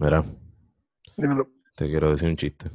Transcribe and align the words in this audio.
Mira, 0.00 0.24
Dímelo, 1.16 1.48
te 1.74 1.88
quiero 1.88 2.12
decir 2.12 2.28
un 2.28 2.36
chiste. 2.36 2.70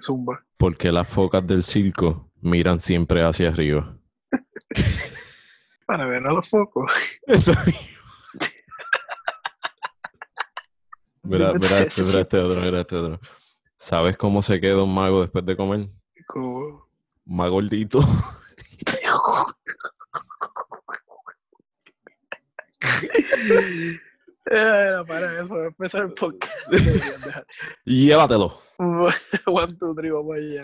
Zumba. 0.00 0.46
Porque 0.56 0.92
las 0.92 1.08
focas 1.08 1.44
del 1.44 1.64
circo 1.64 2.30
miran 2.40 2.80
siempre 2.80 3.24
hacia 3.24 3.48
arriba. 3.48 3.98
Para 5.86 6.06
ver 6.06 6.24
a 6.24 6.32
los 6.32 6.48
focos. 6.48 6.92
Eso. 7.26 7.52
Mira, 11.22 11.52
mira 11.52 11.82
este, 11.82 12.02
mira 12.02 12.20
este 12.22 12.38
otro, 12.38 12.60
mira 12.60 12.80
este 12.80 12.96
otro. 12.96 13.20
¿Sabes 13.76 14.16
cómo 14.16 14.42
se 14.42 14.60
queda 14.60 14.82
un 14.82 14.92
mago 14.92 15.20
después 15.20 15.44
de 15.44 15.56
comer? 15.56 15.88
Como... 16.26 16.88
Más 17.24 17.48
gordito. 17.50 18.00
Eh, 24.46 25.02
para 25.06 25.42
eso, 25.42 25.64
empezar 25.64 26.02
el 26.04 26.12
podcast. 26.14 26.54
Llévatelo. 27.84 28.58
One, 28.78 29.74
two, 29.78 29.94
three, 29.94 30.10
vamos 30.10 30.36
allá. 30.36 30.62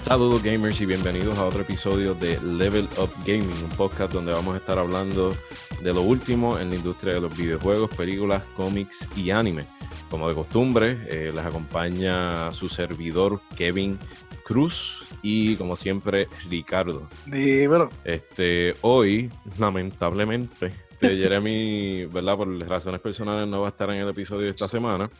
Saludos 0.00 0.42
gamers 0.42 0.80
y 0.80 0.86
bienvenidos 0.86 1.36
a 1.36 1.44
otro 1.44 1.62
episodio 1.62 2.14
de 2.14 2.40
Level 2.40 2.88
Up 2.96 3.10
Gaming, 3.26 3.64
un 3.64 3.70
podcast 3.76 4.12
donde 4.12 4.32
vamos 4.32 4.54
a 4.54 4.58
estar 4.58 4.78
hablando 4.78 5.36
de 5.82 5.92
lo 5.92 6.02
último 6.02 6.58
en 6.58 6.70
la 6.70 6.76
industria 6.76 7.14
de 7.14 7.20
los 7.20 7.36
videojuegos, 7.36 7.90
películas, 7.90 8.42
cómics 8.56 9.08
y 9.16 9.30
anime. 9.30 9.66
Como 10.10 10.28
de 10.28 10.34
costumbre, 10.34 10.98
eh, 11.08 11.32
les 11.34 11.44
acompaña 11.44 12.52
su 12.52 12.68
servidor 12.68 13.40
Kevin 13.56 13.98
Cruz 14.44 15.04
y 15.22 15.56
como 15.56 15.74
siempre 15.74 16.28
Ricardo. 16.48 17.08
Dímelo. 17.26 17.90
Este, 18.04 18.74
hoy, 18.82 19.30
lamentablemente, 19.58 20.72
Jeremy, 21.00 22.06
¿verdad? 22.06 22.36
Por 22.36 22.68
razones 22.68 23.00
personales 23.00 23.48
no 23.48 23.62
va 23.62 23.68
a 23.68 23.70
estar 23.70 23.90
en 23.90 24.00
el 24.00 24.08
episodio 24.08 24.44
de 24.44 24.50
esta 24.50 24.68
semana. 24.68 25.10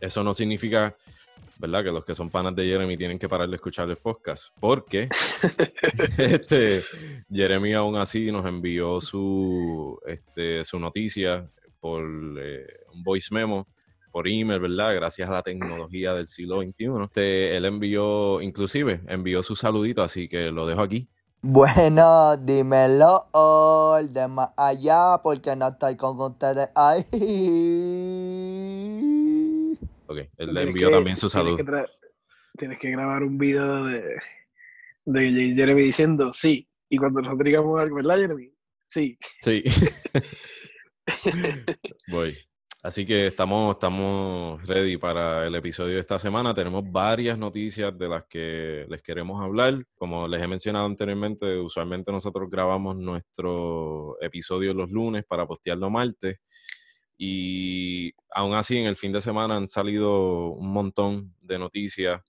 Eso 0.00 0.24
no 0.24 0.34
significa, 0.34 0.96
¿verdad? 1.62 1.84
Que 1.84 1.92
los 1.92 2.04
que 2.04 2.16
son 2.16 2.28
panas 2.28 2.56
de 2.56 2.64
Jeremy 2.64 2.96
tienen 2.96 3.20
que 3.20 3.28
parar 3.28 3.48
de 3.48 3.54
escuchar 3.54 3.88
el 3.88 3.96
podcast. 3.96 4.52
Porque 4.58 5.08
este, 6.18 6.82
Jeremy 7.30 7.74
aún 7.74 7.96
así 7.96 8.32
nos 8.32 8.44
envió 8.44 9.00
su, 9.00 9.96
este, 10.04 10.64
su 10.64 10.80
noticia 10.80 11.48
por 11.78 12.02
eh, 12.02 12.66
un 12.92 13.04
voice 13.04 13.32
memo 13.32 13.68
por 14.10 14.28
email, 14.28 14.60
¿verdad? 14.60 14.94
Gracias 14.96 15.30
a 15.30 15.32
la 15.32 15.42
tecnología 15.42 16.14
del 16.14 16.26
siglo 16.26 16.60
XXI. 16.60 17.04
Este, 17.04 17.56
él 17.56 17.64
envió, 17.64 18.42
inclusive, 18.42 19.00
envió 19.06 19.42
su 19.42 19.54
saludito, 19.54 20.02
así 20.02 20.28
que 20.28 20.50
lo 20.50 20.66
dejo 20.66 20.82
aquí. 20.82 21.08
Bueno, 21.42 22.36
dímelo 22.36 23.28
all 23.32 24.12
de 24.12 24.28
más 24.28 24.50
allá 24.56 25.20
porque 25.22 25.54
no 25.54 25.68
estoy 25.68 25.96
con 25.96 26.20
ustedes 26.20 26.70
ahí. 26.74 27.06
Ok, 30.12 30.18
él 30.18 30.28
le 30.38 30.46
Tienes 30.46 30.66
envió 30.68 30.88
que- 30.88 30.94
también 30.94 31.16
su 31.16 31.28
tienes 31.28 31.32
saludo. 31.32 31.56
que 31.56 31.64
tra- 31.64 31.90
Tienes 32.56 32.78
que 32.78 32.90
grabar 32.90 33.22
un 33.22 33.38
video 33.38 33.84
de, 33.84 34.02
de 35.06 35.54
Jeremy 35.56 35.82
diciendo 35.82 36.32
sí. 36.32 36.68
Y 36.88 36.98
cuando 36.98 37.22
nosotros 37.22 37.44
digamos 37.46 37.80
algo, 37.80 37.96
¿verdad, 37.96 38.18
Jeremy? 38.18 38.52
Sí. 38.82 39.18
Sí. 39.40 39.62
Voy. 42.08 42.36
Así 42.82 43.06
que 43.06 43.28
estamos, 43.28 43.76
estamos 43.76 44.60
ready 44.66 44.96
para 44.96 45.46
el 45.46 45.54
episodio 45.54 45.94
de 45.94 46.00
esta 46.00 46.18
semana. 46.18 46.52
Tenemos 46.52 46.82
varias 46.90 47.38
noticias 47.38 47.96
de 47.96 48.08
las 48.08 48.24
que 48.28 48.86
les 48.88 49.02
queremos 49.02 49.40
hablar. 49.40 49.78
Como 49.94 50.26
les 50.26 50.42
he 50.42 50.48
mencionado 50.48 50.86
anteriormente, 50.86 51.58
usualmente 51.58 52.10
nosotros 52.10 52.50
grabamos 52.50 52.96
nuestro 52.96 54.16
episodio 54.20 54.74
los 54.74 54.90
lunes 54.90 55.24
para 55.24 55.46
postearlo 55.46 55.90
martes. 55.90 56.40
Y 57.24 58.12
aún 58.30 58.52
así, 58.54 58.78
en 58.78 58.86
el 58.86 58.96
fin 58.96 59.12
de 59.12 59.20
semana 59.20 59.56
han 59.56 59.68
salido 59.68 60.48
un 60.54 60.72
montón 60.72 61.32
de 61.40 61.56
noticias 61.56 62.20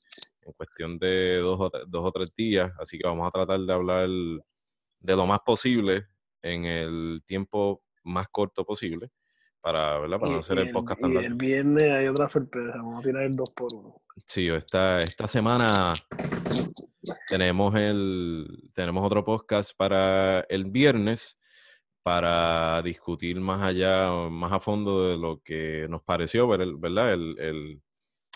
en 0.42 0.54
cuestión 0.54 1.00
de 1.00 1.38
dos 1.38 1.60
o, 1.60 1.68
tre- 1.72 1.86
dos 1.88 2.06
o 2.06 2.12
tres 2.12 2.32
días. 2.36 2.72
Así 2.80 3.00
que 3.00 3.08
vamos 3.08 3.28
a 3.28 3.32
tratar 3.32 3.60
de 3.62 3.74
hablar 3.74 4.08
de 4.08 5.16
lo 5.16 5.26
más 5.26 5.40
posible 5.44 6.06
en 6.44 6.66
el 6.66 7.24
tiempo 7.26 7.82
más 8.04 8.28
corto 8.30 8.64
posible 8.66 9.10
para, 9.62 9.98
¿verdad? 9.98 10.20
para 10.20 10.32
Y- 10.32 10.36
no 10.36 10.40
hacer 10.42 10.60
el 10.60 10.70
podcast 10.72 11.02
tan 11.02 11.10
y 11.10 11.14
largo. 11.16 11.28
el 11.28 11.34
viernes 11.36 11.92
hay 11.92 12.08
otra 12.10 12.30
sorpresa. 12.30 12.74
Vamos 12.78 13.00
a 13.00 13.08
tirar 13.08 13.24
el 13.24 13.34
2 13.36 13.50
por 13.52 13.74
1 13.74 13.96
Sí, 14.28 14.48
esta, 14.50 15.00
esta 15.00 15.28
semana 15.28 15.66
tenemos 17.28 17.74
el 17.76 18.70
tenemos 18.74 19.04
otro 19.04 19.24
podcast 19.24 19.72
para 19.76 20.42
el 20.42 20.66
viernes 20.66 21.38
para 22.04 22.82
discutir 22.84 23.40
más 23.40 23.62
allá, 23.62 24.12
más 24.30 24.52
a 24.52 24.60
fondo 24.60 25.08
de 25.10 25.18
lo 25.18 25.42
que 25.42 25.88
nos 25.90 26.04
pareció, 26.04 26.48
¿verdad? 26.48 27.14
El, 27.14 27.40
el- 27.40 27.82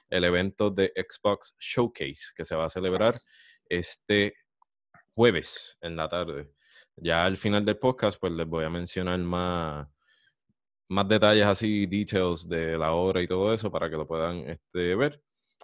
el 0.10 0.24
evento 0.24 0.70
de 0.70 0.94
Xbox 0.96 1.54
Showcase 1.60 2.32
que 2.34 2.46
se 2.46 2.56
va 2.56 2.66
a 2.66 2.70
celebrar 2.70 3.14
este 3.68 4.36
jueves 5.14 5.78
en 5.82 5.98
la 5.98 6.08
tarde. 6.08 6.50
Ya 6.96 7.26
al 7.26 7.36
final 7.36 7.66
del 7.66 7.78
podcast, 7.78 8.18
pues 8.20 8.32
les 8.32 8.48
voy 8.48 8.64
a 8.64 8.70
mencionar 8.70 9.20
más, 9.20 9.86
más 10.88 11.08
detalles 11.10 11.46
así, 11.46 11.86
details 11.88 12.48
de 12.48 12.78
la 12.78 12.94
obra 12.94 13.22
y 13.22 13.28
todo 13.28 13.54
eso 13.54 13.70
para 13.70 13.90
que 13.90 13.98
lo 13.98 14.08
puedan 14.08 14.38
este, 14.50 14.96
ver. 14.96 15.22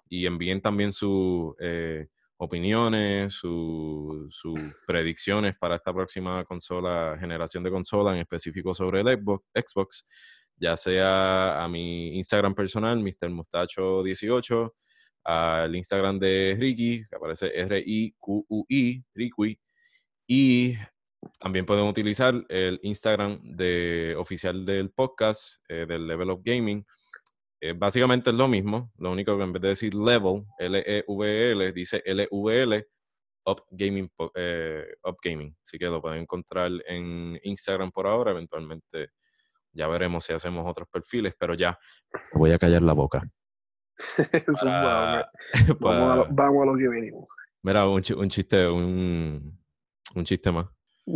Y 0.10 0.26
envíen 0.26 0.60
también 0.62 0.92
sus 0.92 1.56
eh, 1.60 2.08
opiniones, 2.44 3.34
su- 3.34 4.28
sus 4.30 4.84
predicciones 4.86 5.56
para 5.60 5.76
esta 5.76 5.94
próxima 5.94 6.44
consola, 6.46 7.18
generación 7.20 7.64
de 7.64 7.72
consola, 7.72 8.14
en 8.14 8.20
específico 8.22 8.74
sobre 8.74 9.02
el 9.02 9.08
Xbox, 9.54 10.06
ya 10.58 10.78
sea 10.78 11.64
a 11.64 11.68
mi 11.68 12.16
Instagram 12.18 12.54
personal, 12.54 13.00
Mr. 13.00 13.30
Mustacho18, 13.30 14.72
al 15.26 15.76
Instagram 15.76 16.20
de 16.20 16.56
Ricky, 16.60 17.06
que 17.10 17.16
aparece 17.16 17.48
R-I-Q-U-I, 17.48 19.04
Ricky, 19.16 19.60
y 20.28 20.76
también 21.40 21.66
pueden 21.66 21.86
utilizar 21.86 22.34
el 22.50 22.80
Instagram 22.84 23.40
de, 23.44 24.16
oficial 24.18 24.66
del 24.66 24.92
podcast, 24.92 25.64
eh, 25.70 25.86
del 25.88 26.06
Level 26.08 26.32
Up 26.32 26.42
Gaming. 26.44 26.86
Eh, 27.66 27.72
básicamente 27.74 28.30
es 28.30 28.36
lo 28.36 28.50
mismo, 28.50 28.92
lo 28.98 29.10
único 29.14 29.38
que 29.38 29.44
en 29.46 29.54
vez 29.54 29.62
de 29.62 29.68
decir 29.70 29.94
level, 29.94 30.44
L-E-V-L, 30.60 31.72
dice 31.72 32.04
L-V-L, 32.06 32.88
Up 33.46 33.64
Gaming, 33.72 34.12
eh, 34.36 34.86
Up 35.06 35.16
Gaming. 35.24 35.56
Así 35.64 35.78
que 35.78 35.86
lo 35.86 36.02
pueden 36.02 36.20
encontrar 36.24 36.70
en 36.86 37.40
Instagram 37.44 37.90
por 37.92 38.06
ahora, 38.06 38.32
eventualmente 38.32 39.12
ya 39.72 39.88
veremos 39.88 40.26
si 40.26 40.34
hacemos 40.34 40.70
otros 40.70 40.90
perfiles, 40.92 41.36
pero 41.40 41.54
ya 41.54 41.80
voy 42.34 42.52
a 42.52 42.60
callar 42.60 42.82
la 42.82 42.92
boca. 42.92 43.24
Hombre. 44.18 44.52
para- 44.66 45.32
Vamos, 45.80 46.10
a 46.12 46.16
lo, 46.18 46.28
vamos 46.32 46.64
a 46.64 46.66
lo 46.66 46.78
que 46.78 46.88
venimos. 46.90 47.30
Mira, 47.62 47.88
un, 47.88 48.04
un 48.18 48.30
chiste, 48.30 48.68
un, 48.68 49.58
un 50.16 50.26
chiste 50.26 50.52
más. 50.52 50.68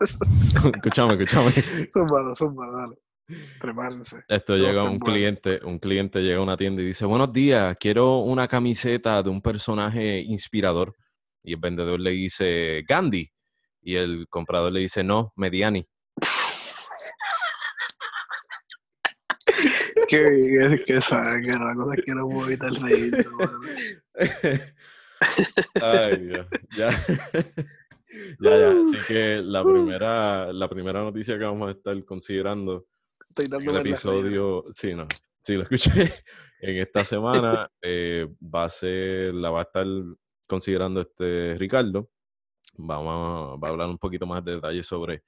escúchame, 0.00 1.14
escúchame. 1.14 1.50
Zumba, 1.92 2.32
zumba, 2.36 2.70
dale. 2.70 2.96
Prepárense. 3.60 4.24
Esto 4.28 4.56
llega 4.56 4.84
un 4.84 4.98
cliente, 4.98 5.60
un 5.64 5.78
cliente 5.78 6.22
llega 6.22 6.38
a 6.38 6.42
una 6.42 6.56
tienda 6.56 6.82
y 6.82 6.86
dice, 6.86 7.04
buenos 7.06 7.32
días, 7.32 7.76
quiero 7.78 8.18
una 8.18 8.48
camiseta 8.48 9.22
de 9.22 9.30
un 9.30 9.42
personaje 9.42 10.20
inspirador. 10.20 10.94
Y 11.42 11.54
el 11.54 11.60
vendedor 11.60 12.00
le 12.00 12.10
dice, 12.10 12.84
Gandhi. 12.86 13.30
Y 13.82 13.96
el 13.96 14.26
comprador 14.28 14.72
le 14.72 14.80
dice, 14.80 15.04
no, 15.04 15.32
Mediani. 15.36 15.86
Que, 20.08 20.38
que, 20.40 20.84
que 20.86 21.00
sabe 21.00 21.42
que 21.42 21.50
la 21.50 21.74
cosa 21.74 21.96
que 21.96 22.14
no 22.14 22.28
puedo 22.28 22.46
evitar 22.46 22.72
reír. 22.74 23.26
Ay, 25.82 26.16
Dios. 26.18 26.46
Ya. 26.76 26.90
ya, 28.40 28.58
ya. 28.58 28.68
Así 28.68 28.98
que 29.08 29.40
la 29.42 29.64
primera, 29.64 30.52
la 30.52 30.68
primera 30.68 31.02
noticia 31.02 31.38
que 31.38 31.44
vamos 31.44 31.68
a 31.68 31.72
estar 31.72 32.04
considerando 32.04 32.86
Estoy 33.38 33.44
el 33.44 33.50
dándome 33.50 33.72
la 33.74 33.90
episodio, 33.90 34.64
sí, 34.70 34.94
no, 34.94 35.06
sí, 35.42 35.56
lo 35.56 35.62
escuché 35.64 35.90
en 36.60 36.76
esta 36.78 37.04
semana, 37.04 37.70
eh, 37.82 38.26
va 38.42 38.64
a 38.64 38.68
ser, 38.70 39.34
la 39.34 39.50
va 39.50 39.58
a 39.60 39.62
estar 39.64 39.86
considerando 40.48 41.02
este 41.02 41.54
Ricardo. 41.58 42.08
Vamos 42.78 43.58
a, 43.58 43.60
va 43.60 43.68
a 43.68 43.70
hablar 43.72 43.88
un 43.88 43.98
poquito 43.98 44.26
más 44.26 44.42
de 44.42 44.54
detalles 44.54 44.86
sobre 44.86 45.22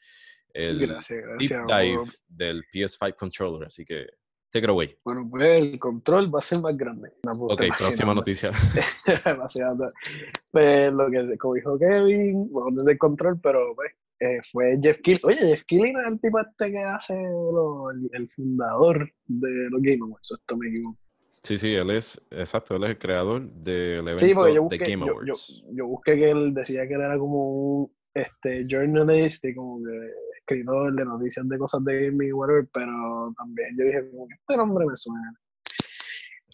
el 0.55 0.79
Gracias, 0.87 1.19
deep 1.39 1.51
gracias. 1.51 1.67
dive 1.67 1.97
Vamos- 1.97 2.25
del 2.29 2.65
PS5 2.73 3.15
controller, 3.15 3.67
así 3.67 3.85
que 3.85 4.07
take 4.51 4.65
it 4.65 4.71
away. 4.71 4.99
Bueno, 5.05 5.29
pues 5.31 5.61
el 5.61 5.79
control 5.79 6.35
va 6.35 6.39
a 6.39 6.43
ser 6.43 6.61
más 6.63 6.75
grande. 6.79 7.13
No, 7.25 7.33
pues, 7.33 7.53
Ok, 7.53 7.77
próxima 7.79 8.15
noticia. 8.15 8.53
Pues 10.51 10.93
lo 10.95 11.11
que 11.11 11.37
como 11.37 11.55
dijo 11.55 11.79
Kevin, 11.79 12.51
bueno, 12.51 12.71
no 12.71 12.79
es 12.79 12.85
del 12.85 12.97
control, 12.97 13.39
pero 13.39 13.75
pues, 13.75 13.93
eh, 14.21 14.41
fue 14.51 14.79
Jeff 14.83 14.99
Kill. 15.03 15.19
Oye, 15.25 15.37
Jeff 15.37 15.63
no 15.71 16.01
es 16.01 16.09
el 16.09 16.21
tipo 16.21 16.41
este 16.41 16.73
que 16.73 16.79
hace 16.81 17.15
lo- 17.15 17.91
el, 17.91 18.09
el 18.13 18.29
fundador 18.31 19.11
de 19.27 19.49
los 19.71 19.81
Game 19.83 19.99
Awards, 20.03 20.33
esto 20.33 20.57
me 20.57 20.69
equivoco. 20.69 20.99
Sí, 21.43 21.57
sí, 21.57 21.75
él 21.75 21.91
es, 21.93 22.21
exacto, 22.31 22.77
él 22.77 22.85
es 22.85 22.91
el 22.91 22.99
creador 22.99 23.49
del 23.51 24.01
evento 24.01 24.19
Sí, 24.19 24.35
porque 24.35 24.51
yo 24.51 24.55
de 24.55 24.59
busqué, 24.61 24.79
Game 24.79 25.07
yo, 25.07 25.13
Awards. 25.13 25.63
yo- 25.63 25.73
yo 25.73 25.87
busqué 25.87 26.17
que 26.17 26.31
él 26.31 26.53
decía 26.53 26.87
que 26.89 26.95
él 26.95 27.01
era 27.01 27.17
como 27.17 27.51
un 27.83 27.93
este, 28.15 28.67
journalist 28.69 29.45
y 29.45 29.55
como 29.55 29.83
que 29.85 30.11
escritor 30.41 30.95
de 30.95 31.05
noticias 31.05 31.49
de 31.49 31.59
cosas 31.59 31.85
de 31.85 32.07
gaming 32.07 32.29
y 32.29 32.33
whatever, 32.33 32.67
pero 32.73 33.33
también 33.39 33.69
yo 33.79 33.85
dije, 33.85 34.11
como 34.11 34.27
que 34.27 34.35
este 34.35 34.57
nombre 34.57 34.85
me 34.87 34.97
suena. 34.97 35.33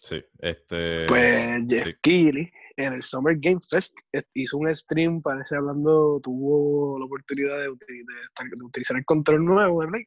Sí, 0.01 0.23
este... 0.41 1.07
Pues 1.07 1.65
Jeff 1.69 1.87
sí. 1.87 1.95
Keighley 2.03 2.53
en 2.77 2.93
el 2.93 3.03
Summer 3.03 3.37
Game 3.39 3.61
Fest 3.71 3.97
eh, 4.13 4.23
hizo 4.35 4.59
un 4.59 4.75
stream, 4.75 5.23
parece 5.23 5.57
hablando, 5.57 6.21
tuvo 6.23 6.99
la 6.99 7.05
oportunidad 7.07 7.57
de, 7.59 7.65
de 7.69 8.21
estar- 8.29 8.49
de 8.51 8.65
utilizar 8.65 8.97
el 8.97 9.05
control 9.05 9.45
nuevo 9.45 9.83
de 9.83 9.89
Play 9.89 10.05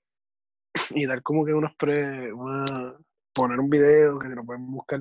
y 0.92 1.06
dar 1.06 1.22
como 1.24 1.46
que 1.46 1.54
unos 1.54 1.76
pre, 1.78 2.32
una, 2.34 2.66
poner 3.34 3.60
un 3.60 3.70
video 3.70 4.20
que 4.20 4.30
se 4.30 4.36
lo 4.36 4.44
pueden 4.46 4.66
buscar 4.72 5.00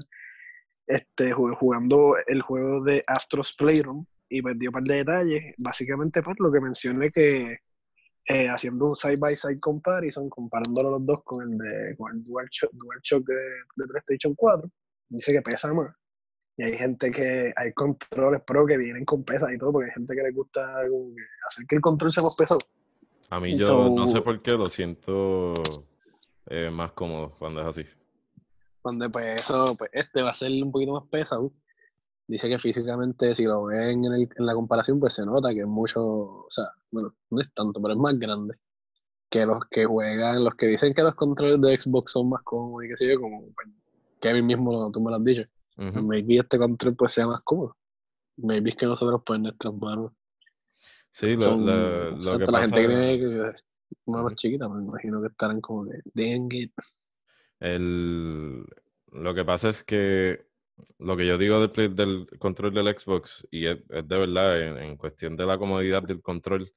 este, 0.87 1.35
ju- 1.35 1.57
jugando 1.57 2.17
el 2.27 2.43
juego 2.43 2.83
de 2.85 3.03
Astros 3.07 3.55
Playroom 3.57 4.07
y 4.29 4.41
dio 4.59 4.71
un 4.71 4.75
par 4.75 4.83
de 4.85 4.95
detalles. 4.97 5.55
Básicamente, 5.59 6.23
pues 6.23 6.37
lo 6.41 6.51
que 6.53 6.61
mencioné 6.61 7.11
que 7.11 7.59
eh, 8.29 8.49
haciendo 8.49 8.87
un 8.87 8.95
side 8.97 9.17
by 9.19 9.37
side 9.37 9.61
comparison, 9.61 10.29
comparándolo 10.31 10.91
los 10.93 11.07
dos 11.07 11.23
con 11.25 11.43
el 11.51 11.59
de 11.59 11.97
con 11.97 12.13
el 12.17 12.25
DualShock, 12.25 12.71
DualShock 12.73 13.25
de, 13.27 13.35
de 13.77 13.87
PlayStation 13.87 14.35
4, 14.37 14.69
dice 15.09 15.33
que 15.33 15.43
pesa 15.43 15.73
más. 15.73 15.95
Y 16.59 16.63
hay 16.63 16.79
gente 16.79 17.11
que, 17.11 17.53
hay 17.57 17.73
controles 17.73 18.43
pro 18.47 18.65
que 18.67 18.77
vienen 18.79 19.05
con 19.05 19.23
pesas 19.25 19.51
y 19.55 19.59
todo, 19.59 19.73
porque 19.73 19.87
hay 19.91 19.95
gente 19.95 20.15
que 20.15 20.23
le 20.23 20.31
gusta 20.33 20.63
como 20.89 21.15
que 21.15 21.23
hacer 21.47 21.67
que 21.67 21.77
el 21.77 21.83
control 21.83 22.13
sea 22.13 22.23
más 22.23 22.35
pesado. 22.37 22.61
A 23.31 23.41
mí 23.41 23.57
yo 23.57 23.65
So- 23.67 23.91
no 23.91 24.07
sé 24.07 24.21
por 24.23 24.41
qué 24.41 24.53
lo 24.53 24.69
siento 24.69 25.53
eh, 26.47 26.71
más 26.71 26.93
cómodo 26.93 27.35
cuando 27.39 27.61
es 27.61 27.67
así. 27.67 27.85
donde 28.85 29.11
pues 29.11 29.41
eso, 29.41 29.65
pues 29.77 29.91
este 29.93 30.23
va 30.23 30.31
a 30.31 30.35
ser 30.35 30.51
un 30.63 30.71
poquito 30.71 30.93
más 30.93 31.05
pesado. 31.11 31.53
Dice 32.29 32.49
que 32.49 32.59
físicamente, 32.59 33.35
si 33.35 33.45
lo 33.45 33.65
ven 33.65 34.05
en, 34.05 34.13
el- 34.13 34.29
en 34.37 34.47
la 34.47 34.55
comparación, 34.55 34.99
pues 35.01 35.15
se 35.15 35.27
nota 35.27 35.53
que 35.53 35.61
es 35.61 35.67
mucho, 35.67 36.01
o 36.05 36.47
sea, 36.51 36.67
bueno, 36.91 37.15
no 37.31 37.41
es 37.41 37.53
tanto, 37.53 37.81
pero 37.83 37.95
es 37.95 38.01
más 38.01 38.19
grande 38.19 38.55
que 39.29 39.45
los 39.45 39.59
que 39.71 39.85
juegan, 39.85 40.43
los 40.45 40.55
que 40.55 40.67
dicen 40.69 40.95
que 40.95 41.03
los 41.03 41.15
controles 41.17 41.61
de 41.61 41.79
Xbox 41.79 42.13
son 42.13 42.29
más 42.31 42.43
cómodos 42.45 42.85
y 42.85 42.89
qué 42.89 42.97
sé 42.97 43.09
yo, 43.13 43.21
como 43.21 43.41
pues, 43.55 43.69
Kevin 44.21 44.47
mismo, 44.47 44.91
tú 44.93 45.01
me 45.01 45.11
lo 45.11 45.17
has 45.17 45.25
dicho. 45.25 45.43
Maybe 45.79 46.37
este 46.37 46.59
control 46.59 46.97
pues 46.97 47.13
sea 47.13 47.27
más 47.27 47.41
cómodo. 47.43 47.77
Maybe 48.39 48.71
es 48.71 48.77
que 48.77 48.87
nosotros 48.87 49.23
pues 49.25 49.37
en 49.37 49.43
nuestras 49.45 49.75
manos 49.75 50.13
Sí, 51.11 51.33
lo, 51.35 51.41
son, 51.41 51.65
lo- 51.67 52.11
lo 52.11 52.39
que 52.39 52.45
la 52.45 52.53
pasa... 52.53 52.61
gente 52.77 52.83
que 52.83 52.89
tiene 52.89 53.19
que- 53.19 53.53
manos 54.07 54.35
chiquitas, 54.35 54.69
me 54.71 54.83
imagino 54.83 55.21
que 55.23 55.29
estarán 55.29 55.61
como 55.61 55.85
de, 55.87 56.03
dang 56.15 56.53
it. 56.53 56.73
El, 57.61 58.65
lo 59.13 59.35
que 59.35 59.45
pasa 59.45 59.69
es 59.71 59.83
que 59.85 60.47
lo 60.99 61.17
que 61.17 61.27
yo 61.27 61.39
digo 61.39 61.61
del, 61.61 61.71
play- 61.71 61.89
del 61.89 62.27
control 62.39 62.75
del 62.75 62.99
Xbox, 62.99 63.47
y 63.51 63.67
es, 63.67 63.79
es 63.89 64.07
de 64.09 64.19
verdad, 64.19 64.61
en, 64.61 64.77
en 64.79 64.97
cuestión 64.97 65.37
de 65.37 65.47
la 65.47 65.57
comodidad 65.57 66.03
del 66.03 66.21
control, 66.21 66.71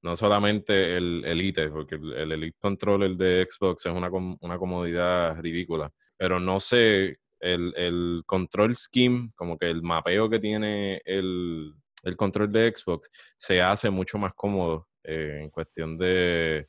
no 0.00 0.16
solamente 0.16 0.96
el 0.96 1.22
Elite, 1.24 1.68
porque 1.68 1.96
el, 1.96 2.12
el 2.14 2.32
Elite 2.32 2.56
Controller 2.58 3.14
de 3.16 3.46
Xbox 3.48 3.86
es 3.86 3.92
una, 3.92 4.10
com- 4.10 4.38
una 4.40 4.56
comodidad 4.58 5.38
ridícula, 5.40 5.92
pero 6.16 6.40
no 6.40 6.60
sé, 6.60 7.18
el, 7.42 7.74
el 7.76 8.22
control 8.24 8.74
scheme, 8.76 9.32
como 9.34 9.58
que 9.58 9.68
el 9.68 9.82
mapeo 9.82 10.30
que 10.30 10.38
tiene 10.38 11.02
el, 11.04 11.74
el 12.04 12.16
control 12.16 12.50
de 12.52 12.72
Xbox, 12.74 13.10
se 13.36 13.60
hace 13.60 13.90
mucho 13.90 14.16
más 14.18 14.32
cómodo 14.34 14.88
eh, 15.04 15.40
en 15.42 15.50
cuestión 15.50 15.98
de 15.98 16.68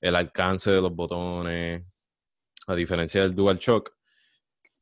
el 0.00 0.16
alcance 0.16 0.70
de 0.70 0.80
los 0.80 0.94
botones, 0.94 1.82
a 2.66 2.74
diferencia 2.74 3.22
del 3.22 3.34
DualShock 3.34 3.92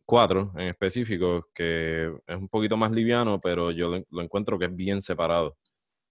4 0.04 0.52
en 0.56 0.68
específico, 0.68 1.48
que 1.54 2.12
es 2.26 2.36
un 2.36 2.48
poquito 2.48 2.76
más 2.76 2.92
liviano, 2.92 3.40
pero 3.40 3.70
yo 3.70 3.88
lo, 3.88 4.04
lo 4.10 4.22
encuentro 4.22 4.58
que 4.58 4.66
es 4.66 4.76
bien 4.76 5.00
separado. 5.00 5.56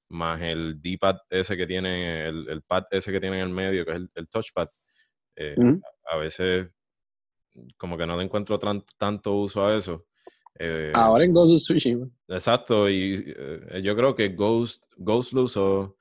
Más 0.10 0.42
el 0.42 0.82
D-pad 0.82 1.18
ese 1.30 1.56
que 1.56 1.68
tiene, 1.68 2.28
el, 2.28 2.50
el 2.50 2.64
pad 2.64 2.84
ese 2.92 3.12
que 3.12 3.22
tiene 3.22 3.40
en 3.40 3.48
el 3.48 3.54
medio, 3.54 3.86
que 3.86 3.92
es 3.92 3.98
el, 3.98 4.12
el 4.16 4.28
touchpad, 4.28 4.68
eh, 5.36 5.56
a 6.12 6.18
veces 6.18 6.70
como 7.78 7.98
que 7.98 8.06
no 8.06 8.18
le 8.18 8.24
encuentro 8.24 8.58
tan- 8.60 8.84
tanto 8.98 9.34
uso 9.36 9.66
a 9.66 9.76
eso. 9.76 10.06
Eh, 10.60 10.92
Ahora 10.96 11.24
en 11.24 11.34
Ghost 11.34 11.52
of 11.54 11.58
Tsushima. 11.62 12.08
Exacto, 12.28 12.90
y 12.90 13.24
eh, 13.26 13.82
yo 13.84 13.96
creo 13.96 14.14
que 14.16 14.30
Ghost, 14.30 14.84
Ghost 14.98 15.34
lo 15.34 15.44
usó, 15.44 15.98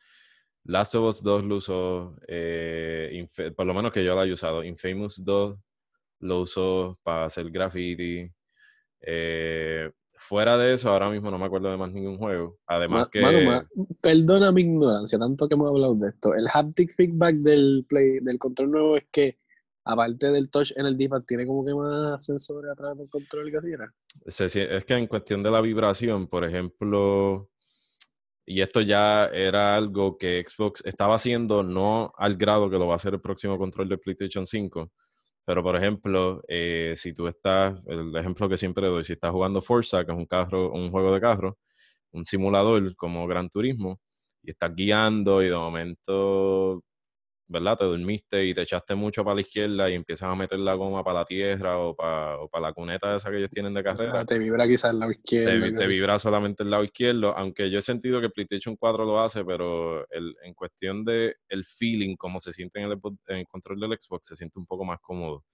Last 0.64 0.94
of 0.94 1.08
Us 1.08 1.23
2 1.23 1.47
lo 1.47 1.56
usó, 1.56 2.17
eh, 2.29 3.26
por 3.56 3.67
lo 3.67 3.75
menos 3.75 3.93
que 3.93 4.05
yo 4.05 4.14
lo 4.14 4.20
haya 4.20 4.35
usado, 4.35 4.62
Infamous 4.62 5.25
2 5.25 5.56
lo 6.20 6.41
usó 6.43 6.99
para 7.02 7.25
hacer 7.25 7.50
graffiti. 7.50 8.31
Eh, 9.00 9.91
fuera 10.12 10.58
de 10.58 10.75
eso, 10.75 10.91
ahora 10.91 11.08
mismo 11.08 11.31
no 11.31 11.38
me 11.38 11.46
acuerdo 11.46 11.70
de 11.70 11.79
más 11.79 11.91
ningún 11.91 12.19
juego. 12.19 12.58
Además 12.67 13.05
Ma- 13.06 13.11
que... 13.11 13.46
ma- 13.46 13.69
perdona 14.03 14.53
mi 14.53 14.61
ignorancia, 14.62 15.19
tanto 15.19 15.49
que 15.49 15.55
hemos 15.55 15.69
hablado 15.70 15.94
de 15.94 16.08
esto. 16.08 16.35
El 16.35 16.46
haptic 16.53 16.94
feedback 16.94 17.37
del 17.37 17.87
play 17.88 18.20
del 18.20 18.38
control 18.38 18.70
nuevo 18.70 18.96
es 18.99 19.05
que, 19.11 19.38
aparte 19.93 20.31
del 20.31 20.51
touch 20.51 20.73
en 20.77 20.87
el 20.87 20.97
D-pad, 20.97 21.23
tiene 21.27 21.47
como 21.47 21.65
que 21.65 21.75
más 21.75 22.25
sensores 22.25 22.71
atrás 22.71 22.97
del 22.97 23.09
control 23.11 23.51
se 24.27 24.49
sie- 24.49 24.69
es 24.71 24.85
que 24.85 24.95
en 24.95 25.07
cuestión 25.07 25.43
de 25.43 25.51
la 25.51 25.61
vibración, 25.61 26.27
por 26.29 26.45
ejemplo, 26.45 27.49
y 28.47 28.61
esto 28.61 28.81
ya 28.81 29.27
era 29.27 29.77
algo 29.77 30.19
que 30.19 30.45
Xbox 30.47 30.83
estaba 30.85 31.15
haciendo, 31.15 31.63
no 31.63 32.13
al 32.17 32.37
grado 32.37 32.69
que 32.69 32.79
lo 32.79 32.87
va 32.87 32.95
a 32.95 32.97
hacer 32.97 33.15
el 33.15 33.21
próximo 33.21 33.59
control 33.59 33.89
de 33.89 33.99
PlayStation 33.99 34.47
5, 34.47 34.91
pero 35.45 35.63
por 35.63 35.77
ejemplo, 35.77 36.43
eh, 36.49 36.95
si 36.97 37.13
tú 37.13 37.29
estás, 37.29 37.81
el 37.87 38.15
ejemplo 38.17 38.49
que 38.49 38.57
siempre 38.57 38.87
doy, 38.89 39.05
si 39.05 39.13
estás 39.15 39.31
jugando 39.33 39.61
Forza, 39.63 40.05
que 40.05 40.13
es 40.13 40.19
un 40.19 40.27
carro, 40.27 40.73
un 40.73 40.91
juego 40.91 41.13
de 41.15 41.21
carro, 41.21 41.59
un 42.13 42.25
simulador 42.25 42.95
como 42.97 43.27
Gran 43.27 43.49
Turismo, 43.49 44.01
y 44.43 44.51
estás 44.51 44.75
guiando 44.75 45.43
y 45.43 45.49
de 45.49 45.57
momento, 45.57 46.83
¿verdad? 47.50 47.76
Te 47.76 47.85
dormiste 47.85 48.44
y 48.47 48.55
te 48.55 48.62
echaste 48.62 48.94
mucho 48.94 49.25
para 49.25 49.35
la 49.35 49.41
izquierda 49.41 49.91
y 49.91 49.94
empiezas 49.94 50.31
a 50.31 50.37
meter 50.37 50.58
la 50.61 50.75
goma 50.75 51.02
para 51.02 51.19
la 51.20 51.25
tierra 51.25 51.79
o 51.79 51.97
para, 51.97 52.38
o 52.38 52.49
para 52.49 52.69
la 52.69 52.73
cuneta 52.73 53.17
esa 53.17 53.29
que 53.31 53.38
ellos 53.38 53.50
tienen 53.50 53.75
de 53.75 53.82
carrera 53.82 54.20
Ah, 54.20 54.25
te 54.25 54.38
vibra 54.38 54.69
quizás 54.69 54.93
el 54.93 55.00
lado 55.00 55.11
izquierdo. 55.11 55.76
te, 55.76 55.82
sí. 55.82 55.87
vibra 55.88 56.19
solamente 56.20 56.62
el 56.62 56.70
lado 56.70 56.85
izquierdo, 56.85 57.37
aunque 57.37 57.69
yo 57.70 57.81
he 57.81 57.82
sentido 57.82 58.20
que 58.20 58.31
PlayStation 58.31 58.76
4 58.76 59.05
lo 59.05 59.20
hace, 59.20 59.44
pero 59.44 60.08
el, 60.11 60.37
en 60.44 60.55
cuestión 60.55 61.05
de 61.05 61.37
el 61.49 61.64
feeling, 61.64 62.14
como 62.17 62.38
se 62.38 62.52
siente 62.52 62.79
en 62.81 62.87
el, 62.88 62.97
Xbox- 62.97 63.19
en 63.26 63.38
el 63.38 63.47
control 63.49 63.81
del 63.81 63.99
Xbox, 64.00 64.29
se 64.29 64.37
siente 64.37 64.58
un 64.61 64.67
poco 64.67 64.85
más 64.85 65.00
cómodo. 65.00 65.44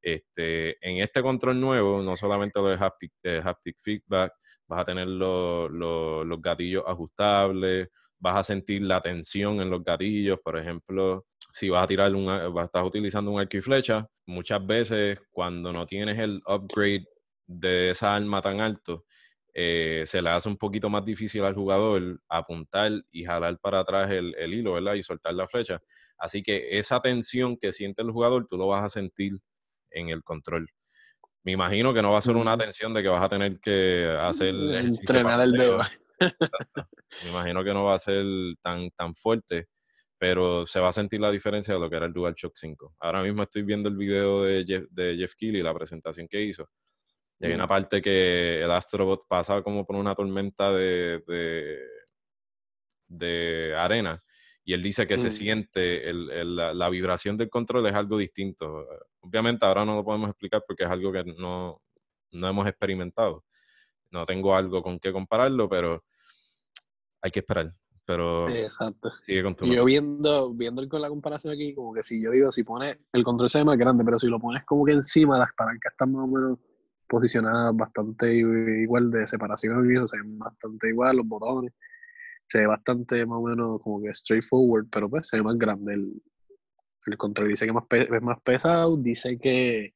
Este, 0.00 0.76
en 0.86 0.98
este 1.02 1.22
control 1.22 1.60
nuevo, 1.60 2.02
no 2.02 2.14
solamente 2.14 2.60
lo 2.60 2.68
de 2.68 2.76
haptic, 2.76 3.12
eh, 3.22 3.40
haptic 3.42 3.76
feedback, 3.80 4.32
vas 4.66 4.80
a 4.80 4.84
tener 4.84 5.08
lo- 5.08 5.68
lo- 5.68 6.24
los 6.24 6.40
gatillos 6.40 6.84
ajustables, 6.86 7.88
vas 8.18 8.36
a 8.36 8.44
sentir 8.44 8.82
la 8.82 9.00
tensión 9.00 9.60
en 9.60 9.70
los 9.70 9.82
gatillos, 9.82 10.38
por 10.42 10.58
ejemplo, 10.58 11.26
si 11.58 11.68
vas 11.68 11.82
a 11.82 11.86
tirar 11.88 12.14
un, 12.14 12.30
estás 12.62 12.84
utilizando 12.84 13.32
un 13.32 13.40
arco 13.40 13.56
y 13.56 13.60
flecha, 13.60 14.08
muchas 14.26 14.64
veces 14.64 15.18
cuando 15.32 15.72
no 15.72 15.86
tienes 15.86 16.16
el 16.16 16.40
upgrade 16.46 17.04
de 17.48 17.90
esa 17.90 18.14
arma 18.14 18.40
tan 18.40 18.60
alto, 18.60 19.04
eh, 19.52 20.04
se 20.06 20.22
le 20.22 20.30
hace 20.30 20.48
un 20.48 20.56
poquito 20.56 20.88
más 20.88 21.04
difícil 21.04 21.42
al 21.42 21.54
jugador 21.54 22.20
apuntar 22.28 22.92
y 23.10 23.24
jalar 23.24 23.58
para 23.58 23.80
atrás 23.80 24.08
el, 24.12 24.36
el 24.38 24.54
hilo, 24.54 24.74
¿verdad? 24.74 24.94
Y 24.94 25.02
soltar 25.02 25.34
la 25.34 25.48
flecha. 25.48 25.82
Así 26.16 26.44
que 26.44 26.78
esa 26.78 27.00
tensión 27.00 27.56
que 27.56 27.72
siente 27.72 28.02
el 28.02 28.12
jugador, 28.12 28.46
tú 28.48 28.56
lo 28.56 28.68
vas 28.68 28.84
a 28.84 28.88
sentir 28.88 29.32
en 29.90 30.10
el 30.10 30.22
control. 30.22 30.68
Me 31.42 31.50
imagino 31.50 31.92
que 31.92 32.02
no 32.02 32.12
va 32.12 32.18
a 32.18 32.22
ser 32.22 32.36
una 32.36 32.56
tensión 32.56 32.94
de 32.94 33.02
que 33.02 33.08
vas 33.08 33.24
a 33.24 33.28
tener 33.28 33.58
que 33.58 34.16
hacer 34.20 34.54
Entrenar 34.54 35.40
el 35.40 35.52
dedo. 35.52 35.80
Me 37.24 37.30
imagino 37.30 37.64
que 37.64 37.74
no 37.74 37.82
va 37.82 37.94
a 37.94 37.98
ser 37.98 38.24
tan, 38.60 38.90
tan 38.90 39.16
fuerte, 39.16 39.66
pero 40.18 40.66
se 40.66 40.80
va 40.80 40.88
a 40.88 40.92
sentir 40.92 41.20
la 41.20 41.30
diferencia 41.30 41.72
de 41.74 41.80
lo 41.80 41.88
que 41.88 41.96
era 41.96 42.06
el 42.06 42.12
DualShock 42.12 42.56
5. 42.56 42.96
Ahora 42.98 43.22
mismo 43.22 43.42
estoy 43.44 43.62
viendo 43.62 43.88
el 43.88 43.96
video 43.96 44.42
de 44.42 44.64
Jeff, 44.66 44.84
de 44.90 45.16
Jeff 45.16 45.34
Keighley, 45.36 45.62
la 45.62 45.72
presentación 45.74 46.26
que 46.28 46.42
hizo. 46.42 46.68
Y 47.40 47.46
hay 47.46 47.52
una 47.52 47.68
parte 47.68 48.02
que 48.02 48.62
el 48.62 48.70
Astrobot 48.70 49.28
pasa 49.28 49.62
como 49.62 49.86
por 49.86 49.94
una 49.94 50.12
tormenta 50.14 50.72
de, 50.72 51.22
de, 51.26 51.62
de 53.06 53.74
arena. 53.76 54.22
Y 54.64 54.74
él 54.74 54.82
dice 54.82 55.06
que 55.06 55.16
se 55.16 55.28
Mm. 55.28 55.30
siente, 55.30 56.10
el- 56.10 56.30
el- 56.30 56.56
la, 56.56 56.74
la 56.74 56.90
vibración 56.90 57.36
del 57.36 57.48
control 57.48 57.86
es 57.86 57.94
algo 57.94 58.18
distinto. 58.18 58.86
Obviamente 59.20 59.64
ahora 59.64 59.84
no 59.84 59.94
lo 59.94 60.04
podemos 60.04 60.28
explicar 60.28 60.62
porque 60.66 60.84
es 60.84 60.90
algo 60.90 61.10
que 61.12 61.24
no, 61.24 61.80
no 62.32 62.48
hemos 62.48 62.66
experimentado. 62.66 63.44
No 64.10 64.24
tengo 64.26 64.54
algo 64.56 64.82
con 64.82 64.98
qué 64.98 65.12
compararlo, 65.12 65.68
pero 65.68 66.04
hay 67.22 67.30
que 67.30 67.40
esperar. 67.40 67.72
Pero 68.08 68.48
Exacto. 68.48 69.12
sigue 69.26 69.42
con 69.42 69.54
tu 69.54 69.66
Y 69.66 69.74
yo 69.74 69.84
viendo, 69.84 70.54
viendo 70.54 70.88
con 70.88 71.02
la 71.02 71.10
comparación 71.10 71.52
aquí, 71.52 71.74
como 71.74 71.92
que 71.92 72.02
si 72.02 72.22
yo 72.22 72.30
digo, 72.30 72.50
si 72.50 72.64
pones, 72.64 72.98
el 73.12 73.22
control 73.22 73.50
se 73.50 73.58
ve 73.58 73.66
más 73.66 73.76
grande, 73.76 74.02
pero 74.02 74.18
si 74.18 74.28
lo 74.28 74.40
pones 74.40 74.64
como 74.64 74.82
que 74.86 74.92
encima, 74.92 75.36
las 75.36 75.52
palancas 75.52 75.92
están 75.92 76.12
más 76.12 76.24
o 76.24 76.26
menos 76.26 76.58
posicionadas 77.06 77.76
bastante 77.76 78.32
igual 78.34 79.10
de 79.10 79.26
separación 79.26 79.90
eso, 79.92 80.06
se 80.06 80.16
ven 80.16 80.38
bastante 80.38 80.88
igual, 80.88 81.18
los 81.18 81.28
botones, 81.28 81.74
se 82.48 82.60
ve 82.60 82.66
bastante 82.66 83.26
más 83.26 83.38
o 83.40 83.42
menos 83.42 83.78
como 83.82 84.00
que 84.00 84.14
straightforward, 84.14 84.86
pero 84.90 85.10
pues 85.10 85.26
se 85.26 85.36
ve 85.36 85.42
más 85.42 85.58
grande 85.58 85.92
el, 85.92 86.22
el 87.08 87.16
control. 87.18 87.48
Dice 87.48 87.66
que 87.66 87.72
más 87.74 87.84
es 87.90 88.22
más 88.22 88.40
pesado, 88.40 88.96
dice 88.96 89.38
que 89.38 89.92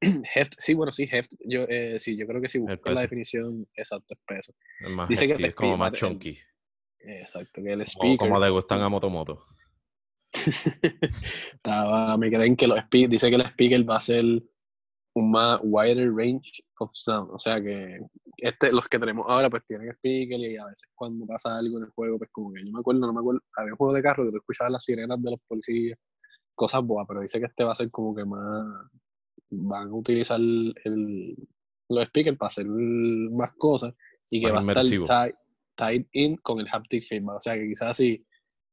heft, 0.00 0.52
sí, 0.60 0.74
bueno, 0.74 0.92
sí, 0.92 1.08
heft, 1.10 1.32
yo, 1.44 1.64
eh, 1.68 1.98
sí, 1.98 2.16
yo 2.16 2.24
creo 2.28 2.40
que 2.40 2.48
sí, 2.48 2.58
El 2.58 2.66
busca 2.66 2.92
la 2.92 3.00
definición 3.00 3.66
exacta, 3.74 4.14
es 4.14 4.20
peso. 4.24 4.54
Es 4.78 4.90
más 4.90 5.08
Dice 5.08 5.26
que 5.26 5.32
hefty, 5.32 5.44
es 5.46 5.54
como 5.56 5.76
más 5.76 5.92
el- 5.92 5.98
chunky. 5.98 6.38
Exacto, 7.02 7.62
que 7.62 7.72
el 7.72 7.82
speaker. 7.82 8.18
como 8.18 8.38
le 8.38 8.50
gustan 8.50 8.82
a 8.82 8.88
Motomoto. 8.88 9.44
Estaba, 11.52 12.16
me 12.16 12.30
quedé 12.30 12.46
en 12.46 12.56
que 12.56 12.66
los 12.66 12.78
dice 12.90 13.30
que 13.30 13.36
el 13.36 13.42
speaker 13.42 13.88
va 13.88 13.96
a 13.96 14.00
ser 14.00 14.24
un 15.14 15.30
más 15.30 15.60
wider 15.62 16.12
range 16.12 16.62
of 16.78 16.90
sound. 16.92 17.30
O 17.32 17.38
sea 17.38 17.60
que 17.60 17.98
este, 18.36 18.72
los 18.72 18.86
que 18.88 18.98
tenemos 18.98 19.26
ahora 19.28 19.50
pues 19.50 19.64
tienen 19.64 19.90
speaker 19.90 20.38
y 20.38 20.56
a 20.56 20.66
veces 20.66 20.88
cuando 20.94 21.26
pasa 21.26 21.58
algo 21.58 21.78
en 21.78 21.84
el 21.84 21.90
juego, 21.90 22.18
pues 22.18 22.30
como 22.30 22.52
que 22.52 22.64
yo 22.64 22.72
me 22.72 22.80
acuerdo, 22.80 23.00
no 23.00 23.12
me 23.12 23.20
acuerdo, 23.20 23.40
había 23.56 23.72
un 23.72 23.78
juego 23.78 23.94
de 23.94 24.02
carro 24.02 24.24
que 24.24 24.30
tú 24.30 24.36
escuchabas 24.38 24.72
las 24.72 24.84
sirenas 24.84 25.20
de 25.22 25.30
los 25.30 25.40
policías, 25.48 25.98
cosas 26.54 26.82
boas, 26.84 27.06
pero 27.08 27.20
dice 27.20 27.40
que 27.40 27.46
este 27.46 27.64
va 27.64 27.72
a 27.72 27.76
ser 27.76 27.90
como 27.90 28.14
que 28.14 28.24
más, 28.24 28.66
van 29.50 29.88
a 29.88 29.94
utilizar 29.94 30.38
el, 30.38 31.36
los 31.88 32.04
speakers 32.06 32.38
para 32.38 32.48
hacer 32.48 32.66
más 32.66 33.52
cosas 33.56 33.94
y 34.30 34.40
que 34.40 34.52
Más 34.52 34.64
va 34.64 34.80
a 34.80 34.84
estar 34.84 35.34
tied, 35.86 36.06
in 36.12 36.36
con 36.36 36.60
el 36.60 36.68
haptic 36.70 37.02
feedback. 37.02 37.36
O 37.36 37.40
sea 37.40 37.54
que 37.54 37.66
quizás 37.66 37.96
si 37.96 38.24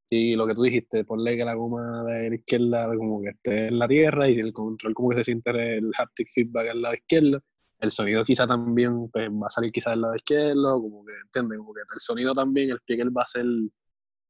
si 0.08 0.36
lo 0.36 0.48
que 0.48 0.54
tú 0.54 0.64
dijiste, 0.64 1.04
ponle 1.04 1.36
que 1.36 1.44
la 1.44 1.54
goma 1.54 2.04
de 2.04 2.30
la 2.30 2.36
izquierda 2.36 2.88
como 2.96 3.22
que 3.22 3.30
esté 3.30 3.68
en 3.68 3.78
la 3.78 3.88
tierra 3.88 4.30
y 4.30 4.36
si 4.36 4.40
el 4.40 4.54
control 4.54 4.94
como 4.94 5.10
que 5.10 5.18
se 5.18 5.26
siente 5.26 5.50
el 5.50 5.92
haptic 5.98 6.30
feedback 6.34 6.70
al 6.70 6.82
lado 6.82 6.96
izquierdo, 6.96 7.42
el 7.80 7.92
sonido 7.92 8.24
quizá 8.24 8.48
también 8.48 9.10
pues, 9.10 9.30
va 9.30 9.48
a 9.48 9.50
salir 9.50 9.72
quizás 9.72 9.94
del 9.94 10.02
lado 10.02 10.16
izquierdo, 10.16 10.82
como 10.82 11.06
que, 11.06 11.14
¿entiendes? 11.14 11.58
Como 11.60 11.74
que 11.74 11.82
el 11.82 12.00
sonido 12.00 12.34
también, 12.34 12.70
el 12.70 12.78
speaker 12.78 13.16
va 13.16 13.24
a 13.24 13.28
ser 13.28 13.46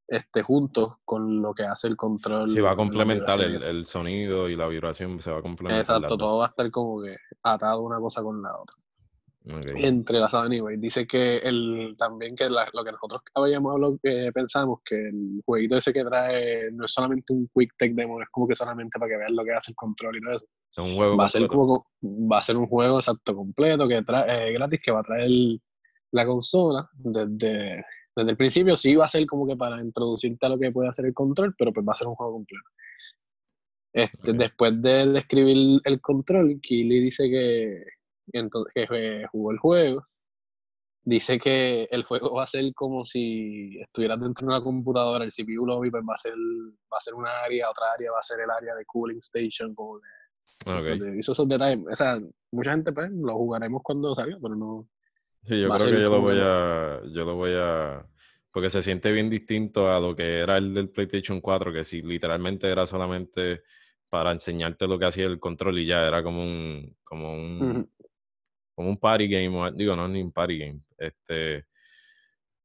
este, 0.07 0.41
junto 0.41 0.99
con 1.05 1.41
lo 1.41 1.53
que 1.53 1.63
hace 1.63 1.87
el 1.87 1.95
control. 1.95 2.49
Sí, 2.49 2.59
va 2.59 2.71
a 2.71 2.75
complementar 2.75 3.39
el, 3.39 3.63
el 3.63 3.85
sonido 3.85 4.49
y 4.49 4.55
la 4.55 4.67
vibración, 4.67 5.19
se 5.19 5.31
va 5.31 5.39
a 5.39 5.41
complementar. 5.43 5.81
Exacto, 5.81 6.17
todo 6.17 6.39
va 6.39 6.45
a 6.45 6.49
estar 6.49 6.69
como 6.71 7.03
que 7.03 7.15
atado 7.43 7.81
una 7.81 7.99
cosa 7.99 8.23
con 8.23 8.41
la 8.41 8.49
otra. 8.59 8.75
Ok. 9.49 9.71
entrelazado 9.77 10.43
anyway. 10.43 10.77
Dice 10.77 11.07
que 11.07 11.37
el, 11.37 11.95
también 11.97 12.35
que 12.35 12.49
la- 12.49 12.69
lo 12.73 12.83
que 12.83 12.91
nosotros 12.91 13.21
habíamos 13.33 13.73
hablado, 13.73 13.97
que 14.03 14.29
pensamos 14.33 14.79
que 14.83 14.95
el 14.95 15.41
jueguito 15.45 15.77
ese 15.77 15.93
que 15.93 16.03
trae 16.03 16.71
no 16.71 16.85
es 16.85 16.91
solamente 16.91 17.33
un 17.33 17.49
quick 17.55 17.73
tech 17.77 17.93
demo, 17.93 18.21
es 18.21 18.27
como 18.29 18.47
que 18.47 18.55
solamente 18.55 18.99
para 18.99 19.09
que 19.09 19.17
vean 19.17 19.35
lo 19.35 19.45
que 19.45 19.53
hace 19.53 19.71
el 19.71 19.75
control 19.75 20.17
y 20.17 20.21
todo 20.21 20.35
eso. 20.35 20.45
Es 20.71 20.77
un 20.77 20.95
juego 20.95 21.17
Va 21.17 21.25
a 21.25 21.29
ser 21.29 21.47
como 21.47 21.87
va 22.03 22.37
a 22.39 22.41
ser 22.41 22.57
un 22.57 22.67
juego 22.67 22.97
exacto 22.99 23.35
completo 23.35 23.87
que 23.87 24.01
trae 24.03 24.49
eh, 24.49 24.53
gratis 24.53 24.79
que 24.83 24.91
va 24.91 24.99
a 24.99 25.03
traer 25.03 25.29
la 26.11 26.25
consola 26.25 26.89
desde, 26.93 27.83
desde 28.15 28.31
el 28.31 28.37
principio 28.37 28.75
sí 28.75 28.95
va 28.95 29.05
a 29.05 29.09
ser 29.09 29.25
como 29.25 29.47
que 29.47 29.55
para 29.55 29.81
introducirte 29.81 30.45
a 30.45 30.49
lo 30.49 30.59
que 30.59 30.71
puede 30.71 30.89
hacer 30.89 31.05
el 31.05 31.13
control, 31.13 31.55
pero 31.57 31.71
pues 31.71 31.85
va 31.87 31.93
a 31.93 31.97
ser 31.97 32.07
un 32.07 32.15
juego 32.15 32.33
completo. 32.33 32.65
Este. 33.93 34.33
Después 34.33 34.79
de 34.81 35.07
describir 35.07 35.81
el 35.83 36.01
control, 36.01 36.59
Kili 36.61 36.99
dice 36.99 37.29
que, 37.29 37.83
entonces, 38.33 38.73
que 38.75 39.25
jugó 39.31 39.51
el 39.51 39.57
juego. 39.59 40.05
Dice 41.03 41.39
que 41.39 41.87
el 41.89 42.03
juego 42.03 42.33
va 42.33 42.43
a 42.43 42.47
ser 42.47 42.65
como 42.73 43.05
si 43.05 43.79
estuvieras 43.79 44.19
dentro 44.19 44.45
de 44.45 44.53
una 44.53 44.63
computadora, 44.63 45.23
el 45.23 45.31
CPU 45.31 45.65
lobby 45.65 45.89
pues 45.89 46.03
va 46.03 46.15
a 46.15 46.17
ser 46.17 46.33
va 46.33 46.97
a 46.97 47.01
ser 47.01 47.13
una 47.13 47.31
área, 47.45 47.69
otra 47.69 47.85
área 47.93 48.11
va 48.11 48.19
a 48.19 48.23
ser 48.23 48.41
el 48.41 48.49
área 48.49 48.75
de 48.75 48.83
cooling 48.85 49.19
station, 49.19 49.73
como 49.73 49.99
que 49.99 50.07
Ok. 50.65 50.99
pues, 50.99 51.17
hizo 51.17 51.31
esos 51.31 51.47
detalles. 51.47 51.79
O 51.89 51.95
sea, 51.95 52.19
mucha 52.51 52.71
gente 52.71 52.91
pues 52.91 53.09
lo 53.11 53.33
jugaremos 53.35 53.81
cuando 53.83 54.13
salga, 54.13 54.37
pero 54.41 54.55
no. 54.55 54.87
Sí, 55.43 55.61
yo 55.61 55.69
creo 55.69 55.85
que 55.85 56.01
yo 56.01 56.09
lo 56.09 56.21
voy 56.21 56.39
a, 56.41 57.01
yo 57.13 57.23
lo 57.23 57.35
voy 57.35 57.51
a, 57.55 58.05
porque 58.51 58.69
se 58.69 58.81
siente 58.81 59.11
bien 59.11 59.29
distinto 59.29 59.89
a 59.89 59.99
lo 59.99 60.15
que 60.15 60.39
era 60.39 60.57
el 60.57 60.73
del 60.73 60.89
PlayStation 60.89 61.39
4, 61.39 61.71
que 61.71 61.83
si 61.83 62.01
literalmente 62.01 62.69
era 62.69 62.85
solamente 62.85 63.61
para 64.09 64.31
enseñarte 64.31 64.87
lo 64.87 64.97
que 64.99 65.05
hacía 65.05 65.25
el 65.25 65.39
control 65.39 65.79
y 65.79 65.85
ya 65.85 66.05
era 66.05 66.23
como 66.23 66.41
un, 66.41 66.97
como 67.03 67.33
un. 67.33 67.89
Como 68.77 68.89
un 68.89 68.97
party 68.97 69.27
game, 69.27 69.57
o- 69.57 69.71
digo, 69.71 69.95
no 69.95 70.05
es 70.05 70.11
ni 70.11 70.21
un 70.21 70.31
party 70.31 70.59
game, 70.59 70.81
este, 70.99 71.65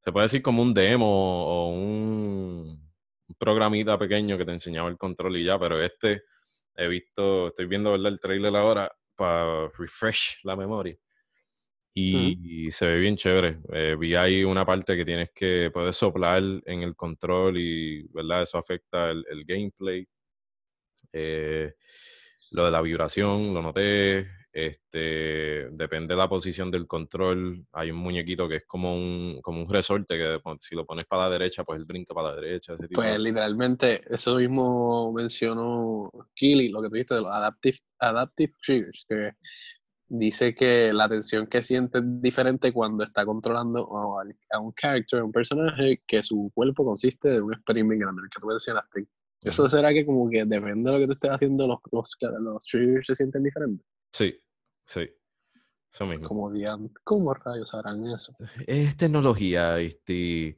se 0.04 0.12
puede 0.12 0.26
decir 0.26 0.42
como 0.42 0.60
un 0.60 0.74
demo 0.74 1.06
o 1.06 1.70
un, 1.70 2.92
un 3.28 3.34
programita 3.38 3.98
pequeño 3.98 4.36
que 4.36 4.44
te 4.44 4.52
enseñaba 4.52 4.90
el 4.90 4.98
control 4.98 5.38
y 5.38 5.44
ya, 5.44 5.58
pero 5.58 5.82
este 5.82 6.24
he 6.76 6.86
visto, 6.86 7.48
estoy 7.48 7.64
viendo 7.64 7.92
¿verdad? 7.92 8.12
el 8.12 8.20
trailer 8.20 8.54
ahora 8.54 8.92
para 9.16 9.68
refresh 9.78 10.40
la 10.44 10.54
memoria 10.54 10.98
y, 11.94 12.70
se 12.70 12.86
ve 12.86 12.98
bien 12.98 13.16
chévere. 13.16 13.58
Eh, 13.72 13.96
vi 13.98 14.14
ahí 14.14 14.44
una 14.44 14.66
parte 14.66 14.96
que 14.96 15.04
tienes 15.04 15.30
que, 15.34 15.70
puedes 15.72 15.96
soplar 15.96 16.42
en 16.42 16.82
el 16.82 16.94
control 16.94 17.58
y, 17.58 18.02
¿verdad? 18.08 18.42
Eso 18.42 18.58
afecta 18.58 19.10
el, 19.10 19.24
el 19.30 19.44
gameplay. 19.44 20.06
Eh, 21.12 21.74
lo 22.50 22.66
de 22.66 22.70
la 22.70 22.82
vibración, 22.82 23.54
lo 23.54 23.62
noté. 23.62 24.28
Este, 24.52 25.70
depende 25.70 26.12
de 26.12 26.18
la 26.18 26.28
posición 26.28 26.70
del 26.70 26.86
control. 26.86 27.64
Hay 27.72 27.90
un 27.90 27.96
muñequito 27.96 28.46
que 28.46 28.56
es 28.56 28.66
como 28.66 28.94
un, 28.94 29.40
como 29.40 29.62
un 29.62 29.68
resorte 29.68 30.18
que 30.18 30.40
si 30.60 30.74
lo 30.74 30.84
pones 30.84 31.06
para 31.06 31.24
la 31.24 31.30
derecha, 31.30 31.64
pues 31.64 31.78
él 31.78 31.86
brinca 31.86 32.12
para 32.12 32.30
la 32.30 32.40
derecha. 32.40 32.74
Ese 32.74 32.86
tipo 32.86 33.00
de- 33.00 33.08
Pues 33.08 33.20
literalmente, 33.20 34.02
eso 34.14 34.36
mismo 34.36 35.10
mencionó 35.12 36.10
Kili, 36.34 36.68
lo 36.68 36.82
que 36.82 36.88
tú 36.88 36.94
dijiste 36.94 37.14
de 37.14 37.22
los 37.22 37.32
adaptive, 37.32 37.78
adaptive 37.98 38.52
triggers, 38.64 39.06
que 39.08 39.32
dice 40.06 40.54
que 40.54 40.92
la 40.92 41.08
tensión 41.08 41.46
que 41.46 41.64
siente 41.64 41.98
es 41.98 42.04
diferente 42.20 42.70
cuando 42.74 43.04
está 43.04 43.24
controlando 43.24 43.88
a, 44.50 44.60
un 44.60 44.74
character, 44.74 45.20
a 45.20 45.24
un 45.24 45.32
personaje, 45.32 46.02
que 46.06 46.22
su 46.22 46.52
cuerpo 46.54 46.84
consiste 46.84 47.30
de 47.30 47.40
un 47.40 47.54
experiment 47.54 48.02
grande, 48.02 48.22
el 48.24 48.28
que 48.28 48.38
tú 48.38 48.46
mencionaste. 48.48 49.06
¿Eso 49.40 49.68
será 49.68 49.92
que 49.92 50.04
como 50.04 50.28
que 50.28 50.44
depende 50.44 50.90
de 50.90 50.98
lo 50.98 51.00
que 51.00 51.06
tú 51.06 51.12
estés 51.12 51.30
haciendo, 51.30 51.66
los, 51.66 51.78
los, 51.90 52.16
los 52.40 52.64
triggers 52.66 53.06
se 53.06 53.14
sienten 53.14 53.42
diferentes? 53.42 53.84
Sí, 54.12 54.38
sí. 54.86 55.08
Eso 55.92 56.06
mismo. 56.06 56.26
Como 56.26 56.50
¿cómo 57.04 57.34
rayos 57.34 57.74
harán 57.74 58.06
eso? 58.10 58.34
Es 58.66 58.96
tecnología, 58.96 59.78
este, 59.78 60.56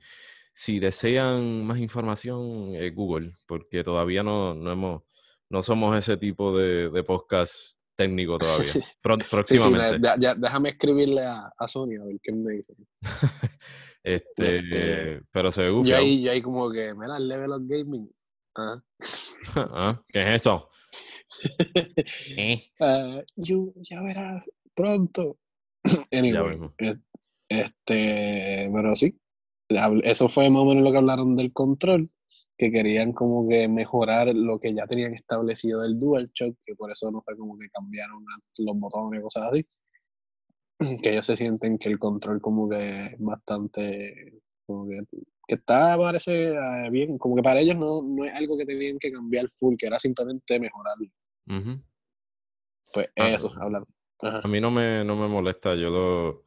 si 0.52 0.78
desean 0.78 1.64
más 1.66 1.78
información, 1.78 2.74
eh, 2.74 2.90
Google, 2.90 3.36
porque 3.46 3.82
todavía 3.82 4.22
no, 4.22 4.54
no 4.54 4.70
hemos, 4.70 5.02
no 5.50 5.62
somos 5.64 5.98
ese 5.98 6.16
tipo 6.16 6.56
de, 6.56 6.88
de 6.88 7.02
podcast 7.02 7.78
técnico 7.96 8.38
todavía. 8.38 8.72
Pro- 9.02 9.16
Sí, 9.16 9.22
sí, 9.22 9.28
próximamente. 9.30 9.98
ya- 10.06 10.16
ya- 10.18 10.34
déjame 10.36 10.68
escribirle 10.70 11.22
a, 11.24 11.52
a 11.58 11.68
Sony 11.68 11.96
a 12.00 12.04
ver 12.04 12.20
qué 12.22 12.32
me 12.32 12.52
dice. 12.52 12.74
este, 14.04 14.58
este, 14.58 15.22
pero 15.32 15.50
se 15.50 15.62
ve 15.62 15.82
Yo 15.84 15.96
ahí, 15.96 16.22
yo 16.22 16.30
ahí 16.30 16.42
como 16.42 16.70
que, 16.70 16.94
mira, 16.94 17.16
el 17.16 17.26
level 17.28 17.52
of 17.52 17.62
gaming. 17.66 18.08
Ah. 18.54 18.80
Ah, 19.56 20.02
¿Qué 20.08 20.22
es 20.22 20.40
eso? 20.40 20.70
Eh, 22.36 22.62
Ah, 22.80 23.22
you- 23.36 23.74
ya 23.82 24.02
verás 24.02 24.48
pronto. 24.74 25.38
Anyway, 26.12 26.58
es- 26.78 26.98
este, 27.48 28.70
pero 28.74 28.96
sí, 28.96 29.18
eso 30.02 30.28
fue 30.28 30.48
más 30.50 30.62
o 30.62 30.64
menos 30.64 30.82
lo 30.82 30.90
que 30.90 30.96
hablaron 30.98 31.36
del 31.36 31.52
control, 31.52 32.10
que 32.56 32.70
querían 32.72 33.12
como 33.12 33.46
que 33.48 33.68
mejorar 33.68 34.34
lo 34.34 34.58
que 34.58 34.74
ya 34.74 34.86
tenían 34.86 35.14
establecido 35.14 35.82
del 35.82 35.98
DualShock, 35.98 36.56
que 36.64 36.74
por 36.74 36.90
eso 36.90 37.10
no 37.10 37.20
fue 37.22 37.36
como 37.36 37.58
que 37.58 37.68
cambiaron 37.70 38.24
los 38.58 38.76
botones 38.78 39.20
y 39.20 39.22
cosas 39.22 39.48
así. 39.52 39.66
Que 41.02 41.10
ellos 41.12 41.26
se 41.26 41.36
sienten 41.36 41.78
que 41.78 41.88
el 41.88 41.98
control 41.98 42.40
como 42.40 42.68
que 42.68 43.06
es 43.06 43.14
bastante, 43.18 44.40
como 44.66 44.88
que, 44.88 45.00
que 45.46 45.54
está, 45.54 45.96
parece 45.96 46.48
eh, 46.48 46.90
bien, 46.90 47.16
como 47.18 47.36
que 47.36 47.42
para 47.42 47.60
ellos 47.60 47.76
no, 47.76 48.02
no 48.02 48.24
es 48.24 48.34
algo 48.34 48.56
que 48.56 48.66
tenían 48.66 48.98
que 48.98 49.12
cambiar 49.12 49.48
full, 49.50 49.76
que 49.76 49.86
era 49.86 49.98
simplemente 49.98 50.58
mejorarlo. 50.58 51.06
Ujú. 51.48 51.80
Pues 52.92 53.08
Ah, 53.16 53.28
eso, 53.30 53.52
hablar. 53.60 53.84
Ajá. 54.20 54.40
A 54.44 54.48
mí 54.48 54.60
no 54.60 54.70
me, 54.70 55.04
no 55.04 55.16
me 55.16 55.26
molesta, 55.28 55.74
yo 55.74 55.90
lo, 55.90 56.44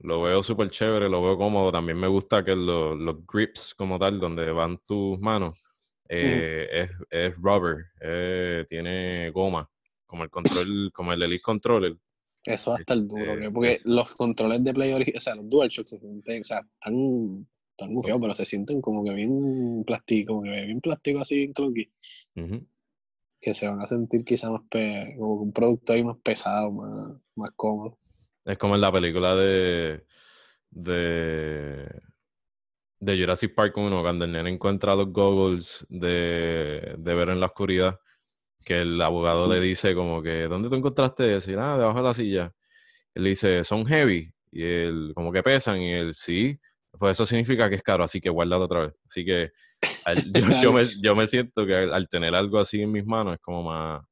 lo 0.00 0.22
veo 0.22 0.42
súper 0.42 0.70
chévere, 0.70 1.08
lo 1.08 1.22
veo 1.22 1.38
cómodo. 1.38 1.70
También 1.72 1.98
me 1.98 2.08
gusta 2.08 2.44
que 2.44 2.56
lo- 2.56 2.94
los 2.94 3.26
grips 3.26 3.74
como 3.74 3.98
tal, 3.98 4.18
donde 4.18 4.50
van 4.52 4.78
tus 4.86 5.18
manos, 5.20 5.62
eh, 6.08 6.66
es, 6.72 6.90
es 7.10 7.36
rubber, 7.36 7.86
eh, 8.00 8.64
tiene 8.68 9.30
goma, 9.30 9.70
como 10.06 10.24
el 10.24 10.30
control, 10.30 10.90
como 10.92 11.12
el 11.12 11.22
Elite 11.22 11.42
Controller. 11.42 11.96
Eso 12.44 12.70
va 12.70 12.76
a 12.76 12.80
estar 12.80 12.96
duro, 12.96 13.32
Este, 13.32 13.40
que- 13.46 13.50
porque 13.50 13.70
es- 13.72 13.86
los 13.86 14.14
controles 14.14 14.62
de 14.62 14.72
Play 14.74 14.92
original, 14.92 15.18
o 15.18 15.20
sea, 15.20 15.34
los 15.34 15.48
DualShock 15.48 15.86
se 15.86 15.98
sienten, 15.98 16.40
o 16.42 16.44
sea, 16.44 16.60
están, 16.60 17.46
están 17.76 18.20
pero 18.20 18.34
se 18.34 18.46
sienten 18.46 18.80
como 18.80 19.04
que 19.04 19.14
bien 19.14 19.82
plástico, 19.84 20.34
como 20.34 20.42
que 20.44 20.50
bien 20.64 20.80
plástico 20.80 21.20
así, 21.20 21.36
bien 21.36 21.52
clunky. 21.52 21.90
Que 23.40 23.54
se 23.54 23.68
van 23.68 23.80
a 23.80 23.86
sentir 23.86 24.24
quizás 24.24 24.50
más, 24.50 24.62
como 24.70 25.34
un 25.34 25.52
producto 25.52 25.92
ahí 25.92 26.02
más 26.04 26.16
pesado, 26.22 26.70
más, 26.72 27.16
más 27.34 27.50
cómodo. 27.56 27.98
Es 28.44 28.58
como 28.58 28.74
en 28.74 28.80
la 28.80 28.92
película 28.92 29.34
de, 29.34 30.04
de, 30.70 32.00
de 33.00 33.18
Jurassic 33.20 33.54
Park 33.54 33.76
1, 33.76 34.02
cuando 34.02 34.24
el 34.24 34.32
nene 34.32 34.50
encuentra 34.50 34.94
los 34.94 35.12
goggles 35.12 35.86
de, 35.88 36.94
de 36.98 37.14
ver 37.14 37.30
en 37.30 37.40
la 37.40 37.46
oscuridad, 37.46 37.98
que 38.64 38.80
el 38.80 39.00
abogado 39.00 39.44
Sí. 39.44 39.50
le 39.50 39.60
dice 39.60 39.94
como 39.94 40.22
que, 40.22 40.44
¿dónde 40.48 40.68
tú 40.68 40.74
encontraste 40.76 41.36
eso? 41.36 41.50
Y 41.50 41.56
nada, 41.56 41.78
debajo 41.78 41.98
de 41.98 42.04
la 42.04 42.14
silla. 42.14 42.52
Él 43.14 43.24
dice, 43.24 43.64
son 43.64 43.86
heavy, 43.86 44.32
y 44.50 44.62
él, 44.62 45.12
como 45.14 45.32
que 45.32 45.42
pesan, 45.42 45.80
y 45.80 45.92
él, 45.92 46.14
sí, 46.14 46.58
pues 46.98 47.12
eso 47.12 47.26
significa 47.26 47.68
que 47.68 47.76
es 47.76 47.82
caro, 47.82 48.04
así 48.04 48.20
que 48.20 48.28
guárdalo 48.30 48.64
otra 48.64 48.86
vez. 48.86 48.94
Así 49.04 49.24
que 49.24 49.50
al- 50.04 50.32
yo, 50.60 50.62
yo 50.62 50.72
me, 50.72 50.82
yo 51.02 51.14
me 51.16 51.26
siento 51.26 51.66
que 51.66 51.74
al, 51.74 51.94
al 51.94 52.08
tener 52.08 52.34
algo 52.34 52.58
así 52.58 52.80
en 52.82 52.92
mis 52.92 53.06
manos 53.06 53.34
es 53.34 53.40
como 53.40 53.62
más, 53.62 54.02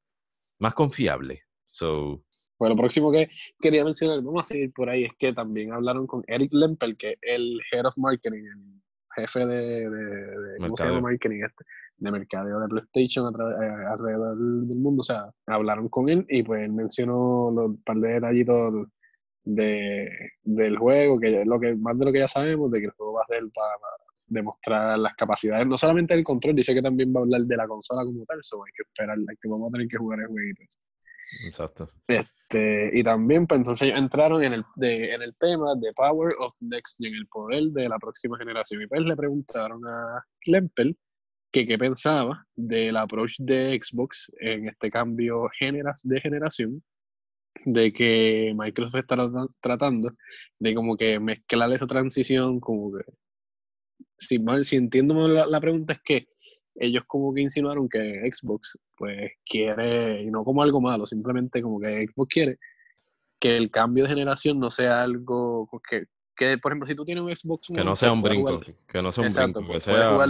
más 0.61 0.75
confiable. 0.75 1.43
So, 1.71 2.23
Bueno, 2.59 2.75
lo 2.75 2.81
próximo 2.81 3.11
que 3.11 3.29
quería 3.61 3.85
mencionar, 3.85 4.21
vamos 4.23 4.43
a 4.43 4.49
seguir 4.49 4.73
por 4.73 4.89
ahí, 4.89 5.05
es 5.05 5.13
que 5.19 5.33
también 5.33 5.73
hablaron 5.73 6.07
con 6.07 6.23
Eric 6.27 6.53
Lempel, 6.53 6.97
que 6.97 7.11
es 7.13 7.19
el 7.23 7.61
Head 7.73 7.87
of 7.87 7.99
Marketing, 7.99 8.45
el 8.45 8.83
jefe 9.17 9.47
de, 9.47 9.89
de, 9.91 10.57
¿cómo 10.61 10.77
se 10.77 10.85
llama 10.85 11.01
marketing 11.03 11.43
este? 11.45 11.65
de 11.97 12.11
mercadeo 12.11 12.59
de 12.59 12.67
PlayStation 12.69 13.33
eh, 13.33 13.67
alrededor 13.93 14.37
del 14.37 14.77
mundo. 14.77 15.01
O 15.01 15.05
sea, 15.05 15.31
hablaron 15.47 15.89
con 15.89 16.09
él 16.09 16.27
y 16.29 16.43
pues 16.43 16.67
él 16.67 16.73
mencionó 16.73 17.47
un 17.47 17.83
par 17.85 17.97
de 17.99 18.15
detallitos 18.15 18.89
de, 19.45 20.09
del 20.43 20.79
juego, 20.79 21.21
que 21.21 21.43
es 21.43 21.47
lo 21.47 21.61
que, 21.61 21.75
más 21.75 21.99
de 21.99 22.05
lo 22.05 22.13
que 22.13 22.21
ya 22.21 22.29
sabemos, 22.29 22.71
de 22.71 22.81
que 22.81 22.87
el 22.87 22.93
juego 22.93 23.15
va 23.15 23.23
a 23.23 23.27
ser 23.27 23.43
para 23.55 23.77
demostrar 24.27 24.99
las 24.99 25.15
capacidades, 25.15 25.67
no 25.67 25.77
solamente 25.77 26.15
del 26.15 26.25
control, 26.25 26.57
dice 26.57 26.75
que 26.75 26.83
también 26.83 27.13
va 27.15 27.21
a 27.21 27.23
hablar 27.25 27.43
de 27.43 27.57
la 27.57 27.69
consola 27.69 28.05
como 28.05 28.25
tal, 28.25 28.41
eso 28.41 28.63
hay 28.65 28.73
que 28.73 28.83
esperar, 28.83 29.19
hay 29.19 29.37
que 29.41 29.49
vamos 29.49 29.69
a 29.69 29.73
tener 29.73 29.89
que 29.89 29.99
jugar 29.99 30.21
el 30.21 30.27
jueguito. 30.27 30.63
Exacto. 31.47 31.89
Este, 32.07 32.91
y 32.93 33.03
también, 33.03 33.47
pues 33.47 33.59
entonces 33.59 33.89
ellos 33.89 33.99
entraron 33.99 34.43
en 34.43 34.55
el, 34.55 34.65
de, 34.77 35.13
en 35.13 35.23
el 35.23 35.35
tema 35.37 35.75
de 35.77 35.93
Power 35.93 36.35
of 36.39 36.55
Next 36.61 37.01
Gen, 37.01 37.15
el 37.15 37.27
poder 37.29 37.65
de 37.65 37.89
la 37.89 37.99
próxima 37.99 38.39
generación. 38.39 38.83
Y 38.83 38.87
pues 38.87 39.01
le 39.03 39.17
preguntaron 39.17 39.81
a 39.87 40.23
Klempel 40.41 40.97
que 41.51 41.67
qué 41.67 41.79
pensaba 41.79 42.45
del 42.55 42.97
approach 42.97 43.37
de 43.39 43.79
Xbox 43.81 44.31
en 44.41 44.69
este 44.69 44.91
cambio 44.91 45.49
generas, 45.59 46.03
de 46.05 46.21
generación, 46.21 46.83
de 47.65 47.93
que 47.93 48.55
Microsoft 48.59 48.97
está 48.97 49.17
tratando 49.61 50.11
de 50.59 50.75
como 50.75 50.97
que 50.97 51.21
mezclar 51.21 51.73
esa 51.73 51.87
transición, 51.87 52.61
como 52.61 52.93
que, 52.97 53.05
si, 54.19 54.39
si 54.63 54.77
entiendo 54.77 55.29
la, 55.29 55.47
la 55.47 55.61
pregunta 55.61 55.95
es 55.95 56.01
que 56.05 56.27
ellos 56.77 57.05
como 57.07 57.33
que 57.33 57.43
insinuaron 57.43 57.89
que 57.89 58.21
Xbox 58.33 58.79
pues 58.97 59.33
quiere, 59.45 60.23
y 60.23 60.31
no 60.31 60.45
como 60.45 60.63
algo 60.63 60.81
malo, 60.81 61.07
simplemente 61.07 61.63
como 61.63 61.81
que 61.81 62.07
Xbox 62.07 62.29
quiere 62.33 62.59
que 63.39 63.57
el 63.57 63.71
cambio 63.71 64.05
de 64.05 64.11
generación 64.11 64.59
no 64.59 64.71
sea 64.71 65.03
algo 65.03 65.69
que, 65.89 66.05
que 66.37 66.59
por 66.59 66.73
ejemplo, 66.73 66.87
si 66.87 66.95
tú 66.95 67.05
tienes 67.05 67.23
un 67.23 67.35
Xbox 67.35 67.69
que 67.69 67.85
no 67.85 67.95
sea 67.95 68.13
un 68.13 68.23
brinco, 68.23 68.61
que 68.89 69.03
no 69.03 69.13
sea 69.13 69.27
un 69.27 69.33
brinco, 69.33 69.61
que 69.61 69.67
puedes, 69.67 69.85
jugar, 69.85 70.29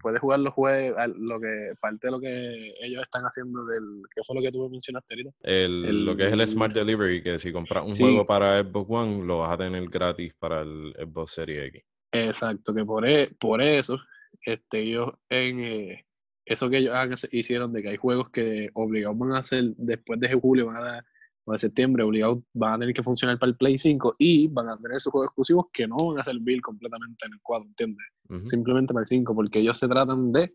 puedes 0.00 0.20
jugar 0.20 0.40
los 0.40 0.54
juegos, 0.54 0.98
lo 1.16 1.40
que 1.40 1.72
parte 1.80 2.06
de 2.06 2.10
lo 2.10 2.20
que 2.20 2.74
ellos 2.80 3.02
están 3.02 3.22
haciendo 3.22 3.64
del, 3.64 4.02
¿qué 4.14 4.22
fue 4.24 4.36
lo 4.36 4.42
que 4.42 4.52
tú 4.52 4.68
mencionaste 4.68 5.14
ahorita? 5.14 5.30
El, 5.42 6.04
lo 6.04 6.16
que 6.16 6.26
es 6.26 6.32
el 6.32 6.46
Smart 6.46 6.74
Delivery, 6.74 7.22
que 7.22 7.38
si 7.38 7.52
compras 7.52 7.84
un 7.84 7.92
juego 7.92 8.26
para 8.26 8.62
Xbox 8.62 8.86
One, 8.90 9.26
lo 9.26 9.38
vas 9.38 9.52
a 9.52 9.58
tener 9.58 9.88
gratis 9.88 10.34
para 10.38 10.62
el 10.62 10.94
Xbox 10.98 11.32
Series 11.32 11.68
X. 11.68 11.82
Exacto, 12.12 12.74
que 12.74 12.84
por, 12.84 13.06
e, 13.08 13.28
por 13.38 13.62
eso 13.62 13.98
este, 14.42 14.80
ellos 14.80 15.12
en 15.28 15.60
eh, 15.60 16.06
eso 16.44 16.70
que 16.70 16.78
ellos 16.78 17.28
hicieron 17.32 17.72
de 17.72 17.82
que 17.82 17.88
hay 17.90 17.96
juegos 17.96 18.30
que 18.30 18.70
obligados 18.74 19.18
van 19.18 19.32
a 19.32 19.38
hacer 19.38 19.64
después 19.76 20.20
de 20.20 20.32
julio, 20.34 20.66
van 20.66 20.76
a 20.76 20.80
dar, 20.80 21.04
o 21.46 21.52
de 21.52 21.58
septiembre, 21.58 22.02
obligados 22.02 22.38
van 22.52 22.74
a 22.74 22.78
tener 22.80 22.94
que 22.94 23.02
funcionar 23.02 23.38
para 23.38 23.50
el 23.50 23.56
Play 23.56 23.78
5 23.78 24.16
y 24.18 24.48
van 24.48 24.68
a 24.68 24.76
tener 24.76 25.00
sus 25.00 25.12
juegos 25.12 25.28
exclusivos 25.28 25.66
que 25.72 25.86
no 25.86 25.96
van 25.96 26.18
a 26.18 26.24
servir 26.24 26.60
completamente 26.60 27.26
en 27.26 27.34
el 27.34 27.38
4, 27.40 27.68
¿entiendes? 27.68 28.06
Simplemente 28.50 28.92
para 28.92 29.02
el 29.02 29.06
5, 29.06 29.34
porque 29.34 29.60
ellos 29.60 29.78
se 29.78 29.86
tratan 29.86 30.32
de 30.32 30.54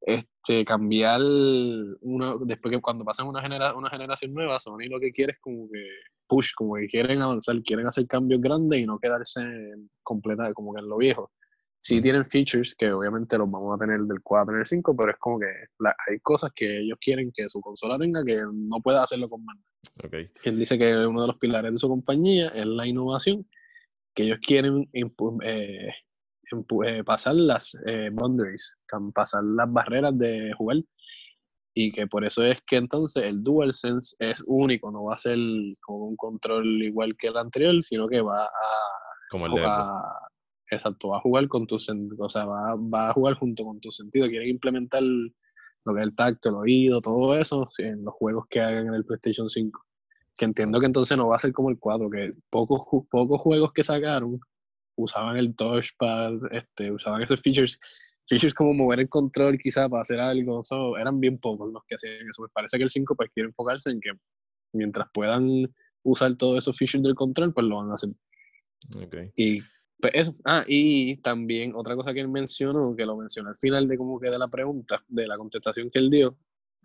este, 0.00 0.64
cambiar 0.64 1.20
uno, 1.20 2.38
después 2.38 2.74
que 2.74 2.80
cuando 2.80 3.04
pasan 3.04 3.26
una, 3.26 3.42
genera, 3.42 3.74
una 3.74 3.90
generación 3.90 4.32
nueva, 4.32 4.58
Sony 4.60 4.88
lo 4.88 4.98
que 4.98 5.10
quiere 5.10 5.32
es 5.32 5.38
como 5.38 5.68
que 5.70 5.86
push, 6.26 6.52
como 6.56 6.76
que 6.76 6.86
quieren 6.86 7.20
avanzar, 7.20 7.60
quieren 7.62 7.86
hacer 7.86 8.06
cambios 8.06 8.40
grandes 8.40 8.80
y 8.80 8.86
no 8.86 8.98
quedarse 8.98 9.42
completa, 10.02 10.54
como 10.54 10.72
que 10.72 10.80
en 10.80 10.88
lo 10.88 10.96
viejo 10.96 11.30
sí 11.84 12.00
tienen 12.00 12.24
features 12.24 12.74
que 12.74 12.90
obviamente 12.90 13.36
los 13.36 13.50
vamos 13.50 13.76
a 13.76 13.84
tener 13.84 14.00
del 14.00 14.22
4 14.22 14.54
en 14.54 14.60
el 14.60 14.66
5, 14.66 14.96
pero 14.96 15.10
es 15.10 15.18
como 15.18 15.38
que 15.38 15.46
hay 16.08 16.18
cosas 16.20 16.50
que 16.54 16.80
ellos 16.80 16.96
quieren 16.98 17.30
que 17.30 17.46
su 17.50 17.60
consola 17.60 17.98
tenga 17.98 18.24
que 18.24 18.40
no 18.52 18.80
pueda 18.80 19.02
hacerlo 19.02 19.28
con 19.28 19.44
mano. 19.44 19.60
Okay. 20.02 20.30
Él 20.44 20.58
dice 20.58 20.78
que 20.78 20.96
uno 21.06 21.20
de 21.20 21.26
los 21.26 21.36
pilares 21.36 21.72
de 21.72 21.78
su 21.78 21.88
compañía 21.88 22.48
es 22.48 22.64
la 22.64 22.86
innovación, 22.86 23.46
que 24.14 24.22
ellos 24.22 24.38
quieren 24.40 24.88
eh, 24.94 25.90
eh, 26.86 27.04
pasar 27.04 27.34
las 27.34 27.76
eh, 27.86 28.08
boundaries, 28.10 28.78
pasar 29.14 29.44
las 29.44 29.70
barreras 29.70 30.16
de 30.16 30.54
jugar. 30.56 30.78
Y 31.76 31.92
que 31.92 32.06
por 32.06 32.24
eso 32.24 32.42
es 32.44 32.62
que 32.62 32.76
entonces 32.76 33.24
el 33.24 33.42
DualSense 33.42 34.16
es 34.20 34.42
único, 34.46 34.90
no 34.90 35.04
va 35.04 35.14
a 35.14 35.18
ser 35.18 35.36
como 35.82 36.06
un 36.06 36.16
control 36.16 36.82
igual 36.82 37.14
que 37.18 37.26
el 37.26 37.36
anterior, 37.36 37.74
sino 37.82 38.06
que 38.06 38.22
va 38.22 38.44
a, 38.44 38.50
como 39.28 39.46
el 39.46 39.54
de 39.54 39.66
Exacto, 40.70 41.08
va 41.08 41.18
a 41.18 41.20
jugar 41.20 41.46
con 41.48 41.66
tu 41.66 41.76
o 41.76 42.28
sea, 42.28 42.44
va, 42.46 42.74
va, 42.76 43.10
a 43.10 43.12
jugar 43.12 43.34
junto 43.34 43.64
con 43.64 43.80
tu 43.80 43.92
sentido. 43.92 44.28
Quieren 44.28 44.48
implementar 44.48 45.02
lo 45.02 45.94
que 45.94 46.00
es 46.00 46.06
el 46.06 46.14
tacto, 46.14 46.48
el 46.48 46.54
oído, 46.56 47.00
todo 47.00 47.36
eso 47.38 47.68
en 47.78 48.04
los 48.04 48.14
juegos 48.14 48.46
que 48.48 48.60
hagan 48.60 48.88
en 48.88 48.94
el 48.94 49.04
PlayStation 49.04 49.48
5. 49.48 49.84
Que 50.36 50.46
entiendo 50.46 50.80
que 50.80 50.86
entonces 50.86 51.16
no 51.16 51.28
va 51.28 51.36
a 51.36 51.40
ser 51.40 51.52
como 51.52 51.70
el 51.70 51.78
4, 51.78 52.10
que 52.10 52.32
pocos, 52.50 52.82
pocos 53.10 53.40
juegos 53.40 53.72
que 53.72 53.84
sacaron 53.84 54.40
usaban 54.96 55.36
el 55.36 55.54
touchpad, 55.54 56.34
este, 56.52 56.92
usaban 56.92 57.22
esos 57.22 57.40
features, 57.40 57.78
features 58.28 58.54
como 58.54 58.72
mover 58.72 59.00
el 59.00 59.08
control 59.08 59.58
quizá 59.58 59.88
para 59.88 60.02
hacer 60.02 60.20
algo, 60.20 60.62
eran 60.98 61.20
bien 61.20 61.38
pocos 61.38 61.72
los 61.72 61.82
que 61.86 61.96
hacían 61.96 62.28
eso. 62.28 62.42
Me 62.42 62.48
parece 62.52 62.78
que 62.78 62.84
el 62.84 62.90
5 62.90 63.14
pues 63.16 63.30
quiere 63.34 63.48
enfocarse 63.48 63.90
en 63.90 64.00
que 64.00 64.10
mientras 64.72 65.08
puedan 65.12 65.72
usar 66.02 66.36
todos 66.36 66.58
esos 66.58 66.76
features 66.76 67.02
del 67.02 67.14
control, 67.14 67.52
pues 67.52 67.66
lo 67.66 67.76
van 67.76 67.90
a 67.90 67.94
hacer. 67.94 68.10
Okay. 69.04 69.32
Y 69.36 69.62
pues 70.04 70.28
eso. 70.28 70.34
Ah, 70.44 70.64
y 70.66 71.16
también 71.22 71.72
otra 71.74 71.96
cosa 71.96 72.12
que 72.12 72.20
él 72.20 72.28
mencionó, 72.28 72.94
que 72.94 73.06
lo 73.06 73.16
mencionó 73.16 73.48
al 73.48 73.56
final 73.56 73.88
de 73.88 73.96
como 73.96 74.20
que 74.20 74.28
de 74.28 74.38
la 74.38 74.48
pregunta, 74.48 75.02
de 75.08 75.26
la 75.26 75.38
contestación 75.38 75.90
que 75.90 75.98
él 75.98 76.10
dio, 76.10 76.36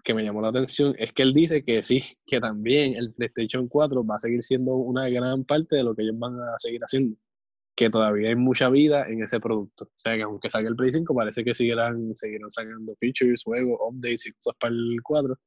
que 0.05 0.13
me 0.13 0.23
llamó 0.23 0.41
la 0.41 0.47
atención, 0.47 0.95
es 0.97 1.11
que 1.11 1.23
él 1.23 1.33
dice 1.33 1.65
que 1.65 1.83
sí, 1.83 2.01
que 2.25 2.39
también 2.39 2.93
el 2.93 3.13
PlayStation 3.13 3.67
4 3.67 4.05
va 4.05 4.15
a 4.15 4.19
seguir 4.19 4.41
siendo 4.41 4.75
una 4.75 5.09
gran 5.09 5.43
parte 5.43 5.75
de 5.75 5.83
lo 5.83 5.93
que 5.93 6.03
ellos 6.03 6.17
van 6.17 6.39
a 6.39 6.57
seguir 6.59 6.79
haciendo. 6.81 7.17
Que 7.75 7.89
todavía 7.89 8.29
hay 8.29 8.37
mucha 8.37 8.69
vida 8.69 9.05
en 9.09 9.21
ese 9.21 9.41
producto. 9.41 9.85
O 9.85 9.97
sea 9.97 10.15
que 10.15 10.23
aunque 10.23 10.49
salga 10.49 10.69
el 10.69 10.77
Play 10.77 10.93
5, 10.93 11.13
parece 11.13 11.43
que 11.43 11.53
seguirán, 11.53 12.15
seguirán 12.15 12.49
sacando 12.49 12.95
features, 13.01 13.43
juegos, 13.43 13.79
updates 13.81 14.27
y 14.27 14.31
cosas 14.31 14.55
para 14.57 14.73
el 14.73 14.97
4. 15.03 15.37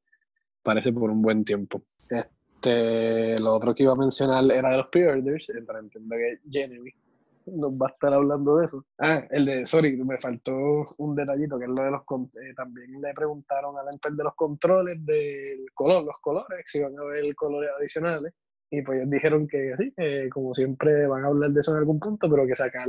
Parece 0.62 0.92
por 0.92 1.10
un 1.10 1.22
buen 1.22 1.42
tiempo. 1.42 1.82
Este, 2.10 3.40
lo 3.40 3.54
otro 3.54 3.74
que 3.74 3.84
iba 3.84 3.92
a 3.92 3.96
mencionar 3.96 4.44
era 4.52 4.72
de 4.72 4.76
los 4.76 4.88
pre-orders, 4.88 5.50
para 5.66 5.78
entender 5.78 6.38
que 6.42 6.50
Genevieve 6.50 7.02
nos 7.46 7.72
va 7.72 7.88
a 7.88 7.90
estar 7.90 8.12
hablando 8.12 8.56
de 8.56 8.66
eso. 8.66 8.84
Ah, 8.98 9.22
el 9.30 9.44
de, 9.44 9.66
sorry, 9.66 9.96
me 9.96 10.18
faltó 10.18 10.84
un 10.98 11.14
detallito, 11.14 11.58
que 11.58 11.64
es 11.64 11.70
lo 11.70 11.82
de 11.82 11.90
los, 11.90 12.02
eh, 12.36 12.54
también 12.54 13.00
le 13.00 13.14
preguntaron 13.14 13.78
a 13.78 13.82
la 13.82 13.90
empresa 13.92 14.16
de 14.16 14.24
los 14.24 14.34
controles 14.34 15.04
del 15.04 15.66
color, 15.74 16.04
los 16.04 16.18
colores, 16.20 16.62
si 16.64 16.80
van 16.80 16.98
a 16.98 17.02
haber 17.02 17.34
colores 17.34 17.70
adicionales, 17.78 18.32
y 18.70 18.82
pues 18.82 18.98
ellos 18.98 19.10
dijeron 19.10 19.46
que 19.46 19.74
sí, 19.76 19.92
como 20.30 20.54
siempre 20.54 21.06
van 21.06 21.24
a 21.24 21.28
hablar 21.28 21.50
de 21.50 21.60
eso 21.60 21.72
en 21.72 21.78
algún 21.78 22.00
punto, 22.00 22.28
pero 22.30 22.46
que 22.46 22.56
sacar 22.56 22.88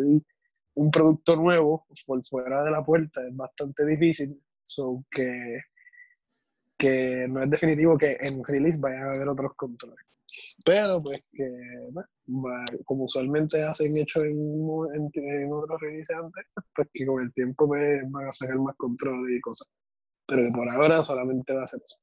un 0.76 0.92
producto 0.92 1.36
nuevo 1.36 1.86
por 2.06 2.24
fuera 2.24 2.64
de 2.64 2.72
la 2.72 2.84
puerta 2.84 3.22
es 3.28 3.36
bastante 3.36 3.86
difícil, 3.86 4.42
so 4.64 5.04
que, 5.12 5.60
que 6.78 7.28
no 7.30 7.44
es 7.44 7.50
definitivo 7.50 7.98
que 7.98 8.18
en 8.20 8.44
release 8.44 8.80
vayan 8.80 9.04
a 9.04 9.12
haber 9.12 9.28
otros 9.28 9.54
controles. 9.56 10.06
Pero 10.66 11.02
pues 11.02 11.22
que, 11.32 11.50
como 12.86 13.06
usualmente 13.06 13.64
hacen 13.64 13.98
hecho 13.98 14.24
en, 14.24 14.36
en, 15.14 15.54
otros 15.54 15.80
releases 15.82 16.16
antes, 16.16 16.46
pues 16.76 16.88
que 16.94 17.06
con 17.06 17.24
el 17.24 17.34
tiempo 17.34 17.68
pues, 17.68 18.02
van 18.10 18.28
a 18.28 18.32
sacar 18.32 18.58
más 18.58 18.76
control 18.76 19.32
y 19.32 19.40
cosas. 19.42 19.72
Pero 20.26 20.44
que 20.44 20.52
por 20.52 20.70
ahora 20.70 21.04
solamente 21.04 21.54
va 21.54 21.64
a 21.64 21.68
ser 21.68 21.82
eso. 21.84 21.98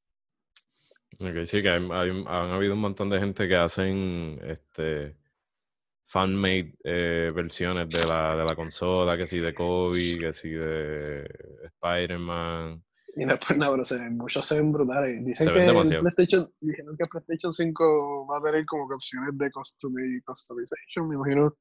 Ok, 1.21 1.45
sí, 1.45 1.63
que 1.63 1.69
hay, 1.69 1.81
han 1.91 2.51
habido 2.51 2.75
un 2.75 2.81
montón 2.81 3.11
de 3.11 3.19
gente 3.19 3.49
que 3.49 3.57
hacen 3.57 4.39
este 4.43 5.17
fan-made 6.07 6.75
eh, 6.83 7.31
versiones 7.35 7.89
de 7.89 8.05
la, 8.07 8.37
de 8.37 8.45
la 8.45 8.57
consola, 8.57 9.17
que 9.17 9.27
sí 9.27 9.39
de 9.39 9.55
Kobe, 9.55 10.19
que 10.19 10.33
sí 10.33 10.51
de 10.51 11.25
Spider-Man. 11.65 12.83
Y 13.17 13.27
no 13.27 13.39
pues 13.39 13.59
nada, 13.59 13.73
pero 13.73 13.85
se 13.85 13.99
ven, 13.99 14.17
muchos 14.17 14.47
se 14.47 14.55
ven 14.57 14.73
brutales. 14.73 15.25
Dicen 15.25 15.49
que 15.49 15.99
PlayStation, 16.01 16.49
dijeron 16.61 16.97
que 16.97 17.09
PlayStation 17.09 17.53
5 17.53 18.27
va 18.27 18.39
a 18.39 18.43
tener 18.43 18.65
como 18.67 18.89
que 18.89 18.95
opciones 18.95 19.37
de 19.37 19.51
customization. 19.51 21.09
Me 21.09 21.17
imagino 21.17 21.57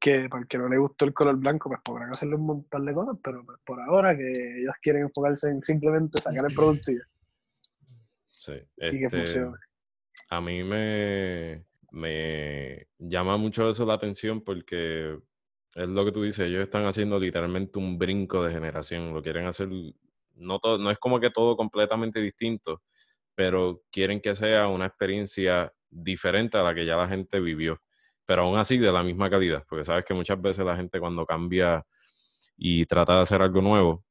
que 0.00 0.28
para 0.28 0.42
el 0.42 0.48
que 0.48 0.58
no 0.58 0.68
le 0.68 0.78
gustó 0.78 1.04
el 1.04 1.14
color 1.14 1.36
blanco, 1.36 1.68
pues 1.68 1.80
podrán 1.84 2.10
hacerle 2.10 2.36
un 2.36 2.46
montón 2.46 2.86
de 2.86 2.94
cosas, 2.94 3.16
pero 3.22 3.44
pues, 3.44 3.58
por 3.64 3.80
ahora 3.80 4.16
que 4.16 4.30
ellos 4.30 4.74
quieren 4.80 5.02
enfocarse 5.02 5.50
en 5.50 5.62
simplemente 5.62 6.18
sacar 6.18 6.44
el 6.48 6.54
producto 6.54 6.92
y, 6.92 6.98
sí, 8.30 8.52
y 8.76 8.98
que 8.98 9.04
este, 9.04 9.16
funcione. 9.16 9.56
A 10.30 10.40
mí 10.40 10.62
me, 10.62 11.64
me 11.90 12.86
llama 12.98 13.36
mucho 13.36 13.68
eso 13.68 13.86
la 13.86 13.94
atención 13.94 14.42
porque 14.42 15.18
es 15.74 15.88
lo 15.88 16.04
que 16.04 16.12
tú 16.12 16.22
dices, 16.22 16.46
ellos 16.46 16.62
están 16.62 16.84
haciendo 16.84 17.18
literalmente 17.18 17.78
un 17.78 17.98
brinco 17.98 18.44
de 18.44 18.52
generación, 18.52 19.12
lo 19.14 19.22
quieren 19.22 19.46
hacer 19.46 19.68
no, 20.38 20.60
no 20.78 20.90
es 20.90 20.98
como 20.98 21.20
que 21.20 21.30
todo 21.30 21.56
completamente 21.56 22.20
distinto, 22.20 22.82
pero 23.34 23.82
quieren 23.90 24.20
que 24.20 24.34
sea 24.34 24.68
una 24.68 24.86
experiencia 24.86 25.72
diferente 25.90 26.58
a 26.58 26.62
la 26.62 26.74
que 26.74 26.86
ya 26.86 26.96
la 26.96 27.08
gente 27.08 27.40
vivió, 27.40 27.80
pero 28.26 28.42
aún 28.42 28.58
así 28.58 28.78
de 28.78 28.92
la 28.92 29.02
misma 29.02 29.30
calidad, 29.30 29.64
porque 29.68 29.84
sabes 29.84 30.04
que 30.04 30.14
muchas 30.14 30.40
veces 30.40 30.64
la 30.64 30.76
gente 30.76 31.00
cuando 31.00 31.26
cambia 31.26 31.84
y 32.56 32.86
trata 32.86 33.16
de 33.16 33.22
hacer 33.22 33.42
algo 33.42 33.62
nuevo, 33.62 34.04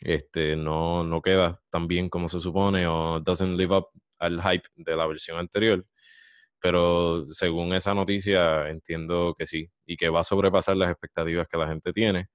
este, 0.00 0.56
no, 0.56 1.04
no 1.04 1.22
queda 1.22 1.60
tan 1.70 1.88
bien 1.88 2.08
como 2.08 2.28
se 2.28 2.40
supone 2.40 2.86
o 2.86 3.20
doesn't 3.20 3.58
live 3.58 3.76
up 3.76 3.88
al 4.18 4.40
hype 4.42 4.68
de 4.76 4.96
la 4.96 5.06
versión 5.06 5.38
anterior. 5.38 5.86
Pero 6.60 7.26
según 7.32 7.74
esa 7.74 7.94
noticia, 7.94 8.68
entiendo 8.70 9.34
que 9.36 9.46
sí, 9.46 9.70
y 9.86 9.96
que 9.96 10.08
va 10.08 10.20
a 10.20 10.24
sobrepasar 10.24 10.76
las 10.76 10.90
expectativas 10.90 11.48
que 11.48 11.58
la 11.58 11.68
gente 11.68 11.92
tiene. 11.92 12.28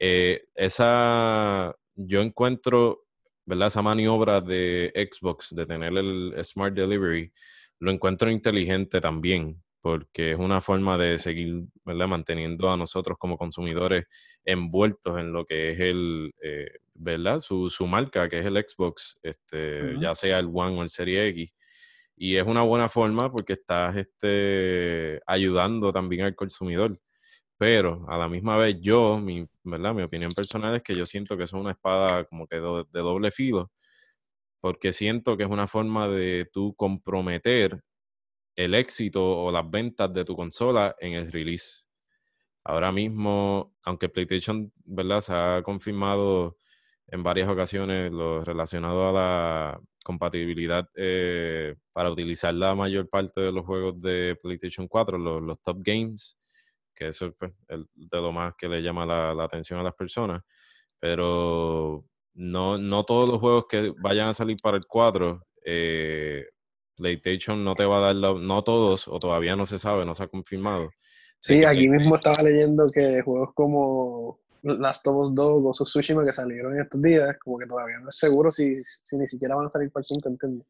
Eh, 0.00 0.46
esa, 0.54 1.74
yo 1.96 2.20
encuentro, 2.20 3.04
¿verdad? 3.44 3.68
Esa 3.68 3.82
maniobra 3.82 4.40
de 4.40 4.92
Xbox 5.10 5.54
de 5.54 5.66
tener 5.66 5.96
el 5.96 6.34
Smart 6.44 6.74
Delivery, 6.74 7.32
lo 7.78 7.90
encuentro 7.90 8.30
inteligente 8.30 9.00
también, 9.00 9.62
porque 9.80 10.32
es 10.32 10.38
una 10.38 10.60
forma 10.60 10.98
de 10.98 11.18
seguir 11.18 11.64
¿verdad? 11.84 12.08
manteniendo 12.08 12.70
a 12.70 12.76
nosotros 12.76 13.16
como 13.18 13.38
consumidores 13.38 14.06
envueltos 14.44 15.18
en 15.18 15.32
lo 15.32 15.44
que 15.44 15.70
es 15.70 15.80
el, 15.80 16.34
eh, 16.42 16.70
¿verdad? 16.94 17.38
Su, 17.40 17.68
su, 17.70 17.86
marca, 17.86 18.28
que 18.28 18.40
es 18.40 18.46
el 18.46 18.56
Xbox, 18.56 19.18
este, 19.22 19.94
ya 20.00 20.14
sea 20.14 20.38
el 20.38 20.46
One 20.52 20.78
o 20.78 20.82
el 20.82 20.90
Serie 20.90 21.28
X. 21.28 21.52
Y 22.16 22.36
es 22.36 22.46
una 22.46 22.62
buena 22.62 22.88
forma 22.88 23.30
porque 23.30 23.52
estás 23.52 23.94
este, 23.96 25.20
ayudando 25.26 25.92
también 25.92 26.22
al 26.22 26.34
consumidor. 26.34 26.98
Pero 27.58 28.06
a 28.08 28.18
la 28.18 28.28
misma 28.28 28.56
vez 28.56 28.78
yo, 28.80 29.18
mi, 29.18 29.46
¿verdad? 29.64 29.94
mi 29.94 30.02
opinión 30.02 30.32
personal 30.34 30.74
es 30.76 30.82
que 30.82 30.96
yo 30.96 31.06
siento 31.06 31.36
que 31.36 31.44
es 31.44 31.52
una 31.52 31.72
espada 31.72 32.24
como 32.24 32.46
que 32.46 32.56
de 32.56 33.00
doble 33.00 33.30
filo, 33.30 33.70
porque 34.60 34.92
siento 34.92 35.36
que 35.36 35.44
es 35.44 35.50
una 35.50 35.66
forma 35.66 36.08
de 36.08 36.48
tú 36.52 36.74
comprometer 36.76 37.82
el 38.56 38.74
éxito 38.74 39.22
o 39.22 39.50
las 39.52 39.68
ventas 39.70 40.12
de 40.12 40.24
tu 40.24 40.36
consola 40.36 40.96
en 41.00 41.14
el 41.14 41.30
release. 41.32 41.86
Ahora 42.64 42.92
mismo, 42.92 43.74
aunque 43.84 44.08
PlayStation, 44.08 44.72
¿verdad? 44.84 45.20
Se 45.20 45.32
ha 45.32 45.62
confirmado 45.62 46.56
en 47.08 47.22
varias 47.22 47.48
ocasiones 47.48 48.10
lo 48.12 48.44
relacionado 48.44 49.08
a 49.08 49.12
la 49.12 49.80
compatibilidad 50.04 50.88
eh, 50.96 51.76
para 51.92 52.10
utilizar 52.10 52.54
la 52.54 52.74
mayor 52.74 53.08
parte 53.08 53.40
de 53.40 53.52
los 53.52 53.64
juegos 53.64 54.00
de 54.00 54.36
PlayStation 54.42 54.88
4, 54.88 55.18
los, 55.18 55.62
top 55.62 55.78
games, 55.82 56.36
que 56.96 57.08
eso 57.08 57.26
es 57.26 57.34
pues, 57.38 57.52
de 57.68 58.20
lo 58.20 58.32
más 58.32 58.54
que 58.56 58.68
le 58.68 58.82
llama 58.82 59.06
la, 59.06 59.44
atención 59.44 59.78
a 59.78 59.84
las 59.84 59.94
personas. 59.94 60.42
Pero 60.98 62.04
no, 62.34 62.78
no 62.78 63.04
todos 63.04 63.30
los 63.30 63.38
juegos 63.38 63.66
que 63.68 63.88
vayan 64.00 64.28
a 64.28 64.34
salir 64.34 64.56
para 64.62 64.78
el 64.78 64.84
4 64.88 65.46
eh, 65.64 66.46
PlayStation 66.96 67.62
no 67.62 67.74
te 67.74 67.84
va 67.84 67.98
a 67.98 68.12
dar, 68.12 68.16
no 68.16 68.64
todos, 68.64 69.06
o 69.06 69.18
todavía 69.18 69.54
no 69.54 69.66
se 69.66 69.78
sabe, 69.78 70.04
no 70.04 70.14
se 70.14 70.24
ha 70.24 70.28
confirmado. 70.28 70.90
Sí, 71.40 71.64
aquí 71.64 71.88
mismo 71.88 72.14
estaba 72.14 72.42
leyendo 72.42 72.86
que 72.86 73.20
juegos 73.22 73.50
como 73.54 74.40
Last 74.62 75.06
of 75.06 75.16
Us 75.16 75.34
2, 75.34 75.62
Ghost 75.62 75.80
of 75.82 75.88
Tsushima 75.88 76.24
que 76.24 76.32
salieron 76.32 76.74
en 76.74 76.82
estos 76.82 77.00
días, 77.00 77.36
como 77.42 77.58
que 77.58 77.66
todavía 77.66 77.98
no 77.98 78.08
es 78.08 78.16
seguro 78.16 78.50
si, 78.50 78.76
si 78.78 79.16
ni 79.18 79.26
siquiera 79.26 79.54
van 79.54 79.66
a 79.66 79.70
salir 79.70 79.90
para 79.90 80.00
el 80.00 80.04
5, 80.04 80.28
entiendo. 80.28 80.66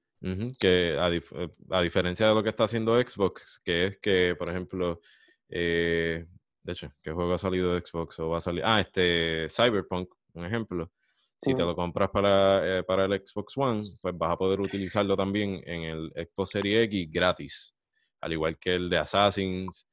que 0.58 0.96
a, 0.98 1.80
diferencia 1.80 2.28
de 2.28 2.34
lo 2.34 2.42
que 2.42 2.50
está 2.50 2.64
haciendo 2.64 3.00
Xbox, 3.00 3.60
que 3.64 3.86
es 3.86 3.98
que, 3.98 4.34
por 4.36 4.50
ejemplo, 4.50 5.00
eh, 5.48 6.26
de 6.62 6.72
hecho, 6.72 6.92
¿qué 7.02 7.12
juego 7.12 7.32
ha 7.32 7.38
salido 7.38 7.74
de 7.74 7.80
Xbox 7.80 8.18
o 8.18 8.30
va 8.30 8.38
a 8.38 8.40
salir? 8.40 8.62
Ah, 8.64 8.80
este 8.80 9.46
Cyberpunk, 9.48 10.12
un 10.34 10.44
ejemplo. 10.44 10.90
Si 11.38 11.54
te 11.54 11.62
lo 11.62 11.76
compras 11.76 12.08
para, 12.10 12.78
eh, 12.78 12.82
para 12.82 13.04
el 13.04 13.22
Xbox 13.24 13.58
One, 13.58 13.82
pues 14.00 14.16
vas 14.16 14.32
a 14.32 14.38
poder 14.38 14.58
utilizarlo 14.58 15.16
también 15.16 15.62
en 15.66 15.82
el 15.82 16.12
Xbox 16.12 16.50
Series 16.50 16.84
X 16.86 17.10
gratis. 17.10 17.76
Al 18.22 18.32
igual 18.32 18.58
que 18.58 18.74
el 18.74 18.88
de 18.88 18.96
Assassins, 18.96 19.86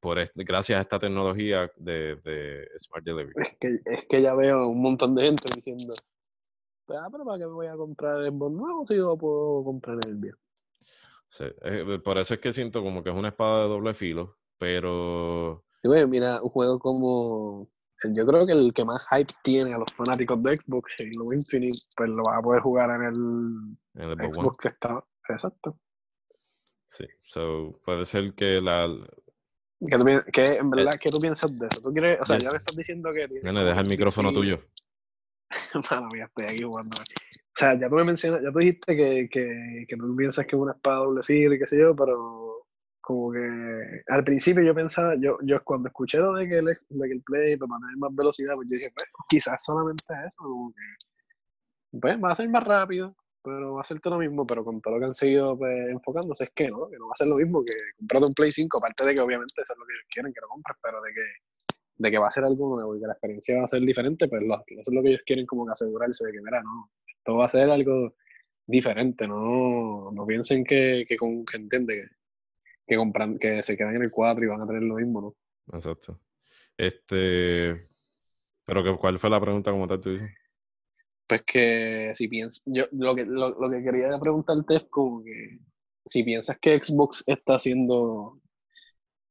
por 0.00 0.18
gracias 0.34 0.78
a 0.78 0.82
esta 0.82 0.98
tecnología 0.98 1.70
de, 1.76 2.16
de 2.16 2.68
Smart 2.78 3.04
Delivery. 3.04 3.34
Es 3.36 3.56
que, 3.60 3.80
es 3.84 4.06
que 4.06 4.22
ya 4.22 4.34
veo 4.34 4.68
un 4.68 4.80
montón 4.80 5.14
de 5.14 5.24
gente 5.24 5.44
diciendo, 5.54 5.92
ah, 6.88 7.08
pero 7.12 7.24
¿para 7.24 7.38
qué 7.38 7.46
me 7.46 7.52
voy 7.52 7.66
a 7.66 7.76
comprar 7.76 8.22
el 8.22 8.30
Xbox 8.30 8.52
nuevo 8.56 8.86
si 8.86 8.96
yo 8.96 9.16
puedo 9.18 9.62
comprar 9.64 9.98
el 10.06 10.16
viejo? 10.16 10.38
Sí, 11.28 11.44
eh, 11.62 12.00
por 12.02 12.16
eso 12.16 12.34
es 12.34 12.40
que 12.40 12.52
siento 12.54 12.82
como 12.82 13.02
que 13.02 13.10
es 13.10 13.16
una 13.16 13.28
espada 13.28 13.64
de 13.64 13.68
doble 13.68 13.92
filo, 13.92 14.38
pero... 14.58 15.64
mira, 15.82 16.42
un 16.42 16.50
juego 16.50 16.78
como 16.78 17.68
yo 18.04 18.26
creo 18.26 18.46
que 18.46 18.52
el 18.52 18.72
que 18.72 18.84
más 18.84 19.04
hype 19.10 19.32
tiene 19.42 19.74
a 19.74 19.78
los 19.78 19.92
fanáticos 19.92 20.40
de 20.42 20.56
Xbox, 20.56 20.92
Halo 21.00 21.32
Infinite, 21.32 21.78
pues 21.96 22.10
lo 22.10 22.22
vas 22.24 22.38
a 22.38 22.42
poder 22.42 22.62
jugar 22.62 22.90
en 22.90 23.02
el, 23.96 24.32
Xbox 24.32 24.56
que 24.58 24.68
está. 24.68 25.02
Exacto. 25.28 25.78
Sí, 26.86 27.04
so 27.24 27.80
puede 27.84 28.04
ser 28.04 28.34
que 28.34 28.60
la. 28.60 28.88
¿Qué, 30.32 30.56
en 30.56 30.70
verdad, 30.70 30.92
¿qué 31.00 31.10
tú 31.10 31.20
piensas 31.20 31.54
de 31.56 31.66
eso? 31.66 31.80
¿Tú 31.82 31.92
quieres, 31.92 32.20
o 32.20 32.24
sea, 32.24 32.38
ya 32.38 32.50
me 32.50 32.58
estás 32.58 32.76
diciendo 32.76 33.12
que. 33.12 33.28
Nene, 33.42 33.64
deja 33.64 33.80
el 33.80 33.88
micrófono 33.88 34.32
tuyo. 34.32 34.60
Mano 35.90 36.08
mía, 36.12 36.26
estoy 36.26 36.44
aquí 36.46 36.64
jugando. 36.64 36.96
O 36.96 37.58
sea, 37.58 37.78
ya 37.78 37.88
tú 37.88 37.96
me 37.96 38.04
mencionas, 38.04 38.42
ya 38.42 38.52
tú 38.52 38.58
dijiste 38.60 38.96
que, 38.96 39.28
que, 39.28 39.84
que 39.88 39.96
tú 39.96 40.14
piensas 40.16 40.46
que 40.46 40.56
es 40.56 40.62
una 40.62 40.72
espada 40.72 40.98
doble 40.98 41.22
filo 41.24 41.54
y 41.54 41.58
qué 41.58 41.66
sé 41.66 41.78
yo, 41.78 41.94
pero 41.96 42.47
como 43.08 43.32
que 43.32 44.02
al 44.08 44.22
principio 44.22 44.62
yo 44.62 44.74
pensaba, 44.74 45.14
yo, 45.18 45.38
yo 45.42 45.64
cuando 45.64 45.88
escuché 45.88 46.18
lo 46.18 46.34
de 46.34 46.46
que 46.46 46.58
el, 46.58 46.66
de 46.66 47.08
que 47.08 47.14
el 47.14 47.22
Play 47.22 47.56
para 47.56 47.80
tener 47.80 47.96
más 47.96 48.14
velocidad, 48.14 48.52
pues 48.54 48.68
yo 48.70 48.76
dije, 48.76 48.92
pues, 48.94 49.08
quizás 49.26 49.64
solamente 49.64 50.04
eso, 50.26 50.36
como 50.42 50.70
que, 50.72 51.98
pues 51.98 52.22
va 52.22 52.32
a 52.32 52.36
ser 52.36 52.50
más 52.50 52.62
rápido, 52.64 53.16
pero 53.42 53.72
va 53.72 53.80
a 53.80 53.84
ser 53.84 53.98
todo 54.00 54.16
lo 54.16 54.20
mismo, 54.20 54.46
pero 54.46 54.62
con 54.62 54.82
todo 54.82 54.92
lo 54.92 55.00
que 55.00 55.06
han 55.06 55.14
seguido 55.14 55.56
pues, 55.56 55.88
enfocándose 55.88 56.44
es 56.44 56.50
que 56.54 56.68
no, 56.68 56.86
que 56.90 56.98
no 56.98 57.06
va 57.06 57.12
a 57.14 57.16
ser 57.16 57.28
lo 57.28 57.36
mismo 57.36 57.64
que 57.64 57.72
comprarte 57.96 58.26
un 58.28 58.34
Play 58.34 58.50
5, 58.50 58.76
aparte 58.76 59.06
de 59.08 59.14
que 59.14 59.22
obviamente 59.22 59.54
eso 59.56 59.72
es 59.72 59.78
lo 59.78 59.86
que 59.86 59.92
ellos 59.94 60.06
quieren 60.12 60.32
que 60.34 60.40
lo 60.42 60.48
compres, 60.48 60.76
pero 60.82 61.00
de 61.00 61.10
que, 61.14 61.24
de 61.96 62.10
que 62.10 62.18
va 62.18 62.28
a 62.28 62.30
ser 62.30 62.44
algo 62.44 62.74
nuevo 62.76 62.94
y 62.94 63.00
que 63.00 63.06
la 63.06 63.14
experiencia 63.14 63.56
va 63.56 63.64
a 63.64 63.68
ser 63.68 63.80
diferente, 63.80 64.28
pues 64.28 64.42
lo, 64.42 64.54
eso 64.66 64.90
es 64.90 64.92
lo 64.94 65.02
que 65.02 65.08
ellos 65.08 65.22
quieren 65.24 65.46
como 65.46 65.64
que 65.64 65.72
asegurarse 65.72 66.26
de 66.26 66.32
que, 66.32 66.42
mira, 66.42 66.60
no, 66.60 66.90
esto 67.06 67.36
va 67.36 67.46
a 67.46 67.48
ser 67.48 67.70
algo 67.70 68.12
diferente, 68.66 69.26
no, 69.26 70.12
no 70.12 70.26
piensen 70.26 70.62
que, 70.62 71.06
que, 71.08 71.16
con, 71.16 71.46
que 71.46 71.56
entiende 71.56 71.94
que 71.94 72.17
que 72.88 72.96
compran, 72.96 73.38
que 73.38 73.62
se 73.62 73.76
quedan 73.76 73.96
en 73.96 74.02
el 74.02 74.10
cuadro 74.10 74.44
y 74.44 74.48
van 74.48 74.62
a 74.62 74.66
tener 74.66 74.82
lo 74.82 74.94
mismo, 74.94 75.20
¿no? 75.20 75.76
Exacto. 75.76 76.20
Este, 76.76 77.88
pero 78.64 78.82
que, 78.82 78.96
¿cuál 78.96 79.18
fue 79.18 79.30
la 79.30 79.40
pregunta 79.40 79.70
como 79.70 79.86
tal 79.86 80.00
tú 80.00 80.10
dices? 80.10 80.30
Pues 81.26 81.42
que 81.42 82.12
si 82.14 82.28
piensas, 82.28 82.62
yo 82.64 82.84
lo 82.92 83.14
que, 83.14 83.26
lo, 83.26 83.54
que 83.70 83.82
quería 83.82 84.18
preguntarte 84.18 84.76
es 84.76 84.84
como 84.88 85.22
que 85.22 85.58
si 86.06 86.22
piensas 86.24 86.58
que 86.58 86.82
Xbox 86.82 87.22
está 87.26 87.56
haciendo 87.56 88.40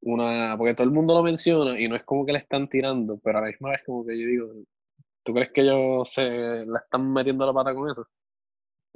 una, 0.02 0.56
porque 0.58 0.76
todo 0.76 0.86
el 0.86 0.94
mundo 0.94 1.16
lo 1.16 1.24
menciona 1.24 1.80
y 1.80 1.88
no 1.88 1.96
es 1.96 2.04
como 2.04 2.26
que 2.26 2.34
le 2.34 2.40
están 2.40 2.70
tirando, 2.70 3.20
pero 3.24 3.40
a 3.40 3.42
la 3.42 3.48
misma 3.48 3.72
vez 3.72 3.82
como 3.84 4.06
que 4.06 4.20
yo 4.20 4.28
digo, 4.28 4.54
¿tú 5.24 5.34
crees 5.34 5.50
que 5.50 5.62
ellos 5.62 6.12
se 6.12 6.66
la 6.66 6.80
están 6.80 7.12
metiendo 7.12 7.46
la 7.46 7.54
pata 7.54 7.74
con 7.74 7.90
eso? 7.90 8.08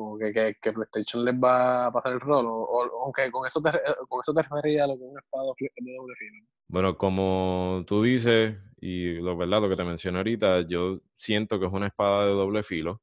Como 0.02 0.18
que, 0.18 0.34
que, 0.34 0.72
PlayStation 0.72 1.24
les 1.24 1.36
va 1.36 1.86
a 1.86 1.92
pasar 1.92 2.14
el 2.14 2.20
rol, 2.20 2.46
o, 2.48 3.04
aunque 3.04 3.30
con 3.32 3.46
eso 3.46 3.62
te, 3.62 3.72
con 4.10 4.22
eso 4.22 4.34
te 4.34 4.42
refería 4.42 4.86
a 4.86 4.88
lo 4.88 4.98
que 4.98 5.06
es 5.06 5.12
un 5.12 5.20
espada 5.20 5.44
de 5.44 5.96
doble 5.96 6.16
filo. 6.18 6.46
Bueno, 6.68 6.98
como 6.98 7.84
tú 7.86 8.02
dices, 8.02 8.58
y 8.80 9.14
lo 9.16 9.38
verdad, 9.38 9.62
lo 9.62 9.70
que 9.70 9.76
te 9.76 9.84
mencioné 9.84 10.18
ahorita, 10.18 10.62
yo 10.68 11.00
siento 11.18 11.60
que 11.60 11.68
es 11.68 11.72
una 11.72 11.88
espada 11.88 12.26
de 12.26 12.32
doble 12.32 12.64
filo, 12.64 13.02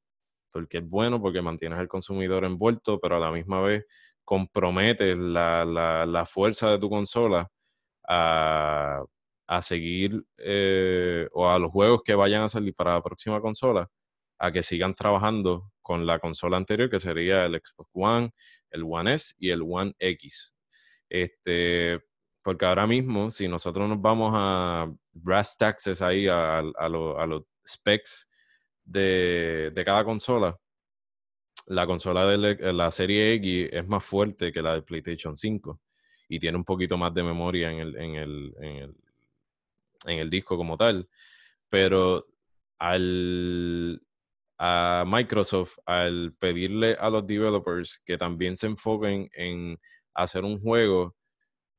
porque 0.51 0.79
es 0.79 0.89
bueno, 0.89 1.21
porque 1.21 1.41
mantienes 1.41 1.79
al 1.79 1.89
consumidor 1.89 2.45
envuelto, 2.45 2.99
pero 2.99 3.17
a 3.17 3.21
la 3.21 3.31
misma 3.31 3.61
vez 3.61 3.87
comprometes 4.25 5.17
la, 5.17 5.65
la, 5.65 6.05
la 6.05 6.27
fuerza 6.27 6.71
de 6.71 6.79
tu 6.79 6.91
consola 6.91 7.49
a, 8.09 9.03
a 9.47 9.63
seguir 9.63 10.25
eh, 10.39 11.29
o 11.33 11.49
a 11.49 11.59
los 11.59 11.71
juegos 11.71 12.03
que 12.05 12.15
vayan 12.15 12.43
a 12.43 12.49
salir 12.49 12.75
para 12.75 12.95
la 12.95 13.03
próxima 13.03 13.41
consola 13.41 13.89
a 14.39 14.53
que 14.53 14.63
sigan 14.63 14.95
trabajando 14.95 15.73
con 15.83 16.07
la 16.07 16.19
consola 16.19 16.57
anterior, 16.57 16.91
que 16.91 17.01
sería 17.01 17.47
el 17.47 17.55
Xbox 17.55 17.91
One, 17.95 18.31
el 18.71 18.85
One 18.87 19.15
S 19.15 19.35
y 19.39 19.51
el 19.51 19.63
One 19.63 19.95
X. 19.99 20.55
Este, 21.09 22.01
porque 22.43 22.67
ahora 22.67 22.87
mismo, 22.87 23.31
si 23.31 23.49
nosotros 23.49 23.89
nos 23.89 24.01
vamos 24.01 24.33
a 24.35 24.93
brass 25.13 25.57
taxes 25.57 26.03
ahí, 26.03 26.29
a, 26.29 26.59
a, 26.59 26.89
los 26.89 27.43
specs 27.67 28.29
de, 28.85 29.73
de, 29.75 29.85
cada 29.85 30.05
consola, 30.05 30.59
la 31.67 31.87
consola 31.87 32.27
de 32.27 32.73
la 32.73 32.91
serie 32.91 33.35
X 33.35 33.69
es 33.73 33.87
más 33.87 34.05
fuerte 34.05 34.53
que 34.53 34.63
la 34.63 34.75
de 34.75 34.83
PlayStation 34.83 35.37
5 35.37 35.81
y 36.29 36.39
tiene 36.39 36.57
un 36.57 36.65
poquito 36.65 36.97
más 36.97 37.13
de 37.15 37.23
memoria 37.23 37.71
en 37.71 37.79
el, 37.79 37.97
en 37.97 38.15
el, 38.15 38.55
en 38.61 38.77
el, 38.77 38.97
en 40.07 40.19
el 40.19 40.31
disco 40.31 40.57
como 40.57 40.77
tal. 40.77 41.09
Pero 41.69 42.27
al 42.79 44.01
a 44.59 45.05
Microsoft 45.07 45.79
al 45.87 46.35
pedirle 46.39 46.97
a 46.99 47.11
los 47.11 47.27
developers 47.27 48.01
que 48.05 48.19
también 48.19 48.57
se 48.57 48.67
enfoquen 48.67 49.31
en 49.35 49.79
hacer 50.15 50.45
un 50.45 50.61
juego 50.61 51.15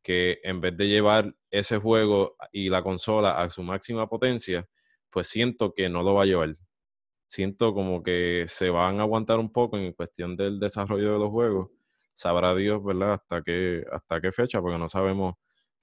que 0.03 0.39
en 0.43 0.61
vez 0.61 0.77
de 0.77 0.87
llevar 0.87 1.35
ese 1.51 1.77
juego 1.77 2.35
y 2.51 2.69
la 2.69 2.81
consola 2.83 3.39
a 3.41 3.49
su 3.49 3.63
máxima 3.63 4.07
potencia, 4.07 4.67
pues 5.09 5.27
siento 5.27 5.73
que 5.73 5.89
no 5.89 6.03
lo 6.03 6.13
va 6.15 6.23
a 6.23 6.25
llevar. 6.25 6.53
Siento 7.27 7.73
como 7.73 8.01
que 8.03 8.45
se 8.47 8.69
van 8.69 8.99
a 8.99 9.03
aguantar 9.03 9.39
un 9.39 9.51
poco 9.51 9.77
en 9.77 9.93
cuestión 9.93 10.35
del 10.35 10.59
desarrollo 10.59 11.13
de 11.13 11.19
los 11.19 11.29
juegos. 11.29 11.69
Sabrá 12.13 12.55
Dios, 12.55 12.83
¿verdad? 12.83 13.13
Hasta 13.13 13.41
qué, 13.43 13.85
hasta 13.91 14.21
qué 14.21 14.31
fecha, 14.31 14.61
porque 14.61 14.77
no 14.79 14.87
sabemos 14.87 15.35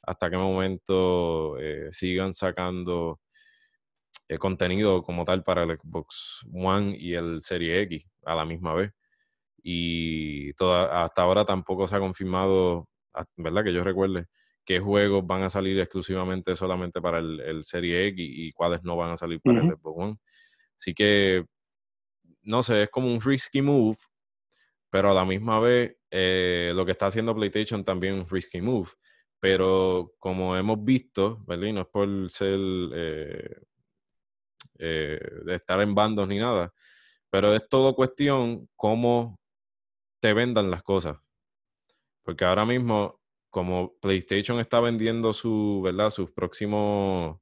hasta 0.03 0.31
qué 0.31 0.37
momento 0.37 1.59
eh, 1.59 1.89
sigan 1.93 2.35
sacando 2.35 3.21
eh, 4.29 4.39
contenido 4.39 5.03
como 5.03 5.25
tal 5.25 5.45
para 5.45 5.63
el 5.65 5.79
Xbox 5.79 6.45
One 6.53 6.97
y 6.99 7.15
el 7.15 7.43
Serie 7.43 7.83
X 7.83 8.07
a 8.25 8.35
la 8.35 8.45
misma 8.45 8.75
vez. 8.75 8.93
y 9.63 10.53
toda, 10.55 11.05
hasta 11.05 11.23
ahora 11.23 11.45
tampoco 11.45 11.87
se 11.89 11.97
ha 11.97 12.01
confirmado, 12.01 12.89
¿verdad? 13.37 13.65
Que 13.65 13.73
yo 13.73 13.85
recuerde 13.85 14.27
qué 14.67 14.81
juegos 14.81 15.27
van 15.27 15.45
a 15.45 15.49
salir 15.49 15.79
exclusivamente 15.81 16.57
solamente 16.57 17.01
para 17.01 17.21
el, 17.21 17.65
Serie 17.65 18.09
X 18.09 18.27
y, 18.29 18.53
cuáles 18.53 18.83
no 18.83 18.97
van 18.97 19.13
a 19.13 19.17
salir 19.17 19.41
para 19.41 19.61
el 19.61 19.71
Xbox 19.71 19.97
One. 19.97 20.17
Así 20.77 20.93
que, 20.95 21.47
no 22.43 22.63
sé, 22.63 22.85
es 22.85 22.91
como 22.91 23.13
un 23.13 23.21
risky 23.21 23.63
move, 23.63 23.97
pero 24.91 25.11
a 25.11 25.15
la 25.15 25.25
misma 25.25 25.61
vez 25.61 25.97
eh, 26.11 26.73
lo 26.75 26.85
que 26.85 26.93
está 26.93 27.07
haciendo 27.07 27.35
PlayStation 27.35 27.85
también 27.85 28.17
es 28.17 28.21
un 28.25 28.29
risky 28.29 28.61
move. 28.61 28.91
Pero 29.41 30.15
como 30.19 30.57
hemos 30.57 30.83
visto, 30.85 31.45
¿verdad? 31.47 31.73
no 31.73 31.81
es 31.83 31.87
por 31.89 32.31
ser 32.31 32.59
eh, 32.95 33.63
eh, 34.79 35.21
de 35.45 35.55
estar 35.55 35.81
en 35.81 35.95
bandos 35.95 36.29
ni 36.29 36.39
nada, 36.39 36.73
pero 37.31 37.55
es 37.55 37.69
todo 37.69 37.95
cuestión 37.95 38.69
cómo 38.77 39.39
te 40.21 40.33
vendan 40.35 40.71
las 40.71 40.83
cosas. 40.83 41.19
Porque 42.23 42.45
ahora 42.45 42.67
mismo, 42.67 43.21
como 43.51 43.95
PlayStation 44.01 44.59
está 44.61 44.81
vendiendo 44.81 45.33
su, 45.33 45.83
¿verdad? 45.85 46.11
sus 46.11 46.31
próximos 46.33 47.39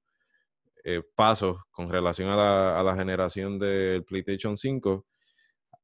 eh, 0.85 1.03
pasos 1.14 1.59
con 1.70 1.90
relación 1.90 2.29
a 2.31 2.37
la, 2.37 2.81
a 2.81 2.83
la 2.83 2.97
generación 2.97 3.59
del 3.59 4.05
PlayStation 4.05 4.57
5, 4.57 5.07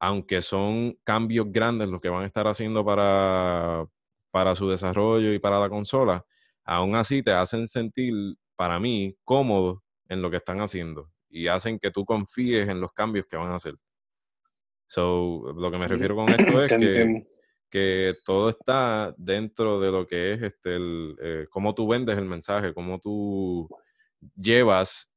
aunque 0.01 0.43
son 0.43 0.99
cambios 1.05 1.47
grandes 1.51 1.89
los 1.89 2.01
que 2.01 2.09
van 2.09 2.23
a 2.25 2.27
estar 2.27 2.47
haciendo 2.49 2.85
para, 2.85 3.87
para 4.31 4.55
su 4.55 4.69
desarrollo 4.69 5.33
y 5.33 5.39
para 5.39 5.61
la 5.61 5.69
consola, 5.71 6.25
aún 6.65 6.97
así 6.97 7.23
te 7.23 7.33
hacen 7.33 7.69
sentir, 7.69 8.15
para 8.57 8.79
mí, 8.81 9.17
cómodo 9.25 9.85
en 10.09 10.23
lo 10.23 10.31
que 10.31 10.39
están 10.39 10.61
haciendo 10.61 11.11
y 11.31 11.47
hacen 11.49 11.79
que 11.79 11.91
tú 11.91 12.05
confíes 12.05 12.69
en 12.69 12.81
los 12.81 12.93
cambios 12.93 13.27
que 13.27 13.37
van 13.37 13.51
a 13.51 13.55
hacer. 13.55 13.77
So, 14.89 15.53
lo 15.57 15.71
que 15.71 15.79
me 15.79 15.87
refiero 15.87 16.17
con 16.17 16.29
esto 16.29 16.37
es 16.65 16.73
que, 16.73 17.27
que 17.71 18.15
todo 18.25 18.51
está 18.51 19.15
dentro 19.17 19.81
de 19.81 19.93
lo 19.93 20.07
que 20.07 20.33
es 20.33 20.43
este, 20.43 20.77
el, 20.77 21.17
eh, 21.23 21.47
cómo 21.49 21.75
tú 21.75 21.87
vendes 21.87 22.19
el 22.19 22.25
mensaje, 22.25 22.75
cómo 22.75 22.99
tú 22.99 23.69
llevas 24.37 25.09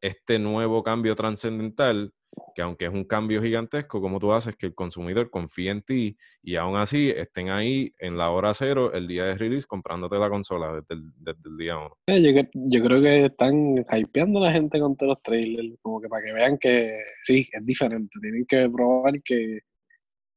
este 0.00 0.38
nuevo 0.38 0.82
cambio 0.82 1.16
trascendental 1.16 2.14
que 2.54 2.62
aunque 2.62 2.86
es 2.86 2.92
un 2.92 3.04
cambio 3.04 3.42
gigantesco, 3.42 4.00
como 4.00 4.18
tú 4.18 4.32
haces 4.32 4.56
que 4.56 4.66
el 4.66 4.74
consumidor 4.74 5.30
confíe 5.30 5.70
en 5.70 5.82
ti 5.82 6.16
y 6.42 6.56
aún 6.56 6.76
así 6.76 7.10
estén 7.10 7.50
ahí 7.50 7.94
en 7.98 8.16
la 8.16 8.30
hora 8.30 8.54
cero, 8.54 8.92
el 8.94 9.06
día 9.06 9.24
de 9.24 9.36
release, 9.36 9.66
comprándote 9.66 10.18
la 10.18 10.30
consola 10.30 10.72
desde 10.72 10.94
el, 10.94 11.56
día 11.58 11.76
uno. 11.76 11.96
Eh, 12.06 12.22
yo, 12.22 12.42
yo, 12.54 12.84
creo 12.84 13.02
que 13.02 13.26
están 13.26 13.74
hypeando 13.92 14.40
a 14.40 14.46
la 14.46 14.52
gente 14.52 14.80
con 14.80 14.96
todos 14.96 15.10
los 15.10 15.22
trailers, 15.22 15.78
como 15.82 16.00
que 16.00 16.08
para 16.08 16.24
que 16.24 16.32
vean 16.32 16.58
que 16.58 16.92
sí, 17.22 17.46
es 17.52 17.66
diferente, 17.66 18.18
tienen 18.20 18.46
que 18.46 18.68
probar 18.70 19.22
que, 19.22 19.60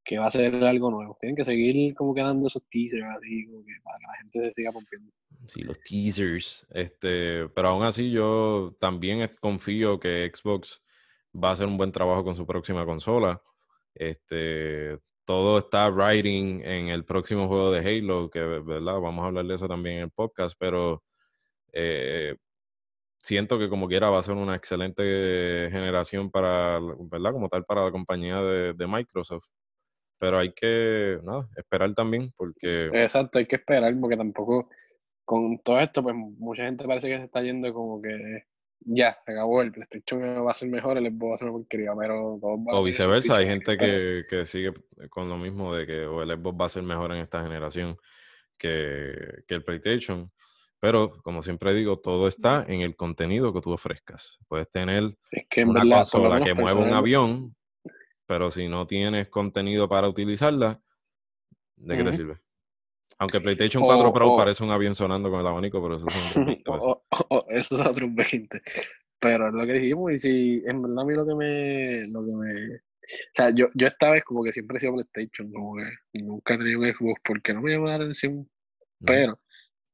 que 0.04 0.18
va 0.18 0.26
a 0.26 0.32
ser 0.32 0.56
algo 0.56 0.92
nuevo, 0.92 1.16
tienen 1.20 1.36
que 1.36 1.46
seguir 1.46 1.94
como 1.96 2.14
que 2.14 2.22
dando 2.22 2.48
esos 2.48 2.64
teasers 2.70 3.06
así, 3.18 3.46
como 3.46 3.64
que 3.64 3.74
para 3.84 3.98
que 3.98 4.06
la 4.06 4.18
gente 4.18 4.40
se 4.40 4.52
siga 4.52 4.72
pompiendo. 4.72 5.12
Sí, 5.48 5.62
los 5.62 5.80
teasers, 5.82 6.68
este, 6.72 7.48
pero 7.50 7.70
aún 7.70 7.84
así 7.84 8.12
yo 8.12 8.76
también 8.80 9.30
confío 9.40 10.00
que 10.00 10.30
Xbox 10.34 10.84
va 11.34 11.50
a 11.50 11.52
hacer 11.54 11.68
un 11.68 11.78
buen 11.78 11.92
trabajo 11.92 12.24
con 12.24 12.36
su 12.36 12.46
próxima 12.46 12.86
consola. 12.86 13.42
Este, 13.94 14.98
todo 15.26 15.60
está 15.60 15.90
writing 15.90 16.62
en 16.64 16.90
el 16.90 17.06
próximo 17.06 17.48
juego 17.48 17.72
de 17.72 17.80
Halo, 17.80 18.30
que 18.30 18.40
verdad, 18.40 19.00
vamos 19.00 19.24
a 19.24 19.28
hablar 19.28 19.46
de 19.46 19.56
eso 19.56 19.68
también 19.68 19.98
en 19.98 20.04
el 20.04 20.12
podcast, 20.12 20.56
pero 20.60 21.04
eh, 21.72 22.36
siento 23.20 23.60
que 23.60 23.70
como 23.70 23.88
quiera 23.88 24.10
va 24.10 24.20
a 24.20 24.24
ser 24.24 24.36
una 24.36 24.56
excelente 24.56 25.70
generación 25.72 26.32
para, 26.32 26.80
¿verdad? 26.80 27.32
Como 27.32 27.50
tal 27.50 27.66
para 27.66 27.86
la 27.86 27.92
compañía 27.92 28.42
de, 28.42 28.88
Microsoft. 28.88 29.48
Pero 30.18 30.40
hay 30.40 30.52
que, 30.52 31.20
esperar 31.56 31.94
también 31.94 32.34
porque... 32.36 32.88
Exacto, 32.92 33.40
hay 33.40 33.46
que 33.46 33.58
esperar 33.58 33.96
porque 34.02 34.18
tampoco 34.18 34.70
con 35.24 35.60
todo 35.60 35.80
esto, 35.80 36.02
pues 36.02 36.16
mucha 36.16 36.64
gente 36.64 36.86
parece 36.86 37.08
que 37.08 37.18
se 37.18 37.24
está 37.26 37.42
yendo 37.44 37.72
como 37.72 38.02
que 38.02 38.46
ya, 38.82 39.16
se 39.18 39.32
acabó, 39.32 39.62
el 39.62 39.72
PlayStation 39.72 40.22
va 40.46 40.52
a 40.52 40.54
ser 40.54 40.70
mejor, 40.70 40.98
el 40.98 41.08
Xbox 41.08 41.32
va 41.32 41.36
a 41.36 41.38
ser 41.38 41.48
una 41.50 41.58
porquería, 41.58 41.92
pero 41.98 42.40
O 42.42 42.84
viceversa, 42.84 43.38
hay 43.38 43.48
gente 43.48 43.78
que, 43.78 44.24
que, 44.30 44.46
sigue 44.46 44.74
con 45.10 45.30
lo 45.30 45.38
mismo 45.38 45.76
de 45.76 45.86
que 45.86 46.04
el 46.04 46.30
Xbox 46.38 46.62
va 46.62 46.66
a 46.66 46.70
ser 46.70 46.84
mejor 46.84 47.12
en 47.12 47.20
esta 47.20 47.44
generación 47.44 47.98
que, 48.58 49.44
que 49.48 49.56
el 49.56 49.64
PlayStation. 49.64 50.32
Pero, 50.80 51.22
como 51.24 51.42
siempre 51.42 51.74
digo, 51.74 52.00
todo 52.00 52.28
está 52.28 52.64
en 52.68 52.82
el 52.82 52.96
contenido 52.96 53.54
que 53.54 53.60
tú 53.60 53.72
ofrezcas. 53.72 54.40
Puedes 54.48 54.70
tener 54.72 55.18
una 55.66 55.98
consola 55.98 56.42
que 56.42 56.54
mueva 56.54 56.80
un 56.80 56.94
avión, 56.94 57.56
pero 58.26 58.50
si 58.50 58.70
no 58.70 58.88
tienes 58.88 59.28
contenido 59.28 59.90
para 59.90 60.08
utilizarla, 60.08 60.82
¿de 61.76 61.98
qué 61.98 62.04
te 62.04 62.14
sirve? 62.14 62.40
Aunque 63.20 63.42
PlayStation 63.42 63.84
4 63.84 64.14
Pro 64.14 64.38
parece 64.38 64.64
un 64.64 64.72
avión 64.72 64.96
sonando 64.96 65.30
con 65.30 65.42
el 65.42 65.48
abanico, 65.48 65.82
pero 65.82 65.98
eso 65.98 66.08
es 66.08 66.38
un 66.38 66.46
20. 66.46 66.64
eso 67.50 67.76
es 67.76 67.88
otro 67.88 68.08
20. 68.10 68.62
Pero 69.20 69.50
es 69.50 69.54
lo 69.54 69.66
que 69.66 69.74
dijimos, 69.74 70.14
y 70.14 70.18
si 70.18 70.64
en 70.66 70.82
verdad 70.82 71.00
a 71.02 71.06
mí 71.06 71.14
lo 71.14 71.28
que 71.28 71.36
me. 71.36 72.08
Lo 72.08 72.26
que 72.26 72.32
me 72.32 72.82
o 73.10 73.32
sea, 73.34 73.50
yo, 73.50 73.68
yo 73.74 73.88
esta 73.88 74.12
vez 74.12 74.24
como 74.24 74.44
que 74.44 74.54
siempre 74.54 74.78
he 74.78 74.80
sido 74.80 74.94
PlayStation, 74.94 75.52
como 75.52 75.76
que 75.78 76.22
nunca 76.22 76.54
he 76.54 76.58
tenido 76.58 76.80
un 76.80 76.94
Xbox 76.94 77.22
porque 77.26 77.54
no 77.54 77.62
me 77.62 77.72
llama 77.72 77.90
la 77.90 77.96
atención. 77.96 78.48
Pero 79.06 79.40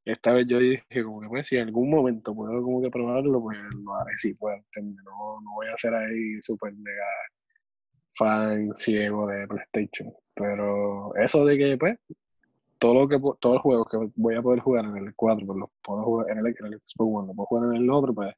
esta 0.03 0.33
vez 0.33 0.45
yo 0.47 0.59
dije 0.59 1.03
como 1.03 1.21
que 1.21 1.27
pues 1.27 1.47
si 1.47 1.55
en 1.57 1.67
algún 1.67 1.89
momento 1.89 2.35
puedo 2.35 2.61
como 2.61 2.81
que 2.81 2.89
probarlo, 2.89 3.41
pues 3.41 3.57
lo 3.83 3.95
haré 3.95 4.17
si 4.17 4.33
puedo, 4.33 4.57
No, 4.57 5.41
no 5.41 5.53
voy 5.55 5.67
a 5.67 5.77
ser 5.77 5.95
ahí 5.95 6.41
súper 6.41 6.73
mega 6.73 7.05
fan 8.17 8.75
ciego 8.75 9.27
de 9.27 9.47
PlayStation. 9.47 10.13
Pero 10.35 11.15
eso 11.15 11.45
de 11.45 11.57
que 11.57 11.77
pues 11.77 11.97
todo 12.79 12.93
lo 12.93 13.07
que 13.07 13.19
todos 13.39 13.55
los 13.55 13.61
juegos 13.61 13.87
que 13.89 13.97
voy 14.15 14.35
a 14.35 14.41
poder 14.41 14.59
jugar 14.59 14.85
en 14.85 14.97
el 14.97 15.15
4, 15.15 15.45
pues 15.45 15.59
los 15.59 15.69
puedo 15.81 16.03
jugar 16.03 16.31
en 16.31 16.39
el, 16.39 16.47
en 16.47 16.65
el 16.65 16.79
Xbox 16.79 16.95
One, 16.99 17.27
los 17.27 17.35
puedo 17.35 17.47
jugar 17.47 17.75
en 17.75 17.81
el 17.83 17.89
otro, 17.89 18.13
pues 18.13 18.33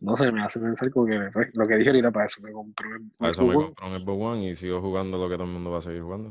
no 0.00 0.16
sé, 0.16 0.32
me 0.32 0.42
hace 0.42 0.58
pensar 0.58 0.90
como 0.90 1.06
que 1.06 1.18
pues, 1.32 1.48
lo 1.54 1.66
que 1.66 1.76
dije 1.76 1.90
ahorita 1.90 2.10
para 2.10 2.26
eso 2.26 2.42
me 2.42 2.52
compré 2.52 2.88
para 3.16 3.30
eso 3.30 3.44
me 3.44 3.54
compré 3.54 3.86
un 3.86 4.00
Xbox 4.00 4.22
One 4.22 4.50
y 4.50 4.54
sigo 4.56 4.80
jugando 4.80 5.18
lo 5.18 5.28
que 5.28 5.34
todo 5.34 5.44
el 5.44 5.52
mundo 5.52 5.70
va 5.70 5.78
a 5.78 5.82
seguir 5.82 6.02
jugando. 6.02 6.30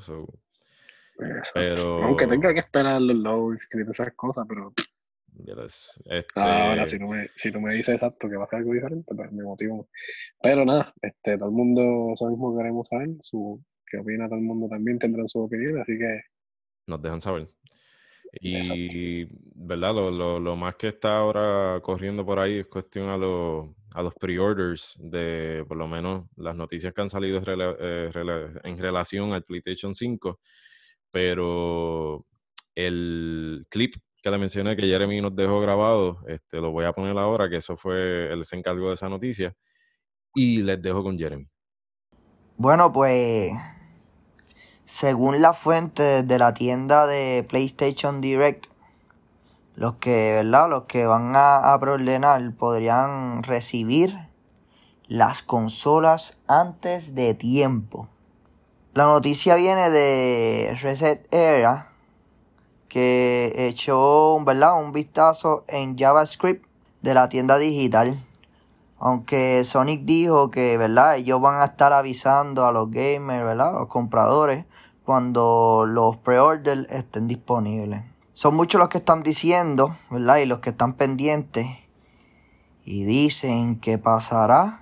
Pero... 1.53 2.03
Aunque 2.03 2.27
tenga 2.27 2.53
que 2.53 2.59
esperar 2.59 3.01
los 3.01 3.15
loads 3.15 3.67
y 3.73 3.89
esas 3.89 4.13
cosas, 4.15 4.45
pero 4.47 4.73
este... 6.05 6.39
Ahora, 6.39 6.85
si, 6.87 6.99
no 6.99 7.07
me, 7.07 7.27
si 7.35 7.51
tú 7.51 7.61
me 7.61 7.73
dices 7.73 7.95
exacto 7.95 8.29
que 8.29 8.35
va 8.35 8.45
a 8.45 8.47
ser 8.47 8.59
algo 8.59 8.73
diferente, 8.73 9.15
pues 9.15 9.31
me 9.31 9.43
motivo. 9.43 9.87
Pero 10.41 10.65
nada, 10.65 10.93
este, 11.01 11.37
todo 11.37 11.49
el 11.49 11.55
mundo, 11.55 12.11
eso 12.13 12.29
mismo 12.29 12.55
queremos 12.57 12.87
saber, 12.87 13.09
su, 13.19 13.63
qué 13.85 13.97
opina 13.97 14.27
todo 14.27 14.37
el 14.37 14.45
mundo 14.45 14.67
también, 14.67 14.99
tendrán 14.99 15.27
su 15.27 15.39
opinión, 15.39 15.79
así 15.79 15.97
que 15.97 16.21
nos 16.87 17.01
dejan 17.01 17.21
saber. 17.21 17.49
Y, 18.39 19.27
¿verdad? 19.55 19.93
Lo, 19.93 20.39
lo, 20.39 20.55
más 20.55 20.75
que 20.75 20.87
está 20.87 21.17
ahora 21.17 21.79
corriendo 21.81 22.25
por 22.25 22.39
ahí 22.39 22.59
es 22.59 22.67
cuestión 22.67 23.09
a, 23.09 23.15
a 23.15 24.03
los 24.03 24.13
pre-orders 24.15 24.95
de, 24.99 25.65
por 25.67 25.75
lo 25.75 25.87
menos, 25.87 26.25
las 26.37 26.55
noticias 26.55 26.93
que 26.93 27.01
han 27.01 27.09
salido 27.09 27.41
eh, 27.45 28.09
en 28.63 28.77
relación 28.77 29.33
al 29.33 29.43
PlayStation 29.43 29.93
5. 29.93 30.39
Pero 31.11 32.25
el 32.73 33.65
clip 33.69 33.95
que 34.23 34.31
le 34.31 34.37
mencioné 34.37 34.75
que 34.75 34.83
Jeremy 34.83 35.19
nos 35.19 35.35
dejó 35.35 35.59
grabado, 35.59 36.19
este, 36.27 36.57
lo 36.57 36.71
voy 36.71 36.85
a 36.85 36.93
poner 36.93 37.17
ahora, 37.17 37.49
que 37.49 37.57
eso 37.57 37.75
fue, 37.75 38.31
él 38.31 38.45
se 38.45 38.55
encargó 38.55 38.87
de 38.89 38.93
esa 38.93 39.09
noticia. 39.09 39.53
Y 40.33 40.63
les 40.63 40.81
dejo 40.81 41.03
con 41.03 41.17
Jeremy. 41.17 41.47
Bueno, 42.55 42.93
pues 42.93 43.51
según 44.91 45.41
la 45.41 45.53
fuente 45.53 46.21
de 46.21 46.37
la 46.37 46.53
tienda 46.53 47.07
de 47.07 47.45
PlayStation 47.47 48.19
Direct, 48.19 48.65
los 49.75 49.95
que, 49.95 50.33
¿verdad? 50.33 50.69
Los 50.69 50.83
que 50.83 51.05
van 51.05 51.33
a, 51.33 51.73
a 51.73 51.79
podrían 51.79 53.41
recibir 53.41 54.19
las 55.07 55.43
consolas 55.43 56.39
antes 56.45 57.15
de 57.15 57.33
tiempo. 57.35 58.09
La 58.93 59.05
noticia 59.05 59.55
viene 59.55 59.89
de 59.89 60.77
Reset 60.81 61.25
Era, 61.33 61.93
que 62.89 63.53
echó 63.69 64.43
¿verdad? 64.43 64.77
un 64.83 64.91
vistazo 64.91 65.63
en 65.69 65.97
JavaScript 65.97 66.65
de 67.01 67.13
la 67.13 67.29
tienda 67.29 67.57
digital. 67.57 68.21
Aunque 68.99 69.63
Sonic 69.63 70.03
dijo 70.03 70.51
que 70.51 70.77
¿verdad? 70.77 71.15
ellos 71.15 71.39
van 71.39 71.61
a 71.61 71.65
estar 71.65 71.93
avisando 71.93 72.65
a 72.65 72.73
los 72.73 72.91
gamers, 72.91 73.45
¿verdad? 73.45 73.71
los 73.71 73.87
compradores, 73.87 74.65
cuando 75.05 75.85
los 75.87 76.17
pre-orders 76.17 76.87
estén 76.89 77.27
disponibles. 77.27 78.03
Son 78.33 78.55
muchos 78.55 78.79
los 78.79 78.89
que 78.89 78.99
están 78.99 79.23
diciendo, 79.23 79.97
¿verdad? 80.09 80.37
Y 80.37 80.45
los 80.45 80.59
que 80.59 80.69
están 80.71 80.93
pendientes 80.93 81.67
y 82.83 83.03
dicen 83.03 83.79
que 83.79 83.97
pasará 83.97 84.81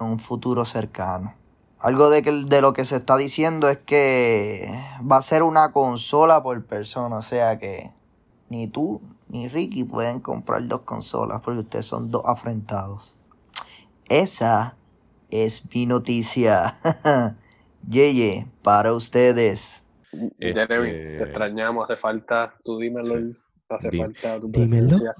en 0.00 0.06
un 0.06 0.18
futuro 0.18 0.64
cercano. 0.64 1.34
Algo 1.78 2.08
de, 2.10 2.22
que, 2.22 2.32
de 2.32 2.60
lo 2.60 2.72
que 2.72 2.84
se 2.84 2.96
está 2.96 3.16
diciendo 3.16 3.68
es 3.68 3.78
que 3.78 4.70
va 5.00 5.18
a 5.18 5.22
ser 5.22 5.42
una 5.42 5.72
consola 5.72 6.42
por 6.42 6.64
persona, 6.64 7.16
o 7.16 7.22
sea 7.22 7.58
que 7.58 7.92
ni 8.48 8.66
tú 8.68 9.00
ni 9.28 9.48
Ricky 9.48 9.84
pueden 9.84 10.20
comprar 10.20 10.66
dos 10.68 10.82
consolas 10.82 11.40
porque 11.42 11.60
ustedes 11.60 11.86
son 11.86 12.10
dos 12.10 12.22
afrentados. 12.24 13.16
Esa 14.08 14.76
es 15.30 15.64
mi 15.74 15.86
noticia. 15.86 16.78
Yeye, 17.88 18.46
para 18.62 18.92
ustedes. 18.94 19.84
Jeremy, 20.40 20.88
Este, 20.88 21.18
te 21.18 21.22
extrañamos, 21.24 21.88
hace 21.90 22.00
falta, 22.00 22.54
tú 22.64 22.78
dímelo, 22.78 23.18
Sí. 23.18 23.36
hace 23.68 23.90
falta 23.96 24.40
tu 24.40 24.48
Dímelo. 24.48 24.88
presencia. 24.88 25.14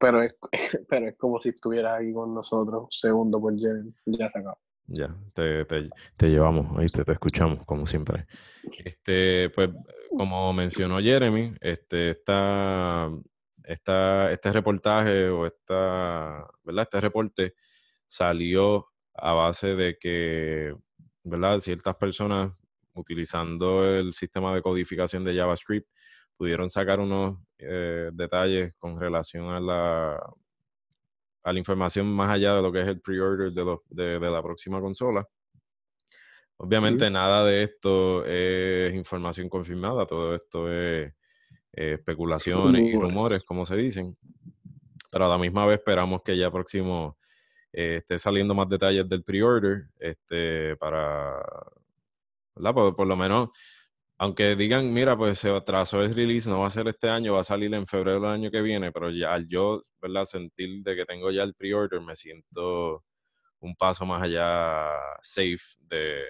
Pero 0.00 0.22
es, 0.22 0.34
pero 0.88 1.08
es 1.08 1.16
como 1.16 1.40
si 1.40 1.48
estuvieras 1.50 2.00
aquí 2.00 2.12
con 2.12 2.34
nosotros, 2.34 2.86
segundo 2.90 3.40
por 3.40 3.58
Jeremy, 3.58 3.92
ya 4.06 4.30
se 4.30 4.38
acabó. 4.38 4.58
Ya, 4.86 5.16
te, 5.32 5.64
te- 5.64 5.88
te 6.16 6.28
llevamos, 6.28 6.76
¿oíste? 6.76 7.04
Te 7.04 7.12
escuchamos, 7.12 7.64
como 7.64 7.86
siempre. 7.86 8.26
Este, 8.84 9.48
pues, 9.54 9.70
como 10.10 10.52
mencionó 10.52 10.98
Jeremy, 10.98 11.54
este, 11.62 12.10
esta, 12.10 13.10
esta- 13.64 14.30
este 14.30 14.52
reportaje 14.52 15.30
o 15.30 15.46
esta, 15.46 16.46
¿verdad? 16.64 16.82
Este 16.82 17.00
reporte 17.00 17.54
salió 18.06 18.88
a 19.14 19.32
base 19.32 19.74
de 19.74 19.96
que, 19.98 20.76
¿verdad? 21.24 21.58
Ciertas 21.58 21.96
personas 21.96 22.52
utilizando 22.92 23.84
el 23.84 24.12
sistema 24.12 24.54
de 24.54 24.62
codificación 24.62 25.24
de 25.24 25.36
JavaScript 25.36 25.88
pudieron 26.36 26.70
sacar 26.70 27.00
unos 27.00 27.38
eh, 27.58 28.10
detalles 28.12 28.74
con 28.76 29.00
relación 29.00 29.48
a 29.50 29.60
la, 29.60 30.14
a 31.42 31.52
la 31.52 31.58
información 31.58 32.06
más 32.06 32.30
allá 32.30 32.54
de 32.54 32.62
lo 32.62 32.70
que 32.70 32.82
es 32.82 32.88
el 32.88 33.00
pre-order 33.00 33.52
de, 33.52 33.78
de, 33.88 34.18
de 34.18 34.30
la 34.30 34.42
próxima 34.42 34.80
consola. 34.80 35.26
Obviamente 36.56 37.10
nada 37.10 37.44
de 37.44 37.64
esto 37.64 38.24
es 38.24 38.94
información 38.94 39.48
confirmada, 39.48 40.06
todo 40.06 40.36
esto 40.36 40.70
es 40.70 41.12
eh, 41.72 41.94
especulaciones 41.94 42.82
y 42.82 42.94
rumores, 42.94 43.42
como 43.42 43.66
se 43.66 43.76
dicen. 43.76 44.16
Pero 45.10 45.26
a 45.26 45.28
la 45.28 45.38
misma 45.38 45.66
vez 45.66 45.78
esperamos 45.78 46.22
que 46.22 46.36
ya 46.36 46.50
próximo 46.50 47.18
eh, 47.74 47.96
esté 47.96 48.18
saliendo 48.18 48.54
más 48.54 48.68
detalles 48.68 49.08
del 49.08 49.24
pre-order 49.24 49.88
este, 49.98 50.76
para, 50.76 51.42
¿verdad? 52.54 52.74
Por, 52.74 52.96
por 52.96 53.06
lo 53.06 53.16
menos, 53.16 53.48
aunque 54.18 54.56
digan, 54.56 54.92
mira, 54.92 55.16
pues 55.16 55.38
se 55.40 55.50
atrasó 55.50 56.02
el 56.02 56.14
release, 56.14 56.48
no 56.48 56.60
va 56.60 56.68
a 56.68 56.70
ser 56.70 56.86
este 56.88 57.08
año, 57.10 57.34
va 57.34 57.40
a 57.40 57.44
salir 57.44 57.74
en 57.74 57.86
febrero 57.86 58.20
del 58.20 58.30
año 58.30 58.50
que 58.50 58.62
viene, 58.62 58.92
pero 58.92 59.10
ya 59.10 59.34
al 59.34 59.48
yo, 59.48 59.82
¿verdad? 60.00 60.24
Sentir 60.24 60.82
de 60.84 60.96
que 60.96 61.04
tengo 61.04 61.30
ya 61.32 61.42
el 61.42 61.54
pre-order, 61.54 62.00
me 62.00 62.14
siento 62.16 63.04
un 63.60 63.74
paso 63.76 64.06
más 64.06 64.22
allá 64.22 64.92
safe 65.22 65.58
de, 65.80 66.28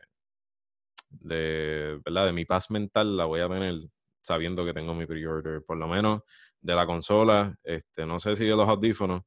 de, 1.10 2.00
¿verdad? 2.04 2.26
De 2.26 2.32
mi 2.32 2.44
paz 2.46 2.70
mental 2.70 3.16
la 3.16 3.26
voy 3.26 3.40
a 3.40 3.48
tener 3.48 3.74
sabiendo 4.22 4.64
que 4.64 4.72
tengo 4.72 4.94
mi 4.94 5.06
pre-order, 5.06 5.62
por 5.64 5.76
lo 5.76 5.86
menos 5.86 6.22
de 6.60 6.74
la 6.74 6.86
consola, 6.86 7.54
este, 7.62 8.06
no 8.06 8.18
sé 8.18 8.36
si 8.36 8.46
de 8.46 8.56
los 8.56 8.68
audífonos, 8.68 9.22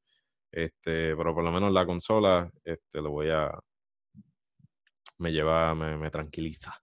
este, 0.52 1.16
pero 1.16 1.34
por 1.34 1.44
lo 1.44 1.52
menos 1.52 1.72
la 1.72 1.86
consola, 1.86 2.50
este, 2.64 3.00
lo 3.02 3.10
voy 3.10 3.30
a, 3.30 3.50
me 5.18 5.32
lleva, 5.32 5.74
me, 5.74 5.96
me 5.96 6.10
tranquiliza. 6.10 6.74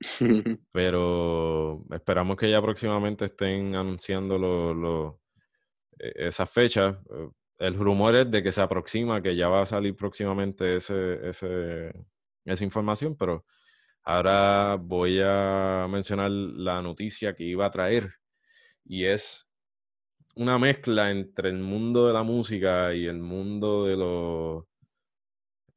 Pero 0.72 1.84
esperamos 1.90 2.36
que 2.36 2.50
ya 2.50 2.60
próximamente 2.60 3.24
estén 3.26 3.74
anunciando 3.74 4.38
lo- 4.38 4.74
lo- 4.74 5.20
e- 5.98 6.28
esas 6.28 6.50
fechas. 6.50 6.96
Eh, 7.10 7.30
El 7.58 7.74
rumor 7.74 8.14
es 8.16 8.30
de 8.30 8.42
que 8.42 8.52
se 8.52 8.62
aproxima, 8.62 9.22
que 9.22 9.36
ya 9.36 9.48
va 9.48 9.62
a 9.62 9.66
salir 9.66 9.96
próximamente 9.96 10.76
ese, 10.76 11.28
ese- 11.28 11.92
esa 12.44 12.64
información, 12.64 13.16
pero 13.16 13.46
ahora 14.04 14.76
voy 14.80 15.20
a 15.24 15.86
mencionar 15.90 16.30
la 16.32 16.82
noticia 16.82 17.34
que 17.36 17.44
iba 17.44 17.66
a 17.66 17.70
traer 17.70 18.14
y 18.84 19.04
es 19.06 19.45
una 20.36 20.58
mezcla 20.58 21.10
entre 21.10 21.48
el 21.48 21.58
mundo 21.58 22.06
de 22.06 22.12
la 22.12 22.22
música 22.22 22.94
y 22.94 23.06
el 23.06 23.20
mundo 23.20 23.86
de 23.86 23.96
los 23.96 24.64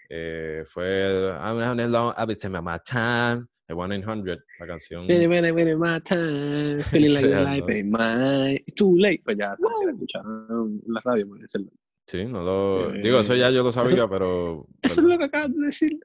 eh, 0.10 0.64
fue 0.66 1.34
I'm 1.38 1.60
running 1.60 1.92
long, 1.92 2.14
I've 2.18 2.28
been 2.28 2.64
my 2.64 2.78
time, 2.86 3.46
the 3.68 3.74
1-800, 3.74 4.40
la 4.60 4.68
canción. 4.68 5.06
Very, 5.06 5.28
very, 5.28 5.52
very 5.52 5.76
my 5.76 6.00
time, 6.00 6.82
feeling 6.84 7.14
like 7.14 7.28
your 7.28 7.42
life 7.46 7.70
ain't 7.70 7.92
mine. 7.92 8.56
It's 8.66 8.74
too 8.74 8.96
late. 8.98 9.22
Pues 9.26 9.38
ya, 9.38 9.58
si 9.58 9.86
la 9.86 9.92
escucharon 9.92 10.82
en 10.88 10.94
la 10.94 11.02
radio, 11.04 11.28
puede 11.28 11.48
ser. 11.50 11.62
Sí, 12.08 12.26
no 12.26 12.42
lo, 12.42 12.92
digo, 12.92 13.20
eso 13.20 13.36
ya 13.36 13.50
yo 13.50 13.64
lo 13.64 13.72
sabía, 13.72 14.08
pero 14.08 14.66
Eso 14.82 15.02
es 15.02 15.08
lo 15.08 15.18
que 15.18 15.26
acabas 15.26 15.54
de 15.54 15.66
decir. 15.66 16.00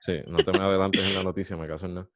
sí, 0.00 0.20
no 0.26 0.38
te 0.38 0.50
me 0.50 0.58
adelantes 0.58 1.08
en 1.08 1.14
la 1.14 1.22
noticia, 1.22 1.56
me 1.56 1.68
caso 1.68 1.86
en 1.86 1.94
nada. 1.94 2.10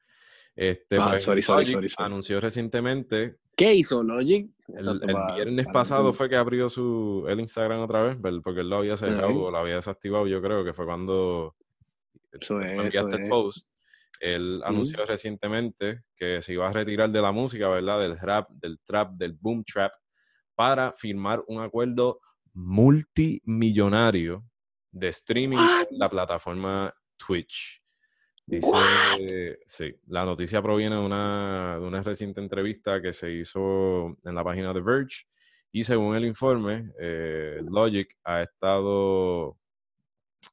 Este, 0.55 0.97
Ah, 1.01 1.09
pues, 1.11 1.23
sorry, 1.23 1.41
sorry, 1.43 1.61
Logic 1.65 1.75
sorry, 1.75 1.89
sorry. 1.89 2.07
anunció 2.07 2.41
recientemente 2.41 3.39
¿Qué 3.57 3.75
hizo 3.75 4.03
Logic? 4.03 4.51
El, 4.69 4.75
Exacto, 4.77 5.07
el 5.07 5.13
pa- 5.15 5.35
viernes 5.35 5.65
para- 5.67 5.73
pasado 5.73 6.13
fue 6.13 6.29
que 6.29 6.37
abrió 6.37 6.69
su 6.69 7.25
el 7.29 7.41
Instagram 7.41 7.81
otra 7.81 8.03
vez, 8.03 8.17
porque 8.43 8.61
él 8.61 8.69
lo 8.71 8.77
había 8.79 8.97
cerrado 8.97 9.45
o 9.45 9.51
lo 9.51 9.59
había 9.59 9.77
desactivado, 9.77 10.27
yo 10.27 10.41
creo 10.43 10.65
que 10.65 10.73
fue 10.73 10.85
cuando 10.87 11.55
Eso 12.33 12.61
es, 12.61 12.71
enviaste 12.73 12.99
eso 12.99 13.09
el 13.19 13.29
post. 13.29 13.67
Él 14.21 14.63
anunció 14.65 15.05
recientemente 15.05 16.03
que 16.17 16.41
se 16.43 16.53
iba 16.55 16.69
a 16.69 16.73
retirar 16.73 17.11
de 17.11 17.21
la 17.21 17.33
música, 17.33 17.69
¿verdad? 17.69 17.99
Del 18.01 18.19
rap, 18.19 18.49
del 18.51 18.79
trap, 18.81 19.13
del 19.15 19.33
boom 19.33 19.65
trap, 19.65 19.93
para 20.55 20.93
firmar 20.93 21.43
un 21.49 21.61
acuerdo 21.61 22.21
multimillonario 22.55 24.45
de 24.93 25.09
streaming 25.09 25.57
What? 25.59 25.87
en 25.91 25.99
la 25.99 26.09
plataforma 26.09 26.95
Twitch. 27.17 27.82
Dice, 28.45 29.59
sí, 29.65 29.95
la 30.09 30.25
noticia 30.25 30.61
proviene 30.61 30.97
de 30.97 31.03
una, 31.03 31.79
de 31.79 31.87
una 31.87 32.03
reciente 32.03 32.41
entrevista 32.41 33.01
que 33.01 33.13
se 33.13 33.33
hizo 33.33 34.19
en 34.25 34.35
la 34.35 34.45
página 34.45 34.73
de 34.73 34.81
Verge 34.81 35.27
y 35.71 35.85
según 35.85 36.15
el 36.17 36.27
informe, 36.27 36.93
eh, 37.01 37.61
Logic 37.63 38.15
ha 38.25 38.43
estado 38.43 39.57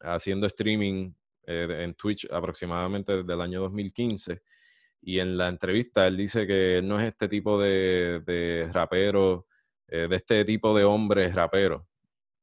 haciendo 0.02 0.48
streaming 0.48 1.12
eh, 1.46 1.84
en 1.84 1.94
Twitch 1.96 2.26
aproximadamente 2.32 3.18
desde 3.18 3.34
el 3.34 3.42
año 3.42 3.60
2015 3.62 4.42
y 5.02 5.20
en 5.20 5.38
la 5.38 5.48
entrevista 5.50 6.08
él 6.08 6.16
dice 6.16 6.48
que 6.48 6.78
él 6.78 6.88
no 6.88 7.00
es 7.00 7.08
este 7.08 7.28
tipo 7.28 7.60
de, 7.60 8.22
de 8.26 8.70
rapero, 8.72 9.48
eh, 9.88 10.08
de 10.10 10.16
este 10.16 10.46
tipo 10.46 10.78
de 10.78 10.86
hombre 10.86 11.32
rapero, 11.32 11.88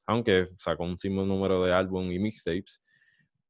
aunque 0.06 0.48
sacó 0.58 0.84
un 0.84 0.96
número 1.02 1.64
de 1.64 1.72
álbum 1.72 2.10
y 2.10 2.18
mixtapes, 2.18 2.82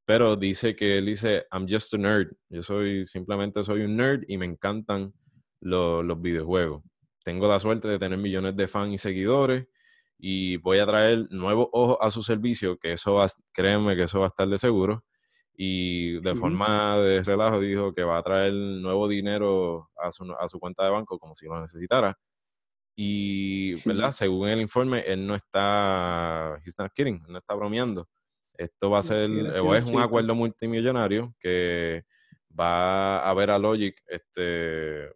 pero 0.07 0.37
dice 0.37 0.75
que 0.77 0.99
él 0.99 1.07
dice, 1.07 1.47
I'm 1.53 1.67
just 1.69 1.93
a 1.95 1.99
nerd, 1.99 2.29
yo 2.49 2.63
soy, 2.63 3.07
simplemente 3.07 3.63
soy 3.65 3.83
un 3.83 3.97
nerd 3.97 4.23
y 4.29 4.39
me 4.39 4.47
encantan 4.47 5.13
lo- 5.61 6.03
los 6.03 6.21
videojuegos. 6.23 6.83
Tengo 7.25 7.49
la 7.49 7.59
suerte 7.59 7.89
de 7.89 7.99
tener 7.99 8.19
millones 8.19 8.57
de 8.57 8.69
fans 8.69 8.95
y 8.95 8.99
seguidores 8.99 9.67
y 10.19 10.57
voy 10.59 10.79
a 10.79 10.87
traer 10.87 11.27
nuevos 11.31 11.69
ojos 11.73 11.99
a 12.01 12.11
su 12.11 12.23
servicio, 12.23 12.79
que 12.79 12.93
eso 12.93 13.15
va, 13.15 13.27
créanme 13.53 13.97
que 13.97 14.05
eso 14.05 14.21
va 14.21 14.27
a 14.27 14.29
estar 14.29 14.49
de 14.49 14.59
seguro. 14.59 15.05
Y 15.59 16.21
de 16.21 16.35
forma 16.37 16.97
de 16.99 17.23
relajo 17.25 17.61
dijo 17.61 17.93
que 17.95 18.05
va 18.05 18.19
a 18.19 18.23
traer 18.23 18.53
nuevo 18.55 19.09
dinero 19.09 19.91
a 19.97 20.11
su, 20.13 20.25
a 20.39 20.49
su 20.49 20.61
cuenta 20.61 20.85
de 20.85 20.91
banco 20.91 21.19
como 21.19 21.35
si 21.35 21.47
lo 21.47 21.61
necesitara. 21.61 22.17
Y, 22.97 23.73
Sí. 23.75 23.89
¿verdad? 23.89 24.13
Según 24.13 24.49
el 24.49 24.61
informe, 24.61 25.01
él 25.07 25.27
no 25.27 25.35
está, 25.35 26.59
he's 26.65 26.79
not 26.79 26.93
kidding, 26.95 27.23
no 27.29 27.39
está 27.39 27.55
bromeando. 27.55 28.09
Esto 28.59 28.91
va 28.91 28.99
a 28.99 29.03
ser, 29.03 29.29
Mira, 29.29 29.63
o 29.63 29.75
es 29.75 29.85
un 29.93 30.01
acuerdo 30.01 30.35
multimillonario 30.35 31.35
que 31.39 32.05
va 32.59 33.19
a 33.29 33.35
ver 33.35 33.51
a 33.51 33.59
Logic, 33.59 33.95
este, 34.07 35.09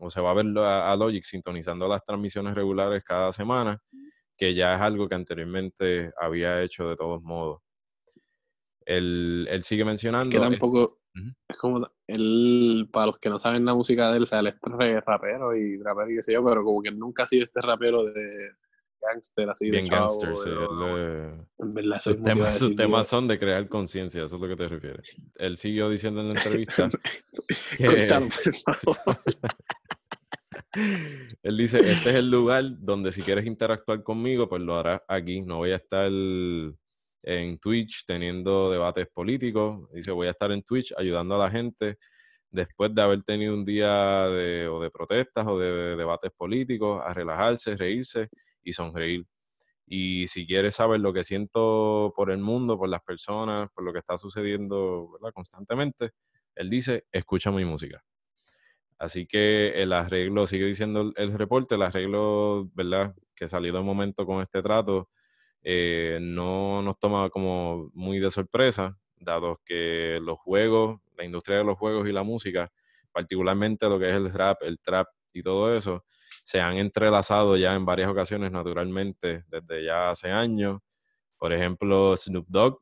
o 0.00 0.08
se 0.10 0.20
va 0.20 0.30
a 0.30 0.34
ver 0.34 0.46
a, 0.58 0.90
a 0.92 0.96
Logic 0.96 1.22
sintonizando 1.24 1.86
las 1.88 2.04
transmisiones 2.04 2.54
regulares 2.54 3.02
cada 3.04 3.32
semana, 3.32 3.78
que 4.36 4.54
ya 4.54 4.74
es 4.74 4.80
algo 4.80 5.08
que 5.08 5.14
anteriormente 5.14 6.12
había 6.18 6.62
hecho 6.62 6.88
de 6.88 6.96
todos 6.96 7.22
modos. 7.22 7.60
Él, 8.84 9.46
él 9.50 9.62
sigue 9.62 9.84
mencionando. 9.84 10.30
que 10.30 10.36
es- 10.36 10.50
tampoco 10.50 11.00
es 11.48 11.56
como 11.56 11.88
él, 12.06 12.88
para 12.92 13.06
los 13.06 13.18
que 13.18 13.28
no 13.28 13.38
saben 13.38 13.64
la 13.64 13.74
música 13.74 14.10
de 14.10 14.16
él, 14.18 14.22
o 14.24 14.26
sea, 14.26 14.40
él 14.40 14.48
es 14.48 14.54
re- 14.62 15.00
rapero 15.00 15.56
y 15.56 15.82
rapero 15.82 16.10
y 16.10 16.16
qué 16.16 16.22
sé 16.22 16.32
yo, 16.32 16.44
pero 16.44 16.62
como 16.64 16.82
que 16.82 16.92
nunca 16.92 17.24
ha 17.24 17.26
sido 17.26 17.44
este 17.44 17.60
rapero 17.62 18.04
de 18.04 18.50
gangster, 19.12 19.50
así 19.50 19.70
bien 19.70 19.84
de 19.84 19.90
chavo, 19.90 20.20
gangster, 20.20 20.36
sí, 20.36 20.50
de- 20.50 21.46
verdad, 21.58 22.00
sus 22.00 22.22
temas, 22.22 22.52
sus 22.54 22.62
decir, 22.62 22.76
temas 22.76 23.06
digo, 23.06 23.18
son 23.18 23.28
de 23.28 23.38
crear 23.38 23.68
conciencia, 23.68 24.22
eso 24.24 24.36
es 24.36 24.42
lo 24.42 24.48
que 24.48 24.56
te 24.56 24.68
refieres. 24.68 25.16
Él 25.36 25.56
siguió 25.56 25.88
diciendo 25.88 26.20
en 26.20 26.28
la 26.28 26.34
entrevista 26.34 26.88
que- 27.78 27.86
Córtalo, 27.86 28.28
por 28.28 28.54
favor. 28.84 29.18
Él 31.42 31.56
dice, 31.56 31.78
este 31.78 32.10
es 32.10 32.14
el 32.16 32.30
lugar 32.30 32.64
donde 32.80 33.10
si 33.12 33.22
quieres 33.22 33.46
interactuar 33.46 34.02
conmigo, 34.02 34.48
pues 34.48 34.60
lo 34.62 34.76
harás 34.76 35.00
aquí. 35.08 35.40
No 35.42 35.58
voy 35.58 35.70
a 35.70 35.76
estar 35.76 36.10
en 36.10 37.58
Twitch 37.58 38.04
teniendo 38.06 38.70
debates 38.70 39.06
políticos. 39.08 39.88
Dice, 39.92 40.10
voy 40.10 40.26
a 40.26 40.30
estar 40.30 40.52
en 40.52 40.62
Twitch 40.62 40.92
ayudando 40.96 41.34
a 41.34 41.38
la 41.38 41.50
gente 41.50 41.98
después 42.50 42.94
de 42.94 43.02
haber 43.02 43.22
tenido 43.22 43.54
un 43.54 43.64
día 43.64 44.26
de, 44.28 44.68
o 44.68 44.80
de 44.80 44.90
protestas 44.90 45.46
o 45.46 45.58
de, 45.58 45.96
debates 45.96 46.30
políticos, 46.36 47.02
a 47.04 47.12
relajarse, 47.14 47.76
reírse 47.76 48.28
y 48.66 48.72
sonreír. 48.74 49.26
Y 49.86 50.26
si 50.26 50.46
quieres 50.46 50.76
saber 50.76 51.00
lo 51.00 51.12
que 51.12 51.24
siento 51.24 52.12
por 52.16 52.30
el 52.30 52.38
mundo, 52.38 52.76
por 52.78 52.88
las 52.88 53.02
personas, 53.02 53.68
por 53.74 53.84
lo 53.84 53.92
que 53.92 54.00
está 54.00 54.16
sucediendo 54.18 55.10
constantemente, 55.32 56.10
él 56.56 56.70
dice, 56.70 57.04
escucha 57.12 57.52
mi 57.52 57.64
música. 57.64 58.04
Así 58.98 59.26
que 59.26 59.82
el 59.82 59.92
arreglo, 59.92 60.46
sigue 60.46 60.66
diciendo 60.66 61.12
el 61.16 61.32
reporte, 61.34 61.76
el 61.76 61.82
arreglo, 61.82 62.68
¿verdad? 62.74 63.14
Que 63.34 63.46
salió 63.46 63.72
de 63.72 63.80
momento 63.80 64.26
con 64.26 64.42
este 64.42 64.62
trato, 64.62 65.08
eh, 65.62 66.18
no 66.20 66.82
nos 66.82 66.98
toma 66.98 67.30
como 67.30 67.90
muy 67.94 68.18
de 68.18 68.30
sorpresa, 68.30 68.98
dado 69.16 69.60
que 69.64 70.18
los 70.22 70.38
juegos, 70.38 71.00
la 71.16 71.24
industria 71.24 71.58
de 71.58 71.64
los 71.64 71.78
juegos 71.78 72.08
y 72.08 72.12
la 72.12 72.22
música, 72.22 72.68
particularmente 73.12 73.88
lo 73.88 73.98
que 73.98 74.10
es 74.10 74.16
el 74.16 74.32
rap, 74.32 74.62
el 74.62 74.78
trap 74.80 75.08
y 75.34 75.42
todo 75.42 75.74
eso, 75.76 76.04
se 76.46 76.60
han 76.60 76.76
entrelazado 76.76 77.56
ya 77.56 77.74
en 77.74 77.84
varias 77.84 78.08
ocasiones 78.08 78.52
naturalmente 78.52 79.42
desde 79.48 79.84
ya 79.84 80.10
hace 80.10 80.30
años. 80.30 80.78
Por 81.36 81.52
ejemplo, 81.52 82.16
Snoop 82.16 82.46
Dogg, 82.46 82.78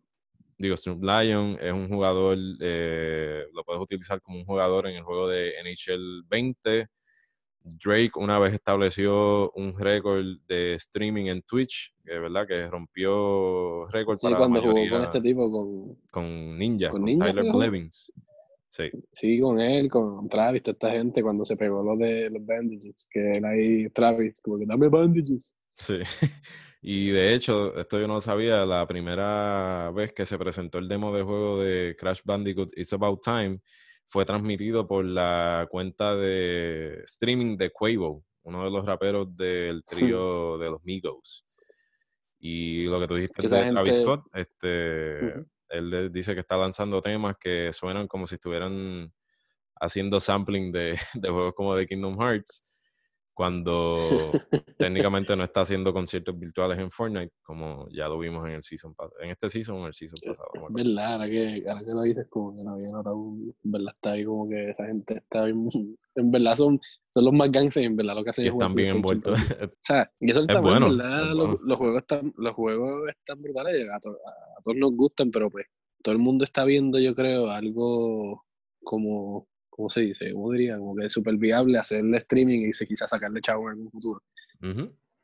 digo, 0.58 0.76
Snoop 0.76 1.02
Lion 1.02 1.56
es 1.58 1.72
un 1.72 1.88
jugador, 1.88 2.36
eh, 2.60 3.46
lo 3.54 3.64
puedes 3.64 3.80
utilizar 3.80 4.20
como 4.20 4.36
un 4.36 4.44
jugador 4.44 4.86
en 4.86 4.96
el 4.96 5.02
juego 5.02 5.28
de 5.28 5.54
NHL 5.64 6.24
20. 6.28 6.88
Drake 7.82 8.10
una 8.16 8.38
vez 8.38 8.52
estableció 8.52 9.50
un 9.52 9.78
récord 9.78 10.26
de 10.46 10.74
streaming 10.74 11.28
en 11.28 11.40
Twitch, 11.40 11.94
que 12.04 12.18
verdad 12.18 12.46
que 12.46 12.68
rompió 12.68 13.86
récord 13.86 14.18
sí, 14.18 14.28
cuando 14.36 14.60
jugó 14.60 14.74
con 14.90 15.04
este 15.04 15.22
tipo 15.22 15.50
con, 15.50 15.96
con 16.10 16.58
Ninja, 16.58 16.90
con, 16.90 17.06
Tyler 17.06 17.50
Blevins. 17.50 18.12
Sí. 18.74 18.90
sí, 19.12 19.38
con 19.38 19.60
él, 19.60 19.88
con 19.88 20.28
Travis, 20.28 20.64
toda 20.64 20.72
esta 20.72 20.90
gente 20.90 21.22
cuando 21.22 21.44
se 21.44 21.56
pegó 21.56 21.80
lo 21.84 21.96
de 21.96 22.28
los 22.28 22.44
bandages, 22.44 23.06
que 23.08 23.30
era 23.36 23.50
ahí 23.50 23.88
Travis, 23.90 24.40
como 24.40 24.58
que 24.58 24.66
dame 24.66 24.88
bandages. 24.88 25.54
Sí, 25.76 26.00
y 26.82 27.10
de 27.10 27.34
hecho, 27.34 27.76
esto 27.78 28.00
yo 28.00 28.08
no 28.08 28.20
sabía, 28.20 28.66
la 28.66 28.84
primera 28.88 29.92
vez 29.94 30.12
que 30.12 30.26
se 30.26 30.36
presentó 30.38 30.78
el 30.78 30.88
demo 30.88 31.14
de 31.14 31.22
juego 31.22 31.62
de 31.62 31.94
Crash 31.96 32.22
Bandicoot 32.24 32.76
It's 32.76 32.92
About 32.92 33.22
Time, 33.22 33.60
fue 34.08 34.24
transmitido 34.24 34.88
por 34.88 35.04
la 35.04 35.68
cuenta 35.70 36.16
de 36.16 37.04
streaming 37.04 37.56
de 37.56 37.70
Quavo, 37.70 38.24
uno 38.42 38.64
de 38.64 38.70
los 38.72 38.84
raperos 38.84 39.36
del 39.36 39.84
trío 39.84 40.58
de 40.58 40.70
los 40.70 40.82
Migos. 40.82 41.46
Y 42.40 42.86
lo 42.86 42.98
que 42.98 43.06
tú 43.06 43.14
dijiste 43.14 43.48
de 43.48 43.70
Travis 43.70 43.96
Scott, 43.98 44.24
este, 44.34 45.44
él 45.78 46.12
dice 46.12 46.34
que 46.34 46.40
está 46.40 46.56
lanzando 46.56 47.00
temas 47.00 47.36
que 47.38 47.72
suenan 47.72 48.06
como 48.08 48.26
si 48.26 48.36
estuvieran 48.36 49.12
haciendo 49.80 50.20
sampling 50.20 50.72
de, 50.72 50.96
de 51.14 51.28
juegos 51.28 51.54
como 51.54 51.74
de 51.74 51.86
Kingdom 51.86 52.18
Hearts 52.20 52.64
cuando 53.34 53.96
técnicamente 54.78 55.34
no 55.36 55.42
está 55.42 55.62
haciendo 55.62 55.92
conciertos 55.92 56.38
virtuales 56.38 56.78
en 56.78 56.90
Fortnite, 56.90 57.32
como 57.42 57.88
ya 57.90 58.06
lo 58.06 58.18
vimos 58.18 58.46
en 58.46 58.54
el 58.54 58.62
season 58.62 58.94
en 59.20 59.30
este 59.30 59.48
season 59.48 59.76
o 59.76 59.80
en 59.80 59.86
el 59.86 59.92
season 59.92 60.18
pasado. 60.24 60.48
Es 60.54 60.72
verdad, 60.72 61.14
ahora 61.14 61.28
que, 61.28 61.64
ahora 61.68 61.84
que 61.84 61.90
lo 61.90 62.02
dices, 62.02 62.26
como 62.30 62.56
que 62.56 62.62
no 62.62 62.74
había 62.74 62.92
notado, 62.92 63.34
verdad 63.64 63.94
está 63.96 64.12
ahí 64.12 64.24
como 64.24 64.48
que 64.48 64.70
esa 64.70 64.86
gente 64.86 65.16
está 65.16 65.44
bien, 65.46 65.68
en 66.16 66.30
verdad 66.30 66.56
son, 66.56 66.80
son 67.08 67.24
los 67.24 67.32
más 67.32 67.50
gangsters, 67.50 67.86
en 67.86 67.96
verdad 67.96 68.14
lo 68.14 68.24
que 68.24 68.30
hacen 68.30 68.44
y 68.44 68.48
están 68.48 68.74
bien 68.74 68.96
envueltos. 68.96 69.38
o 69.62 69.76
sea, 69.80 70.10
y 70.20 70.30
eso 70.30 70.40
está 70.42 70.60
bueno, 70.60 70.88
en 70.88 70.98
verdad, 70.98 71.32
los, 71.32 71.60
los, 71.62 71.78
juegos 71.78 71.98
están, 71.98 72.32
los 72.36 72.52
juegos 72.54 73.08
están 73.08 73.42
brutales, 73.42 73.88
a, 73.90 73.96
a 73.96 74.62
todos 74.62 74.76
nos 74.76 74.92
gustan, 74.92 75.30
pero 75.30 75.50
pues 75.50 75.66
todo 76.02 76.12
el 76.12 76.20
mundo 76.20 76.44
está 76.44 76.64
viendo, 76.64 76.98
yo 76.98 77.14
creo, 77.14 77.50
algo 77.50 78.44
como 78.82 79.48
¿cómo 79.74 79.90
se 79.90 80.02
dice? 80.02 80.32
¿Cómo 80.32 80.52
diría? 80.52 80.78
Como 80.78 80.94
que 80.94 81.06
es 81.06 81.12
súper 81.12 81.36
viable 81.36 81.78
hacerle 81.78 82.16
streaming 82.18 82.68
y 82.68 82.72
se 82.72 82.86
quizá 82.86 83.08
sacarle 83.08 83.40
chavo 83.40 83.72
en 83.72 83.80
un 83.80 83.90
futuro. 83.90 84.22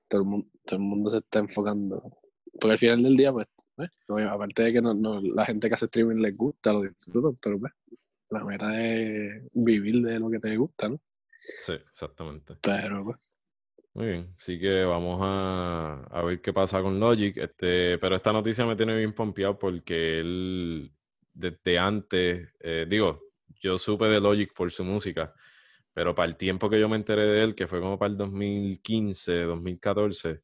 todo, 0.09 0.23
el 0.23 0.27
mundo, 0.27 0.49
todo 0.65 0.77
el 0.77 0.83
mundo 0.83 1.11
se 1.13 1.19
está 1.19 1.39
enfocando. 1.39 2.03
Porque 2.61 2.73
al 2.73 2.79
final 2.79 3.03
del 3.05 3.17
día, 3.17 3.33
pues, 3.33 3.47
pues 3.77 4.27
aparte 4.27 4.65
de 4.65 4.73
que 4.73 4.83
no, 4.83 4.93
no, 4.93 5.21
la 5.21 5.47
gente 5.47 5.69
que 5.69 5.75
hace 5.75 5.85
streaming 5.85 6.17
les 6.17 6.37
gusta, 6.37 6.73
lo 6.73 6.83
disfrutan, 6.83 7.37
pero 7.41 7.61
pues, 7.61 7.73
la 8.31 8.45
meta 8.45 8.81
es 8.81 9.43
vivir 9.53 10.03
de 10.03 10.19
lo 10.19 10.31
que 10.31 10.39
te 10.39 10.57
gusta, 10.57 10.89
¿no? 10.89 11.01
Sí, 11.39 11.73
exactamente. 11.73 12.57
Pero 12.63 13.05
pues. 13.05 13.37
Muy 13.93 14.07
bien, 14.07 14.35
así 14.39 14.59
que 14.61 14.85
vamos 14.85 15.19
a, 15.21 16.05
a, 16.11 16.23
ver 16.23 16.41
qué 16.41 16.53
pasa 16.53 16.81
con 16.81 17.01
Logic. 17.01 17.37
Este, 17.37 17.99
pero 17.99 18.15
esta 18.15 18.33
noticia 18.33 18.65
me 18.65 18.77
tiene 18.77 18.97
bien 18.97 19.13
pompeado 19.13 19.59
porque 19.59 20.21
él, 20.21 20.93
desde 21.33 21.79
antes, 21.79 22.49
eh, 22.61 22.87
digo, 22.89 23.21
yo 23.61 23.79
supe 23.79 24.07
de 24.07 24.21
Logic 24.21 24.53
por 24.55 24.71
su 24.71 24.85
música, 24.85 25.35
pero 25.93 26.15
para 26.15 26.29
el 26.29 26.37
tiempo 26.37 26.71
que 26.71 26.79
yo 26.79 26.89
me 26.89 26.97
enteré 26.97 27.25
de 27.27 27.43
él, 27.43 27.55
que 27.57 27.67
fue 27.67 27.81
como 27.81 27.99
para 27.99 28.13
el 28.13 28.17
2015, 28.17 29.43
2014, 29.43 30.41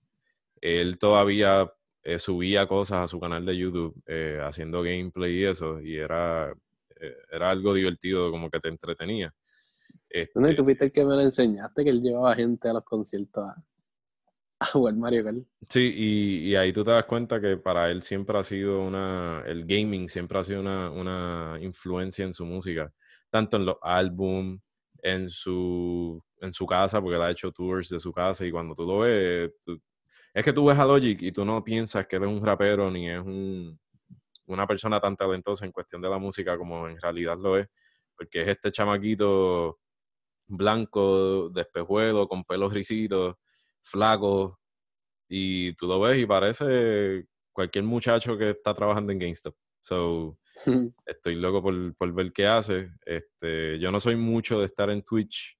él 0.60 0.98
todavía 0.98 1.72
eh, 2.02 2.18
subía 2.18 2.66
cosas 2.66 3.04
a 3.04 3.06
su 3.06 3.20
canal 3.20 3.46
de 3.46 3.56
YouTube 3.56 4.02
eh, 4.06 4.40
haciendo 4.42 4.82
gameplay 4.82 5.38
y 5.40 5.44
eso, 5.44 5.80
y 5.80 5.96
era, 5.96 6.52
era 7.30 7.50
algo 7.50 7.74
divertido, 7.74 8.30
como 8.30 8.50
que 8.50 8.60
te 8.60 8.68
entretenía. 8.68 9.34
Este, 10.08 10.50
y 10.50 10.54
tú 10.54 10.64
fuiste 10.64 10.86
el 10.86 10.92
que 10.92 11.04
me 11.04 11.14
lo 11.14 11.20
enseñaste, 11.20 11.84
que 11.84 11.90
él 11.90 12.00
llevaba 12.00 12.34
gente 12.34 12.68
a 12.68 12.74
los 12.74 12.84
conciertos 12.84 13.44
a, 14.60 14.66
jugar 14.66 14.94
Mario 14.94 15.24
Kart. 15.24 15.38
Sí, 15.68 15.92
y, 15.94 16.50
y, 16.50 16.56
ahí 16.56 16.72
tú 16.72 16.84
te 16.84 16.90
das 16.90 17.04
cuenta 17.04 17.40
que 17.40 17.56
para 17.56 17.90
él 17.90 18.02
siempre 18.02 18.38
ha 18.38 18.42
sido 18.42 18.82
una, 18.82 19.42
el 19.46 19.66
gaming 19.66 20.08
siempre 20.08 20.38
ha 20.38 20.44
sido 20.44 20.60
una, 20.60 20.90
una 20.90 21.58
influencia 21.60 22.24
en 22.24 22.32
su 22.32 22.46
música 22.46 22.92
tanto 23.30 23.56
en 23.56 23.66
los 23.66 23.76
álbums, 23.82 24.60
en 25.02 25.28
su, 25.28 26.22
en 26.40 26.52
su 26.52 26.66
casa, 26.66 27.00
porque 27.00 27.16
él 27.16 27.22
ha 27.22 27.30
hecho 27.30 27.52
tours 27.52 27.88
de 27.88 28.00
su 28.00 28.12
casa 28.12 28.44
y 28.46 28.50
cuando 28.50 28.74
tú 28.74 28.86
lo 28.86 28.98
ves, 29.00 29.50
es 30.34 30.44
que 30.44 30.52
tú 30.52 30.66
ves 30.66 30.78
a 30.78 30.84
Logic 30.84 31.20
y 31.22 31.32
tú 31.32 31.44
no 31.44 31.62
piensas 31.62 32.06
que 32.06 32.16
él 32.16 32.24
es 32.24 32.28
un 32.28 32.44
rapero 32.44 32.90
ni 32.90 33.10
es 33.10 33.20
un, 33.20 33.78
una 34.46 34.66
persona 34.66 35.00
tan 35.00 35.16
talentosa 35.16 35.64
en 35.64 35.72
cuestión 35.72 36.00
de 36.02 36.08
la 36.08 36.18
música 36.18 36.56
como 36.56 36.88
en 36.88 37.00
realidad 37.00 37.36
lo 37.38 37.58
es, 37.58 37.68
porque 38.16 38.42
es 38.42 38.48
este 38.48 38.72
chamaquito 38.72 39.78
blanco, 40.46 41.50
despejuelo, 41.50 42.28
con 42.28 42.44
pelos 42.44 42.72
risitos, 42.72 43.34
flaco, 43.82 44.60
y 45.28 45.72
tú 45.74 45.86
lo 45.86 46.00
ves 46.00 46.18
y 46.18 46.26
parece 46.26 47.26
cualquier 47.52 47.84
muchacho 47.84 48.36
que 48.36 48.50
está 48.50 48.74
trabajando 48.74 49.12
en 49.12 49.18
GameStop. 49.18 49.54
So, 49.80 50.38
estoy 51.06 51.36
loco 51.36 51.62
por, 51.62 51.96
por, 51.96 52.12
ver 52.12 52.32
qué 52.32 52.46
hace. 52.46 52.90
Este, 53.04 53.78
yo 53.78 53.90
no 53.90 54.00
soy 54.00 54.16
mucho 54.16 54.58
de 54.58 54.66
estar 54.66 54.90
en 54.90 55.02
Twitch. 55.02 55.58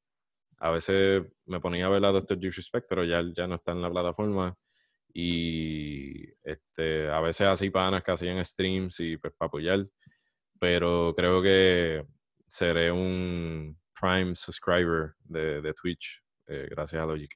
A 0.58 0.70
veces 0.70 1.24
me 1.44 1.60
ponía 1.60 1.86
a 1.86 1.90
ver 1.90 2.04
a 2.04 2.12
Doctor 2.12 2.38
Disrespect, 2.38 2.86
pero 2.88 3.04
ya, 3.04 3.22
ya 3.36 3.46
no 3.46 3.56
está 3.56 3.72
en 3.72 3.82
la 3.82 3.90
plataforma. 3.90 4.56
Y 5.12 6.28
este, 6.42 7.08
a 7.08 7.20
veces 7.20 7.46
así 7.46 7.70
panas 7.70 8.02
que 8.02 8.12
hacían 8.12 8.44
streams 8.44 9.00
y 9.00 9.16
pues 9.16 9.32
para 9.36 9.48
apoyar. 9.48 9.86
Pero 10.58 11.14
creo 11.16 11.42
que 11.42 12.04
seré 12.46 12.90
un 12.90 13.78
Prime 13.98 14.34
subscriber 14.34 15.14
de, 15.24 15.74
Twitch, 15.74 16.22
eh, 16.46 16.68
gracias 16.70 17.02
a 17.02 17.06
Logic. 17.06 17.30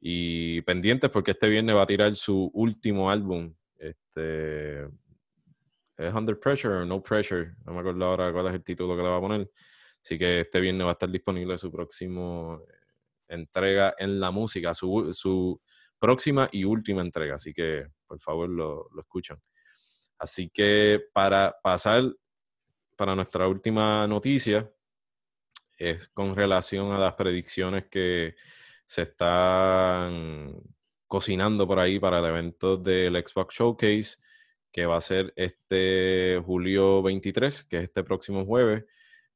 Y 0.00 0.60
pendientes 0.62 1.10
porque 1.10 1.30
este 1.30 1.48
viernes 1.48 1.76
va 1.76 1.82
a 1.82 1.86
tirar 1.86 2.14
su 2.14 2.50
último 2.52 3.10
álbum. 3.10 3.54
Este, 3.78 4.84
¿Es 5.96 6.12
Under 6.12 6.38
Pressure 6.38 6.74
o 6.74 6.84
No 6.84 7.02
Pressure? 7.02 7.54
No 7.64 7.72
me 7.72 7.80
acuerdo 7.80 8.04
ahora 8.04 8.32
cuál 8.32 8.48
es 8.48 8.54
el 8.54 8.64
título 8.64 8.96
que 8.96 9.02
le 9.02 9.08
va 9.08 9.16
a 9.16 9.20
poner. 9.20 9.50
Así 10.02 10.18
que 10.18 10.40
este 10.40 10.60
viernes 10.60 10.84
va 10.84 10.90
a 10.90 10.92
estar 10.92 11.10
disponible 11.10 11.56
su 11.56 11.70
próximo 11.70 12.60
eh, 12.68 12.74
entrega 13.28 13.94
en 13.98 14.20
la 14.20 14.30
música, 14.30 14.74
su, 14.74 15.10
su 15.12 15.60
próxima 15.98 16.48
y 16.52 16.64
última 16.64 17.02
entrega. 17.02 17.34
Así 17.36 17.52
que 17.52 17.86
por 18.06 18.20
favor 18.20 18.48
lo, 18.48 18.88
lo 18.92 19.00
escuchan. 19.00 19.38
Así 20.18 20.50
que 20.50 21.00
para 21.12 21.54
pasar 21.62 22.04
para 22.96 23.16
nuestra 23.16 23.48
última 23.48 24.06
noticia, 24.06 24.70
es 25.76 26.08
con 26.08 26.36
relación 26.36 26.92
a 26.92 26.98
las 26.98 27.14
predicciones 27.14 27.86
que 27.90 28.36
se 28.86 29.02
están 29.02 30.62
cocinando 31.08 31.66
por 31.66 31.80
ahí 31.80 31.98
para 31.98 32.20
el 32.20 32.24
evento 32.26 32.76
del 32.76 33.14
Xbox 33.16 33.56
Showcase 33.56 34.16
que 34.74 34.86
va 34.86 34.96
a 34.96 35.00
ser 35.00 35.32
este 35.36 36.42
julio 36.44 37.00
23, 37.00 37.64
que 37.64 37.76
es 37.76 37.82
este 37.84 38.02
próximo 38.02 38.44
jueves, 38.44 38.84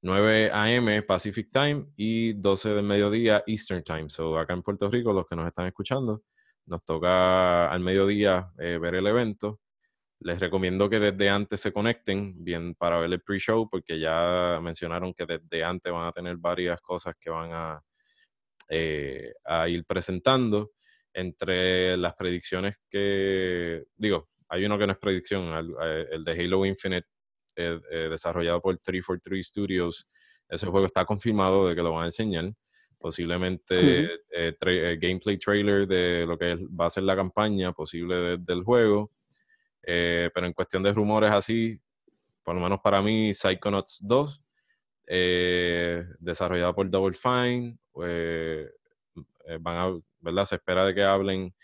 9 0.02 0.50
a.m. 0.52 1.02
Pacific 1.04 1.48
Time 1.52 1.86
y 1.94 2.32
12 2.32 2.70
del 2.70 2.84
mediodía 2.84 3.44
Eastern 3.46 3.84
Time. 3.84 4.10
So, 4.10 4.36
acá 4.36 4.52
en 4.54 4.62
Puerto 4.62 4.90
Rico, 4.90 5.12
los 5.12 5.28
que 5.28 5.36
nos 5.36 5.46
están 5.46 5.68
escuchando, 5.68 6.24
nos 6.68 6.84
toca 6.84 7.70
al 7.70 7.80
mediodía 7.80 8.52
eh, 8.58 8.78
ver 8.78 8.94
el 8.96 9.06
evento. 9.06 9.60
Les 10.20 10.40
recomiendo 10.40 10.88
que 10.90 11.00
desde 11.00 11.30
antes 11.30 11.60
se 11.60 11.72
conecten, 11.72 12.44
bien 12.44 12.74
para 12.74 12.98
ver 12.98 13.12
el 13.12 13.22
pre-show, 13.22 13.68
porque 13.70 13.98
ya 13.98 14.58
mencionaron 14.62 15.14
que 15.14 15.26
desde 15.26 15.64
antes 15.64 15.92
van 15.92 16.06
a 16.06 16.12
tener 16.12 16.36
varias 16.36 16.80
cosas 16.80 17.14
que 17.20 17.30
van 17.30 17.50
a, 17.52 17.80
eh, 18.68 19.32
ir 19.68 19.84
presentando. 19.84 20.72
Entre 21.14 21.96
las 21.96 22.14
predicciones 22.14 22.76
que, 22.88 23.84
digo, 23.96 24.28
hay 24.48 24.64
uno 24.66 24.78
que 24.78 24.86
no 24.86 24.92
es 24.92 24.98
predicción, 24.98 25.52
el, 25.80 26.22
de 26.22 26.32
Halo 26.32 26.64
Infinite, 26.64 27.08
desarrollado 27.56 28.60
por 28.60 28.78
343 28.78 29.46
Studios. 29.46 30.06
Ese 30.48 30.66
juego 30.66 30.86
está 30.86 31.04
confirmado 31.04 31.66
de 31.66 31.74
que 31.74 31.82
lo 31.82 31.92
van 31.92 32.02
a 32.02 32.06
enseñar. 32.06 32.52
Posiblemente 32.98 34.08
gameplay 35.00 35.38
trailer 35.38 35.86
de 35.86 36.26
lo 36.26 36.36
que 36.36 36.56
va 36.68 36.86
a 36.86 36.90
ser 36.90 37.04
la 37.04 37.14
campaña 37.16 37.72
posible 37.72 38.38
del 38.38 38.62
juego. 38.62 39.12
pero 39.82 40.46
en 40.46 40.52
cuestión 40.52 40.82
de 40.82 40.92
rumores 40.92 41.30
así, 41.30 41.80
por 42.42 42.54
lo 42.54 42.60
menos 42.60 42.80
para 42.80 43.00
mí, 43.00 43.32
Psychonauts 43.32 44.00
2, 44.02 44.42
desarrollado 46.18 46.74
por 46.74 46.90
Double 46.90 47.16
Fine, 47.16 47.78
eh, 49.48 49.58
van 49.60 49.76
a, 49.76 49.98
¿verdad? 50.20 50.44
Se 50.44 50.56
espera 50.56 50.84
de 50.84 50.94
que 50.94 51.02
hablen 51.02 51.54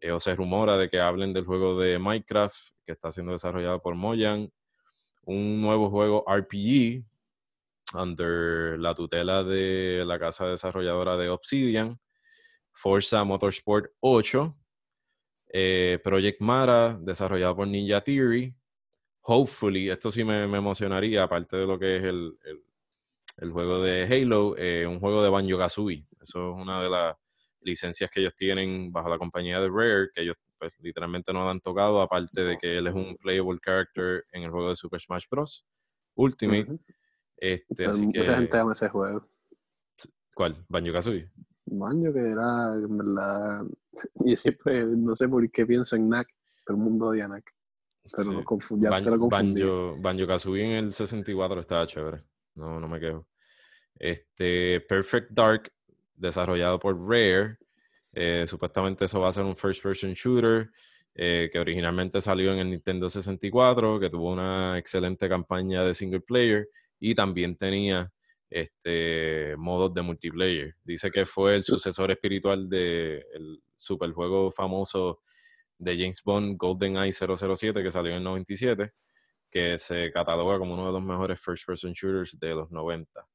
eh, 0.00 0.10
o 0.12 0.18
se 0.18 0.34
rumora 0.34 0.78
de 0.78 0.88
que 0.88 0.98
hablen 0.98 1.32
del 1.32 1.44
juego 1.44 1.78
de 1.78 1.98
Minecraft 1.98 2.56
que 2.86 2.92
está 2.92 3.10
siendo 3.10 3.32
desarrollado 3.32 3.80
por 3.80 3.94
Mojang, 3.94 4.50
un 5.24 5.60
nuevo 5.60 5.90
juego 5.90 6.24
RPG 6.26 7.04
under 7.94 8.78
la 8.78 8.94
tutela 8.94 9.44
de 9.44 10.04
la 10.06 10.18
casa 10.18 10.46
desarrolladora 10.46 11.16
de 11.16 11.28
Obsidian, 11.28 11.98
Forza 12.72 13.24
Motorsport 13.24 13.92
8, 14.00 14.56
eh, 15.52 15.98
Project 16.02 16.40
Mara, 16.40 16.98
desarrollado 17.00 17.56
por 17.56 17.68
Ninja 17.68 18.00
Theory. 18.00 18.54
Hopefully, 19.22 19.90
esto 19.90 20.10
sí 20.10 20.24
me, 20.24 20.42
emocionaría, 20.42 21.22
aparte 21.22 21.56
de 21.56 21.66
lo 21.66 21.78
que 21.78 21.96
es 21.96 22.04
el, 22.04 22.36
el, 23.38 23.50
juego 23.50 23.80
de 23.80 24.04
Halo, 24.04 24.56
un 24.90 25.00
juego 25.00 25.22
de 25.22 25.30
Banjo 25.30 25.56
Kazooie. 25.56 26.06
Eso 26.20 26.50
es 26.50 26.62
una 26.62 26.82
de 26.82 26.90
las 26.90 27.16
licencias 27.60 28.10
que 28.10 28.20
ellos 28.20 28.34
tienen 28.34 28.92
bajo 28.92 29.08
la 29.08 29.18
compañía 29.18 29.60
de 29.60 29.68
Rare, 29.68 30.08
que 30.14 30.22
ellos 30.22 30.36
pues, 30.58 30.72
literalmente 30.80 31.32
no 31.32 31.48
han 31.50 31.60
tocado, 31.60 32.00
aparte 32.00 32.42
de 32.42 32.56
que 32.58 32.78
él 32.78 32.86
es 32.86 32.94
un 32.94 33.16
playable 33.16 33.58
character 33.62 34.24
en 34.32 34.44
el 34.44 34.50
juego 34.50 34.70
de 34.70 34.76
Super 34.76 35.00
Smash 35.00 35.26
Bros. 35.30 35.64
Ultimate. 36.14 36.78
Este, 37.36 37.88
así 37.88 38.06
mucha 38.06 38.36
gente 38.36 38.58
ama 38.58 38.72
ese 38.72 38.88
juego. 38.88 39.24
¿Cuál? 40.34 40.64
¿Banjo 40.68 40.92
Kazooie? 40.92 41.30
Banjo 41.66 42.12
que 42.12 42.20
era, 42.20 42.74
en 42.74 42.98
verdad, 42.98 43.64
y 44.24 44.36
siempre, 44.36 44.84
no 44.84 45.14
sé 45.16 45.28
por 45.28 45.48
qué 45.50 45.66
pienso 45.66 45.96
en 45.96 46.06
Knack, 46.06 46.28
pero 46.64 46.76
el 46.76 46.84
mundo 46.84 47.06
odia 47.06 47.26
Knack. 47.26 47.54
Pero 48.14 48.32
no 48.32 48.44
confundía, 48.44 48.90
Banjo, 48.90 49.28
Banjo, 49.28 49.96
Banjo 49.98 50.26
Kazooie 50.26 50.64
en 50.64 50.84
el 50.84 50.92
64 50.92 51.60
estaba 51.60 51.86
chévere, 51.86 52.22
no, 52.54 52.78
no 52.78 52.86
me 52.86 53.00
quejo. 53.00 53.26
Este, 53.96 54.80
Perfect 54.80 55.30
Dark 55.30 55.72
desarrollado 56.14 56.78
por 56.78 56.96
Rare. 57.00 57.58
Eh, 58.12 58.44
supuestamente 58.46 59.06
eso 59.06 59.20
va 59.20 59.28
a 59.28 59.32
ser 59.32 59.44
un 59.44 59.56
first 59.56 59.82
person 59.82 60.12
shooter 60.12 60.70
eh, 61.14 61.48
que 61.52 61.58
originalmente 61.58 62.20
salió 62.20 62.52
en 62.52 62.58
el 62.58 62.70
Nintendo 62.70 63.08
64, 63.08 63.98
que 63.98 64.10
tuvo 64.10 64.32
una 64.32 64.78
excelente 64.78 65.28
campaña 65.28 65.82
de 65.82 65.94
single 65.94 66.20
player 66.20 66.68
y 66.98 67.14
también 67.14 67.56
tenía 67.56 68.12
este 68.50 69.56
modos 69.56 69.92
de 69.94 70.02
multiplayer. 70.02 70.74
Dice 70.84 71.10
que 71.10 71.26
fue 71.26 71.56
el 71.56 71.64
sucesor 71.64 72.10
espiritual 72.10 72.68
del 72.68 73.24
super 73.76 74.08
superjuego 74.10 74.50
famoso 74.50 75.20
de 75.78 75.96
James 75.96 76.22
Bond 76.24 76.56
GoldenEye 76.56 77.12
007 77.12 77.82
que 77.82 77.90
salió 77.90 78.12
en 78.12 78.18
el 78.18 78.24
97, 78.24 78.92
que 79.50 79.78
se 79.78 80.12
cataloga 80.12 80.58
como 80.58 80.74
uno 80.74 80.86
de 80.86 80.92
los 80.92 81.02
mejores 81.02 81.40
first 81.40 81.66
person 81.66 81.92
shooters 81.92 82.38
de 82.38 82.54
los 82.54 82.70
90. 82.70 83.26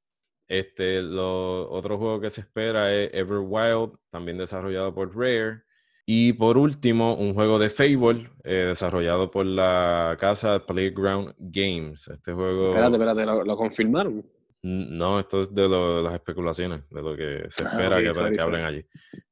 Este, 0.47 1.01
lo, 1.01 1.69
otro 1.69 1.97
juego 1.97 2.19
que 2.19 2.31
se 2.31 2.41
espera 2.41 2.91
es 2.93 3.11
Everwild, 3.13 3.95
también 4.09 4.37
desarrollado 4.37 4.93
por 4.95 5.15
Rare. 5.15 5.63
Y 6.11 6.33
por 6.33 6.57
último, 6.57 7.13
un 7.13 7.35
juego 7.35 7.59
de 7.59 7.69
Fable, 7.69 8.31
eh, 8.43 8.65
desarrollado 8.69 9.29
por 9.29 9.45
la 9.45 10.17
casa 10.19 10.65
Playground 10.65 11.35
Games. 11.37 12.07
Este 12.07 12.33
juego... 12.33 12.69
Espérate, 12.71 12.93
espérate, 12.93 13.25
¿lo, 13.45 13.55
confirmaron? 13.55 14.25
No, 14.63 15.19
esto 15.19 15.41
es 15.41 15.53
de, 15.53 15.69
las 15.69 16.15
especulaciones, 16.15 16.89
de 16.89 17.01
lo 17.03 17.15
que 17.15 17.45
se 17.49 17.63
ah, 17.63 17.69
espera 17.69 17.97
que, 18.01 18.35
que, 18.35 18.41
hablen 18.41 18.65
allí. 18.65 18.85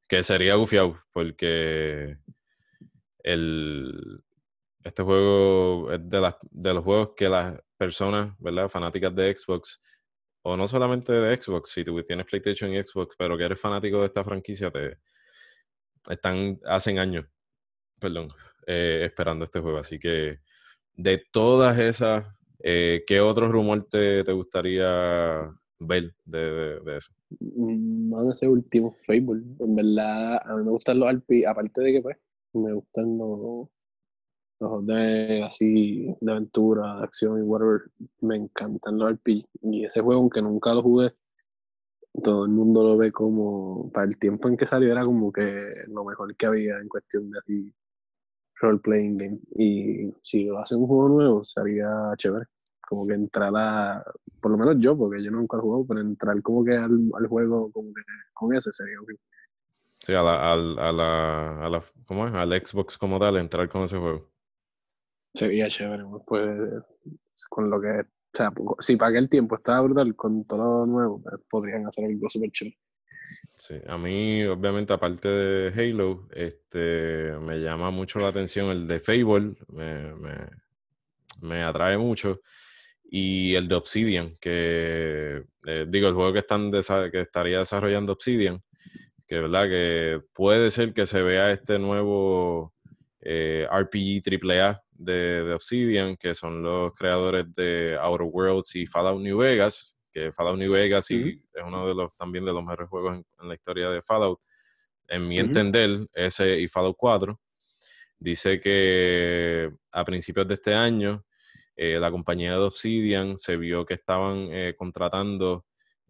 Que 0.07 0.21
sería 0.21 0.53
gufiado, 0.53 1.01
porque 1.11 2.19
el, 3.23 4.21
este 4.83 5.01
juego 5.01 5.91
es 5.91 6.07
de, 6.07 6.21
las, 6.21 6.35
de 6.43 6.73
los 6.75 6.83
juegos 6.83 7.13
que 7.17 7.27
las 7.27 7.59
personas, 7.75 8.35
¿verdad? 8.37 8.69
Fanáticas 8.69 9.15
de 9.15 9.35
Xbox 9.35 9.81
o 10.43 10.55
no 10.55 10.67
solamente 10.67 11.11
de 11.11 11.41
Xbox, 11.41 11.71
si 11.71 11.83
tú 11.83 11.99
tienes 12.03 12.27
PlayStation 12.27 12.71
y 12.71 12.83
Xbox, 12.83 13.15
pero 13.17 13.35
que 13.35 13.45
eres 13.45 13.59
fanático 13.59 13.99
de 14.01 14.05
esta 14.05 14.23
franquicia, 14.23 14.69
te 14.69 14.99
están, 16.09 16.59
hacen 16.65 16.99
años, 16.99 17.25
perdón, 17.99 18.29
eh, 18.65 19.03
esperando 19.05 19.45
este 19.45 19.59
juego. 19.59 19.77
Así 19.77 19.99
que 19.99 20.39
de 20.95 21.23
todas 21.31 21.77
esas, 21.79 22.25
eh, 22.59 23.03
¿qué 23.07 23.21
otro 23.21 23.51
rumor 23.51 23.87
te, 23.89 24.23
gustaría 24.31 25.51
ver 25.79 26.13
de, 26.25 26.81
eso? 26.97 27.11
No, 27.39 28.23
mm, 28.23 28.31
ese 28.31 28.47
último, 28.47 28.95
Fable. 29.05 29.43
En 29.59 29.75
verdad, 29.75 30.39
a 30.43 30.55
mí 30.55 30.63
me 30.63 30.71
gustan 30.71 30.99
los 30.99 31.09
RP, 31.09 31.45
aparte 31.47 31.81
de 31.81 31.93
que 31.93 32.01
pues, 32.01 32.17
me 32.53 32.73
gustan 32.73 33.17
los, 33.17 33.67
los 34.59 34.85
de 34.85 35.43
así 35.43 36.15
de 36.19 36.31
aventura, 36.31 36.97
de 36.97 37.03
acción 37.03 37.39
y 37.39 37.41
whatever, 37.41 37.81
me 38.21 38.35
encantan 38.35 38.97
los 38.97 39.11
RPG. 39.11 39.45
Y 39.61 39.85
ese 39.85 40.01
juego, 40.01 40.21
aunque 40.21 40.41
nunca 40.41 40.73
lo 40.73 40.81
jugué, 40.81 41.13
todo 42.23 42.45
el 42.45 42.51
mundo 42.51 42.83
lo 42.83 42.97
ve 42.97 43.11
como, 43.11 43.91
para 43.91 44.07
el 44.07 44.17
tiempo 44.17 44.47
en 44.47 44.57
que 44.57 44.65
salió, 44.65 44.91
era 44.91 45.05
como 45.05 45.31
que 45.31 45.71
lo 45.87 46.03
mejor 46.03 46.35
que 46.35 46.45
había 46.45 46.77
en 46.79 46.87
cuestión 46.87 47.29
de 47.31 47.39
así 47.39 47.73
role-playing 48.59 49.17
game. 49.17 49.39
Y 49.55 50.11
si 50.23 50.45
lo 50.45 50.59
hacen 50.59 50.79
un 50.79 50.87
juego 50.87 51.09
nuevo, 51.09 51.43
sería 51.43 51.89
chévere. 52.17 52.45
Como 52.87 53.05
que 53.05 53.13
entrar 53.13 53.51
a, 53.55 54.03
por 54.41 54.51
lo 54.51 54.57
menos 54.57 54.77
yo, 54.79 54.97
porque 54.97 55.21
yo 55.21 55.29
nunca 55.29 55.57
he 55.57 55.59
jugado, 55.59 55.85
pero 55.87 55.99
entrar 55.99 56.41
como 56.41 56.63
que 56.63 56.75
al, 56.75 57.11
al 57.13 57.27
juego 57.27 57.71
como 57.71 57.93
que 57.93 58.01
con 58.33 58.55
ese 58.55 58.71
sería 58.71 58.99
ok. 59.01 59.11
Sí, 59.99 60.13
a 60.13 60.21
la, 60.21 60.53
a, 60.53 60.55
la, 60.55 61.65
a 61.65 61.69
la, 61.69 61.83
¿cómo 62.05 62.27
es? 62.27 62.33
Al 62.33 62.53
Xbox 62.53 62.97
como 62.97 63.19
tal, 63.19 63.37
entrar 63.37 63.67
con 63.67 63.83
ese 63.83 63.97
juego. 63.97 64.29
Sería 65.33 65.67
chévere, 65.67 66.03
pues, 66.25 66.81
con 67.49 67.69
lo 67.69 67.81
que, 67.81 67.89
o 67.89 68.05
sea, 68.37 68.51
si 68.79 68.95
para 68.95 69.11
aquel 69.11 69.29
tiempo 69.29 69.55
estaba 69.55 69.81
brutal, 69.81 70.15
con 70.15 70.45
todo 70.45 70.85
nuevo, 70.85 71.21
pues, 71.21 71.35
podrían 71.49 71.85
hacer 71.87 72.05
algo 72.05 72.29
súper 72.29 72.51
chévere. 72.51 72.77
Sí, 73.55 73.75
a 73.87 73.97
mí, 73.97 74.43
obviamente, 74.45 74.93
aparte 74.93 75.27
de 75.27 75.69
Halo, 75.69 76.27
este, 76.31 77.33
me 77.41 77.59
llama 77.59 77.89
mucho 77.91 78.19
la 78.19 78.27
atención 78.27 78.69
el 78.69 78.87
de 78.87 78.99
Fable, 78.99 79.55
me, 79.69 80.13
me, 81.41 81.63
atrae 81.63 81.97
mucho, 81.97 82.41
y 83.03 83.55
el 83.55 83.67
de 83.67 83.75
Obsidian, 83.75 84.37
que, 84.39 85.43
eh, 85.65 85.85
digo, 85.89 86.07
el 86.07 86.13
juego 86.13 86.33
que, 86.33 86.39
están 86.39 86.71
que 86.71 87.19
estaría 87.19 87.59
desarrollando 87.59 88.13
Obsidian, 88.13 88.61
que, 89.27 89.39
¿verdad? 89.39 89.67
Que 89.67 90.21
puede 90.33 90.71
ser 90.71 90.93
que 90.93 91.05
se 91.05 91.21
vea 91.21 91.51
este 91.51 91.79
nuevo 91.79 92.73
eh, 93.21 93.67
RPG 93.69 94.21
AAA 94.41 94.83
de, 94.97 95.53
Obsidian, 95.53 96.17
que 96.17 96.33
son 96.33 96.61
los 96.61 96.93
creadores 96.93 97.51
de 97.53 97.97
Outer 97.99 98.27
Worlds 98.29 98.75
y 98.75 98.85
Fallout 98.85 99.21
New 99.21 99.37
Vegas, 99.37 99.95
que 100.11 100.31
Fallout 100.31 100.57
New 100.57 100.71
Vegas 100.71 101.09
y 101.11 101.41
es 101.53 101.63
uno 101.63 101.87
de 101.87 101.93
los 101.93 102.15
también 102.15 102.45
de 102.45 102.53
los 102.53 102.63
mejores 102.63 102.89
juegos 102.89 103.17
en, 103.17 103.47
la 103.47 103.53
historia 103.53 103.89
de 103.89 104.01
Fallout. 104.01 104.39
En 105.07 105.27
mi 105.27 105.39
entender, 105.39 106.07
ese 106.13 106.59
y 106.59 106.67
Fallout 106.67 106.97
4, 106.97 107.39
dice 108.19 108.59
que 108.59 109.71
a 109.91 110.03
principios 110.03 110.47
de 110.47 110.55
este 110.55 110.73
año 110.75 111.23
eh, 111.75 111.99
la 111.99 112.11
compañía 112.11 112.53
de 112.53 112.57
Obsidian 112.57 113.37
se 113.37 113.55
vio 113.55 113.85
que 113.85 113.93
estaban 113.93 114.49
eh, 114.51 114.73
contratando 114.75 115.65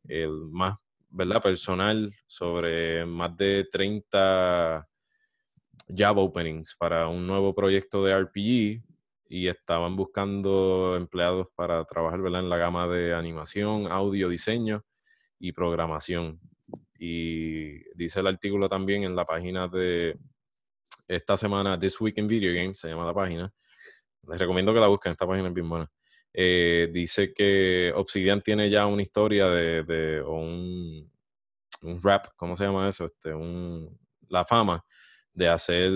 el 0.08 0.32
más 0.50 0.76
¿verdad? 1.10 1.42
personal 1.42 2.14
sobre 2.26 3.06
más 3.06 3.36
de 3.36 3.68
30 3.72 4.88
job 5.88 6.18
openings 6.18 6.76
para 6.76 7.08
un 7.08 7.26
nuevo 7.26 7.54
proyecto 7.54 8.04
de 8.04 8.20
RPG 8.20 8.84
y 9.30 9.48
estaban 9.48 9.96
buscando 9.96 10.96
empleados 10.96 11.48
para 11.56 11.84
trabajar 11.86 12.20
en 12.20 12.50
la 12.50 12.58
gama 12.58 12.88
de 12.88 13.14
animación, 13.14 13.88
audio, 13.92 14.30
diseño 14.30 14.86
y 15.40 15.52
programación. 15.52 16.40
Y 17.00 17.84
dice 17.96 18.22
el 18.22 18.28
artículo 18.28 18.70
también 18.70 19.04
en 19.04 19.16
la 19.16 19.26
página 19.26 19.68
de 19.68 20.18
esta 21.08 21.38
semana, 21.38 21.78
This 21.78 22.00
Week 22.02 22.18
in 22.18 22.28
Video 22.28 22.54
Games, 22.54 22.80
se 22.80 22.90
llama 22.90 23.06
la 23.06 23.14
página. 23.14 23.54
Les 24.28 24.40
recomiendo 24.40 24.74
que 24.74 24.80
la 24.80 24.88
busquen, 24.88 25.12
esta 25.12 25.28
página 25.28 25.50
es 25.50 25.54
bien 25.54 25.70
buena. 25.70 25.90
Eh, 26.34 26.90
dice 26.92 27.34
que 27.34 27.92
Obsidian 27.96 28.42
tiene 28.42 28.70
ya 28.70 28.86
una 28.86 29.02
historia 29.02 29.48
de, 29.48 30.22
un, 30.22 31.12
un 31.82 32.04
rap, 32.04 32.28
¿cómo 32.36 32.56
se 32.56 32.66
llama 32.66 32.88
eso? 32.88 33.06
Este, 33.06 33.34
un, 33.34 33.98
la 34.28 34.46
fama 34.46 34.84
de 35.38 35.48
hacer 35.48 35.92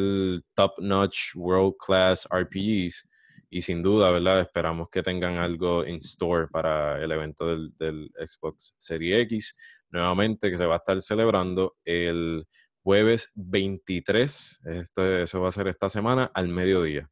top-notch, 0.54 1.36
world-class 1.36 2.28
RPGs. 2.32 3.08
Y 3.50 3.62
sin 3.62 3.82
duda, 3.82 4.12
¿verdad? 4.12 4.40
Esperamos 4.40 4.90
que 4.90 5.02
tengan 5.02 5.38
algo 5.38 5.84
en 5.84 5.96
store 5.96 6.48
para 6.48 7.04
el 7.04 7.12
evento 7.12 7.48
del, 7.48 8.12
Xbox 8.24 8.76
Series 8.78 9.24
X. 9.24 9.56
Nuevamente, 9.90 10.52
que 10.52 10.58
se 10.58 10.66
va 10.66 10.76
a 10.76 10.78
estar 10.78 11.02
celebrando 11.02 11.76
el 11.84 12.46
jueves 12.84 13.32
23. 13.34 14.62
Esto, 14.64 15.18
eso 15.18 15.42
va 15.42 15.50
a 15.50 15.52
ser 15.52 15.68
esta 15.68 15.90
semana 15.90 16.32
al 16.34 16.48
mediodía. 16.48 17.10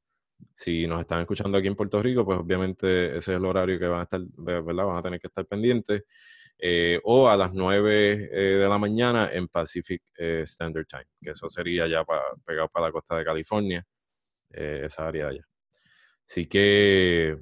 Si 0.54 0.86
nos 0.86 1.02
están 1.02 1.22
escuchando 1.22 1.58
aquí 1.58 1.68
en 1.68 1.76
Puerto 1.76 2.02
Rico, 2.02 2.24
pues 2.24 2.40
obviamente 2.40 3.08
ese 3.08 3.18
es 3.18 3.38
el 3.38 3.46
horario 3.46 3.80
que 3.80 3.88
van 3.88 4.02
a 4.02 4.04
estar, 4.04 4.22
¿verdad? 4.38 4.86
Van 4.86 4.98
a 4.98 5.02
tener 5.02 5.20
que 5.20 5.28
estar 5.28 5.46
pendientes. 5.48 6.04
Eh, 6.62 7.00
o 7.06 7.30
a 7.30 7.38
las 7.38 7.54
9 7.54 8.30
eh, 8.34 8.58
de 8.58 8.68
la 8.68 8.78
mañana 8.78 9.30
en 9.32 9.48
Pacific 9.48 10.04
eh, 10.18 10.42
Standard 10.44 10.86
Time, 10.88 11.06
que 11.22 11.30
eso 11.30 11.48
sería 11.48 11.88
ya 11.88 12.04
pegado 12.46 12.68
para 12.68 12.88
la 12.88 12.92
costa 12.92 13.16
de 13.16 13.24
California, 13.24 13.88
esa 14.50 15.08
área 15.08 15.28
allá. 15.28 15.48
Así 16.28 16.48
que, 16.48 17.38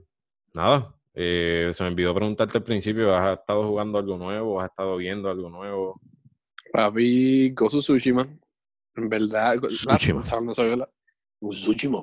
nada, 0.54 0.94
se 1.16 1.76
me 1.80 1.88
olvidó 1.88 2.14
preguntarte 2.14 2.60
al 2.60 2.64
principio, 2.64 3.16
¿has 3.16 3.40
estado 3.40 3.68
jugando 3.68 3.98
algo 3.98 4.18
nuevo? 4.18 4.62
¿Has 4.62 4.70
estado 4.70 4.98
viendo 4.98 5.32
algo 5.32 5.50
nuevo? 5.50 6.00
Papi, 6.72 7.52
Gozu 7.56 7.80
Tsushima. 7.80 8.28
En 8.96 9.10
verdad, 9.10 9.60
Tsushima, 9.62 10.22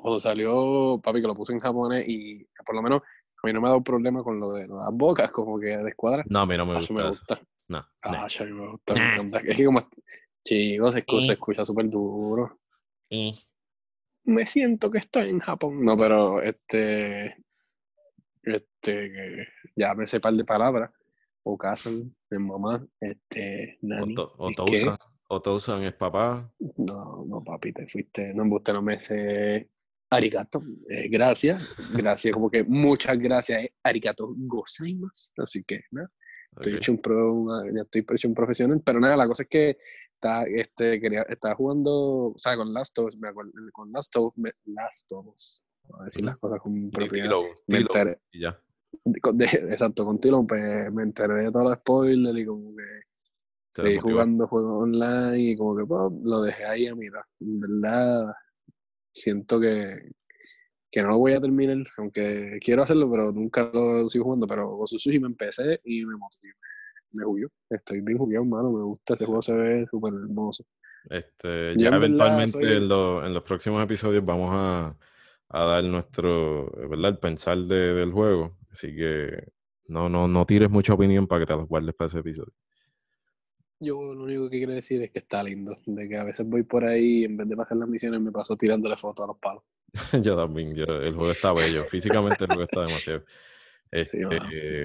cuando 0.01 0.19
salió, 0.19 0.99
papi, 1.01 1.21
que 1.21 1.27
lo 1.27 1.35
puse 1.35 1.53
en 1.53 1.59
japonés 1.59 2.05
y 2.09 2.45
por 2.65 2.75
lo 2.75 2.81
menos 2.81 3.01
a 3.45 3.47
mí 3.47 3.53
no 3.53 3.61
me 3.61 3.67
ha 3.67 3.71
dado 3.71 3.83
problema 3.83 4.23
con 4.23 4.39
lo 4.39 4.51
de 4.53 4.67
las 4.67 4.91
bocas, 4.91 5.31
como 5.31 5.59
que 5.59 5.77
de 5.77 5.89
escuadra. 5.89 6.23
No, 6.27 6.39
a 6.39 6.45
mí 6.45 6.57
no 6.57 6.65
me 6.65 6.75
gusta. 6.75 6.93
me 6.93 7.07
gusta. 7.07 7.41
No. 7.67 7.85
Ah, 8.01 8.25
a 8.25 8.43
mí 8.43 8.51
me 8.51 8.71
gusta, 8.71 8.93
me 8.95 9.13
encanta. 9.13 9.39
Es 9.39 9.55
que 9.55 9.65
como, 9.65 9.79
chicos, 10.43 10.93
se, 10.93 10.99
escucha, 10.99 11.25
se 11.27 11.33
escucha 11.33 11.65
súper 11.65 11.89
duro. 11.89 12.59
Me 14.23 14.45
siento 14.45 14.89
que 14.89 14.97
estoy 14.97 15.29
en 15.29 15.39
Japón. 15.39 15.85
No, 15.85 15.95
pero 15.95 16.41
este, 16.41 17.37
este, 18.41 19.47
ya 19.75 19.93
me 19.93 20.07
sé 20.07 20.19
par 20.19 20.33
de 20.33 20.43
palabras. 20.43 20.91
O 21.43 21.55
casan, 21.57 22.15
mi 22.31 22.39
mamá, 22.39 22.83
este, 22.99 23.77
nani. 23.83 24.15
O, 24.17 24.51
Tousan, 25.41 25.81
o 25.81 25.85
es 25.85 25.93
papá. 25.93 26.51
No, 26.77 27.23
no, 27.25 27.43
papi, 27.43 27.71
te 27.71 27.87
fuiste. 27.87 28.33
No, 28.33 28.43
usted 28.55 28.73
no 28.73 28.81
me 28.81 28.99
sé 28.99 29.69
arigato, 30.15 30.61
eh, 30.89 31.07
gracias, 31.09 31.63
gracias, 31.93 32.33
como 32.33 32.49
que 32.49 32.63
muchas 32.63 33.17
gracias, 33.19 33.63
eh, 33.63 33.73
arigato 33.83 34.33
gozaimasu, 34.35 35.31
así 35.37 35.63
que 35.63 35.81
nada, 35.91 36.09
estoy 36.55 36.75
hecho 36.75 36.91
un 36.91 37.01
pro, 37.01 37.45
ya 37.73 37.81
estoy 37.81 38.05
hecho 38.15 38.27
un 38.27 38.33
profesional, 38.33 38.81
pero 38.83 38.99
nada, 38.99 39.17
la 39.17 39.27
cosa 39.27 39.43
es 39.43 39.49
que 39.49 39.77
está, 40.13 40.43
este, 40.43 40.99
quería, 40.99 41.23
estaba 41.23 41.55
jugando, 41.55 42.27
o 42.27 42.37
sea, 42.37 42.55
con 42.55 42.73
Last 42.73 42.97
of 42.99 43.07
Us, 43.07 43.17
me 43.17 43.29
acuerdo, 43.29 43.51
con 43.73 43.91
Last 43.91 44.15
of 44.15 44.33
Us, 44.35 44.53
Last 44.65 45.11
of 45.11 45.27
Us, 45.27 45.63
a 45.99 46.05
decir 46.05 46.25
las 46.25 46.37
cosas 46.37 46.59
con 46.59 46.89
propiedad, 46.89 47.29
me 47.67 47.77
enteré, 47.79 48.19
y 48.31 48.41
ya. 48.41 48.59
exacto, 49.05 50.05
con 50.05 50.19
Tilo, 50.19 50.45
pues 50.47 50.91
me 50.91 51.03
enteré 51.03 51.43
de 51.43 51.51
todos 51.51 51.65
los 51.65 51.77
spoilers 51.79 52.37
y 52.37 52.45
como 52.45 52.75
que 52.75 52.83
estoy 53.67 53.97
jugando 53.97 54.47
juegos 54.47 54.83
online 54.83 55.37
y 55.37 55.55
como 55.55 55.75
que 55.75 55.85
pues, 55.85 56.01
lo 56.23 56.41
dejé 56.41 56.65
ahí 56.65 56.87
a 56.87 56.95
mirar, 56.95 57.25
en 57.41 57.59
verdad 57.59 58.33
siento 59.15 59.59
que, 59.59 60.11
que 60.91 61.01
no 61.01 61.09
lo 61.09 61.17
voy 61.17 61.33
a 61.33 61.39
terminar, 61.39 61.77
aunque 61.97 62.59
quiero 62.61 62.83
hacerlo, 62.83 63.09
pero 63.09 63.31
nunca 63.31 63.69
lo 63.73 64.07
sigo 64.09 64.25
jugando. 64.25 64.45
Pero 64.45 64.75
Gozu 64.75 64.97
me 65.19 65.27
empecé 65.27 65.79
y 65.85 66.05
me 66.05 66.15
motivé, 66.17 66.53
me, 67.11 67.25
me 67.25 67.47
Estoy 67.69 68.01
bien 68.01 68.17
jugado, 68.17 68.43
hermano, 68.43 68.71
me 68.71 68.83
gusta, 68.83 69.13
ese 69.13 69.25
juego 69.25 69.41
se 69.41 69.53
ve 69.53 69.85
súper 69.89 70.13
hermoso. 70.13 70.65
Este, 71.09 71.75
ya 71.77 71.89
eventualmente 71.89 72.57
en, 72.57 72.83
en, 72.83 73.33
los 73.33 73.43
próximos 73.43 73.81
episodios 73.83 74.25
vamos 74.25 74.49
a, 74.51 74.97
a 75.49 75.63
dar 75.63 75.83
nuestro, 75.83 76.71
¿verdad? 76.89 77.11
El 77.11 77.19
pensar 77.19 77.57
de, 77.57 77.93
del 77.93 78.11
juego. 78.11 78.57
Así 78.71 78.93
que 78.95 79.51
no, 79.87 80.09
no, 80.09 80.27
no 80.27 80.45
tires 80.45 80.69
mucha 80.69 80.93
opinión 80.93 81.27
para 81.27 81.41
que 81.41 81.45
te 81.45 81.53
los 81.53 81.67
guardes 81.67 81.95
para 81.95 82.07
ese 82.07 82.19
episodio. 82.19 82.53
Yo 83.79 84.13
lo 84.13 84.23
único 84.23 84.49
que 84.49 84.57
quiero 84.57 84.73
decir 84.73 85.01
es 85.01 85.11
que 85.11 85.19
está 85.19 85.43
lindo. 85.43 85.77
De 85.85 86.07
que 86.07 86.17
a 86.17 86.23
veces 86.23 86.45
voy 86.47 86.63
por 86.63 86.85
ahí 86.85 87.21
y 87.21 87.25
en 87.25 87.37
vez 87.37 87.47
de 87.49 87.55
pasar 87.55 87.77
las 87.77 87.89
misiones 87.89 88.21
me 88.21 88.31
paso 88.31 88.55
tirándole 88.55 88.97
fotos 88.97 89.23
a 89.25 89.27
los 89.27 89.37
palos. 89.37 89.63
yo 90.21 90.35
también. 90.35 90.77
el 90.77 91.13
juego 91.13 91.31
está 91.31 91.53
bello. 91.53 91.83
Físicamente 91.85 92.43
el 92.43 92.47
juego 92.47 92.63
está 92.63 92.81
demasiado. 92.81 93.23
Este, 93.91 94.27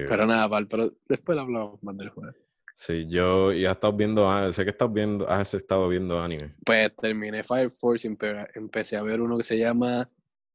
pero 0.07 0.25
nada, 0.25 0.47
Val, 0.47 0.67
pero 0.67 0.89
después 1.07 1.37
hablamos 1.37 1.81
más 1.83 1.97
del 1.97 2.09
juego. 2.09 2.33
Sí, 2.73 3.05
yo 3.09 3.51
y 3.51 3.65
has 3.65 3.73
estado 3.73 3.93
viendo, 3.93 4.29
ah, 4.29 4.51
sé 4.53 4.63
que 4.63 4.69
estás 4.69 4.91
viendo, 4.91 5.29
has 5.29 5.53
estado 5.53 5.87
viendo 5.89 6.21
anime. 6.21 6.55
Pues 6.65 6.95
terminé 6.95 7.43
Fire 7.43 7.69
Force 7.69 8.07
y 8.07 8.15
empecé 8.55 8.95
a 8.95 9.03
ver 9.03 9.21
uno 9.21 9.37
que 9.37 9.43
se 9.43 9.57
llama 9.57 10.09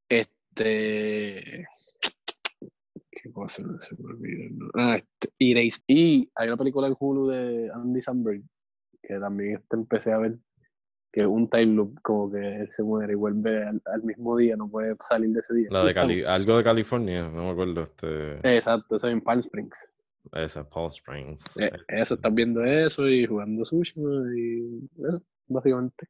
este 0.09 1.66
¿Qué 3.26 3.32
cosa? 3.32 3.62
Se 3.80 3.96
me 3.96 4.04
olvida. 4.04 4.44
Ah, 4.74 4.96
este, 4.96 5.28
Y 5.88 6.30
hay 6.34 6.48
una 6.48 6.56
película 6.56 6.86
en 6.86 6.94
Hulu 6.98 7.28
de 7.28 7.70
Andy 7.74 8.00
Samberg 8.00 8.42
que 9.02 9.18
también 9.18 9.56
este 9.56 9.76
empecé 9.76 10.12
a 10.12 10.18
ver 10.18 10.38
que 11.12 11.22
es 11.22 11.26
un 11.26 11.48
time 11.48 11.74
loop, 11.74 12.00
como 12.02 12.30
que 12.30 12.56
él 12.56 12.68
se 12.70 12.82
muere 12.82 13.14
y 13.14 13.16
vuelve 13.16 13.64
al, 13.64 14.02
mismo 14.02 14.36
día, 14.36 14.54
no 14.54 14.68
puede 14.68 14.94
salir 15.08 15.30
de 15.30 15.40
ese 15.40 15.54
día. 15.54 15.68
La 15.70 15.82
de 15.82 15.94
Cali 15.94 16.22
algo 16.24 16.58
de 16.58 16.64
California, 16.64 17.28
no 17.30 17.44
me 17.44 17.50
acuerdo. 17.50 17.82
Este... 17.82 18.56
Exacto, 18.56 18.96
eso 18.96 19.06
es 19.08 19.12
en 19.14 19.20
Palm 19.22 19.40
Springs. 19.40 19.88
Esa, 20.32 20.68
Palm 20.68 20.88
Springs. 20.88 21.56
Eh, 21.58 21.70
eso, 21.88 22.14
estás 22.14 22.34
viendo 22.34 22.62
eso 22.62 23.08
y 23.08 23.26
jugando 23.26 23.64
sushi 23.64 23.94
y 24.36 24.84
eso, 25.10 25.22
básicamente. 25.48 26.06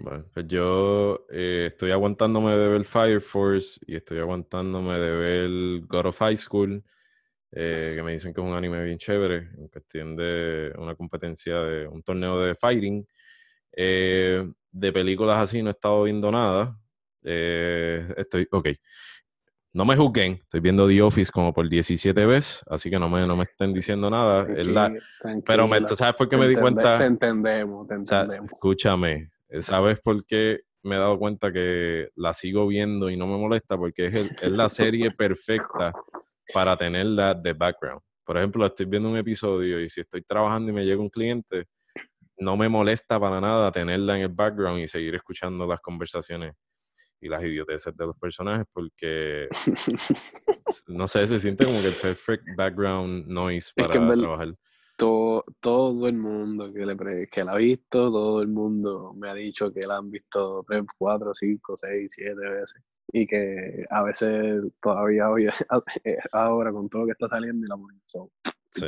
Bueno, 0.00 0.24
pues 0.32 0.46
yo 0.48 1.26
eh, 1.30 1.68
estoy 1.72 1.90
aguantándome 1.90 2.56
de 2.56 2.68
ver 2.68 2.84
Fire 2.84 3.20
Force 3.20 3.80
y 3.86 3.96
estoy 3.96 4.18
aguantándome 4.18 4.98
de 4.98 5.10
ver 5.10 5.80
God 5.86 6.06
of 6.06 6.18
High 6.18 6.36
School, 6.36 6.82
eh, 7.52 7.94
que 7.96 8.02
me 8.02 8.12
dicen 8.12 8.34
que 8.34 8.40
es 8.40 8.46
un 8.46 8.54
anime 8.54 8.82
bien 8.84 8.98
chévere, 8.98 9.48
en 9.56 9.68
cuestión 9.68 10.16
de 10.16 10.72
una 10.78 10.94
competencia 10.94 11.60
de 11.60 11.86
un 11.86 12.02
torneo 12.02 12.40
de 12.40 12.54
fighting. 12.54 13.06
Eh, 13.72 14.46
de 14.70 14.92
películas 14.92 15.38
así 15.38 15.62
no 15.62 15.70
he 15.70 15.72
estado 15.72 16.02
viendo 16.02 16.30
nada. 16.30 16.78
estoy, 17.22 18.46
ok. 18.50 18.68
No 19.72 19.84
me 19.84 19.96
juzguen, 19.96 20.34
estoy 20.34 20.60
viendo 20.60 20.86
The 20.86 21.02
Office 21.02 21.32
como 21.32 21.52
por 21.52 21.68
17 21.68 22.26
veces, 22.26 22.62
así 22.68 22.90
que 22.90 22.98
no 22.98 23.08
me, 23.08 23.26
no 23.26 23.36
me 23.36 23.44
estén 23.44 23.72
diciendo 23.72 24.08
nada. 24.08 24.46
pero 25.44 25.66
me, 25.66 25.80
¿sabes 25.80 26.14
por 26.14 26.28
qué 26.28 26.36
me 26.36 26.48
di 26.48 26.54
cuenta? 26.54 26.98
Te 26.98 27.06
entendemos, 27.06 27.86
te 27.88 27.94
entendemos. 27.94 28.52
escúchame, 28.52 29.12
eh, 29.12 29.33
¿Sabes 29.60 30.00
por 30.00 30.24
qué 30.26 30.60
me 30.82 30.96
he 30.96 30.98
dado 30.98 31.18
cuenta 31.18 31.52
que 31.52 32.08
la 32.16 32.34
sigo 32.34 32.66
viendo 32.66 33.10
y 33.10 33.16
no 33.16 33.26
me 33.26 33.38
molesta? 33.38 33.76
Porque 33.76 34.06
es, 34.06 34.16
es 34.16 34.50
la 34.50 34.68
serie 34.68 35.10
perfecta 35.10 35.92
para 36.52 36.76
tenerla 36.76 37.34
de 37.34 37.52
background. 37.52 38.00
Por 38.24 38.38
ejemplo, 38.38 38.64
estoy 38.66 38.86
viendo 38.86 39.08
un 39.08 39.16
episodio 39.16 39.80
y 39.80 39.88
si 39.88 40.00
estoy 40.00 40.22
trabajando 40.22 40.70
y 40.70 40.74
me 40.74 40.84
llega 40.84 41.00
un 41.00 41.10
cliente, 41.10 41.66
no 42.38 42.56
me 42.56 42.68
molesta 42.68 43.20
para 43.20 43.40
nada 43.40 43.70
tenerla 43.70 44.16
en 44.16 44.22
el 44.22 44.28
background 44.28 44.80
y 44.80 44.86
seguir 44.86 45.14
escuchando 45.14 45.66
las 45.66 45.80
conversaciones 45.80 46.54
y 47.20 47.28
las 47.28 47.42
idioteces 47.42 47.96
de 47.96 48.06
los 48.06 48.16
personajes 48.18 48.66
porque 48.72 49.48
no 50.88 51.06
sé, 51.06 51.26
se 51.26 51.38
siente 51.38 51.64
como 51.64 51.80
que 51.80 51.88
el 51.88 51.94
perfect 51.94 52.44
background 52.56 53.26
noise 53.26 53.72
para 53.74 54.14
trabajar 54.16 54.54
todo, 54.96 55.44
todo 55.60 56.08
el 56.08 56.16
mundo 56.16 56.72
que, 56.72 56.86
le 56.86 57.28
que 57.28 57.44
la 57.44 57.52
ha 57.52 57.56
visto, 57.56 58.10
todo 58.10 58.42
el 58.42 58.48
mundo 58.48 59.12
me 59.14 59.28
ha 59.28 59.34
dicho 59.34 59.72
que 59.72 59.86
la 59.86 59.96
han 59.96 60.10
visto 60.10 60.64
3, 60.66 60.82
4, 60.96 61.34
5, 61.34 61.76
6, 61.76 62.12
7 62.14 62.34
veces. 62.34 62.82
Y 63.12 63.26
que 63.26 63.84
a 63.90 64.02
veces 64.02 64.62
todavía 64.80 65.30
hoy, 65.30 65.46
ahora 66.32 66.72
con 66.72 66.88
todo 66.88 67.02
lo 67.02 67.06
que 67.06 67.12
está 67.12 67.28
saliendo 67.28 67.66
y 67.66 67.68
la 67.68 67.76
ponen. 67.76 68.00
sí. 68.70 68.86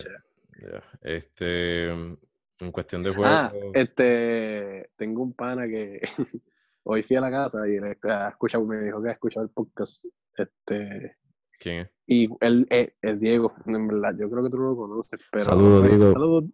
Este, 1.03 1.89
en 1.89 2.73
cuestión 2.73 3.03
de 3.03 3.11
ah, 3.23 3.51
juego. 3.51 3.73
este, 3.75 4.91
tengo 4.97 5.23
un 5.23 5.35
pana 5.35 5.67
que 5.69 6.01
hoy 6.85 7.03
fui 7.03 7.17
a 7.17 7.21
la 7.21 7.31
casa 7.31 7.69
y 7.69 7.77
ha 7.77 8.29
escuchado, 8.29 8.65
me 8.65 8.81
dijo 8.81 9.03
que 9.03 9.11
ha 9.11 9.13
escuchado 9.13 9.45
el 9.45 9.51
podcast. 9.51 10.07
Este, 10.37 11.17
¿Quién 11.59 11.81
es? 11.81 11.91
Y 12.07 12.29
él 12.41 12.67
es, 12.71 13.21
Diego, 13.21 13.53
en 13.67 13.89
verdad, 13.89 14.15
yo 14.19 14.31
creo 14.31 14.45
que 14.45 14.51
tú 14.51 14.59
no 14.59 14.71
lo 14.71 14.77
conoces, 14.77 15.21
pero... 15.31 15.45
Saludos, 15.45 15.89
Diego. 15.89 16.13
Saludos. 16.13 16.45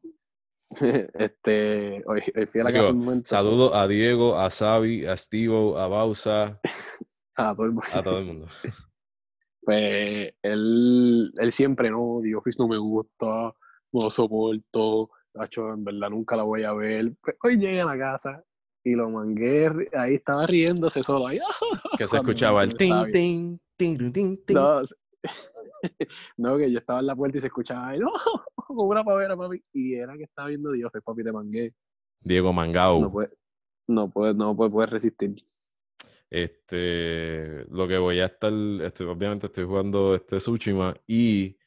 Este, 1.15 2.03
hoy, 2.07 2.23
fui 2.49 2.63
a 2.63 2.65
la 2.65 2.73
casa 2.73 2.91
un 2.93 2.99
momento. 2.99 3.29
Saludos 3.29 3.73
a 3.75 3.87
Diego, 3.87 4.39
a 4.39 4.49
Xavi, 4.49 5.05
a 5.05 5.15
Steve, 5.19 5.55
a 5.79 5.87
Bausa. 5.87 6.59
a 7.37 7.55
todo 7.55 7.67
el 7.67 7.73
mundo. 7.73 7.89
A 7.93 8.03
todo 8.03 8.19
el 8.19 8.25
mundo. 8.25 8.47
Pues 9.65 10.35
él, 10.43 11.33
él 11.37 11.53
siempre, 11.53 11.89
no, 11.89 12.19
The 12.21 12.35
Office 12.35 12.61
no 12.61 12.67
me 12.67 12.79
gusta, 12.79 13.55
no 13.93 14.11
soporto, 14.11 15.11
Nacho, 15.35 15.73
en 15.73 15.85
verdad 15.85 16.11
nunca 16.11 16.37
la 16.37 16.43
voy 16.43 16.65
a 16.65 16.73
ver. 16.73 17.13
Pues 17.23 17.37
hoy 17.43 17.59
llegué 17.59 17.81
a 17.81 17.87
la 17.87 17.97
casa 17.97 18.45
y 18.85 18.95
lo 18.95 19.09
mangué, 19.09 19.71
ahí 19.97 20.15
estaba 20.15 20.47
riéndose 20.47 21.03
solo. 21.03 21.29
Ahí, 21.29 21.39
que 21.97 22.07
se 22.07 22.17
escuchaba 22.17 22.65
el 22.65 22.75
ting, 22.77 23.13
ting, 23.13 23.59
ting, 23.83 24.13
ting, 24.13 24.37
ting. 24.45 24.55
No, 24.55 24.83
no, 26.37 26.59
que 26.59 26.71
yo 26.71 26.79
estaba 26.79 27.01
en 27.01 27.07
la 27.07 27.17
puerta 27.17 27.39
y 27.39 27.41
se 27.41 27.49
escuchaba, 27.49 27.97
no, 27.97 28.13
como 28.55 28.85
una 28.85 29.05
pavera, 29.05 29.37
papi. 29.37 29.63
Y 29.73 29.95
era 29.95 30.17
que 30.17 30.25
estaba 30.25 30.49
viendo 30.49 30.71
Dios, 30.73 30.91
el 30.95 31.03
papi 31.03 31.23
de 31.23 31.33
Mangué. 31.33 31.75
Diego 32.21 32.53
Mangao. 32.53 33.01
No 33.01 33.13
puede, 33.13 33.31
no 33.89 34.11
puede, 34.11 34.35
no 34.35 34.57
puede, 34.57 34.87
resistir. 34.87 35.35
Este, 36.31 37.67
lo 37.71 37.87
que 37.89 37.99
voy 37.99 38.21
a 38.21 38.27
estar, 38.27 38.53
estoy, 38.53 39.07
obviamente 39.07 39.47
estoy 39.47 39.65
jugando 39.65 40.15
este 40.15 40.39
Tsushima 40.39 40.95
y 41.07 41.59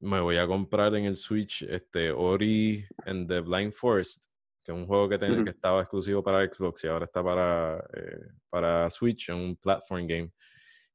me 0.00 0.20
voy 0.20 0.36
a 0.36 0.46
comprar 0.46 0.94
en 0.96 1.04
el 1.04 1.16
Switch 1.16 1.62
este 1.62 2.10
Ori 2.10 2.84
and 3.06 3.28
the 3.28 3.40
Blind 3.40 3.72
Forest, 3.72 4.26
que 4.64 4.72
es 4.72 4.76
un 4.76 4.86
juego 4.86 5.08
que, 5.08 5.18
que 5.46 5.50
estaba 5.50 5.80
exclusivo 5.80 6.22
para 6.22 6.44
Xbox 6.44 6.84
y 6.84 6.88
ahora 6.88 7.04
está 7.04 7.22
para, 7.22 7.78
eh, 7.94 8.26
para 8.50 8.90
Switch, 8.90 9.30
en 9.30 9.36
un 9.36 9.56
platform 9.56 10.06
game. 10.06 10.32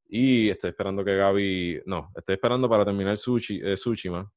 Y 0.09 0.49
estoy 0.49 0.69
esperando 0.69 1.03
que 1.03 1.15
Gaby. 1.15 1.81
No, 1.85 2.11
estoy 2.15 2.35
esperando 2.35 2.69
para 2.69 2.85
terminar 2.85 3.17
Sushi, 3.17 3.59
eh, 3.63 3.73
Tsushima. 3.73 4.31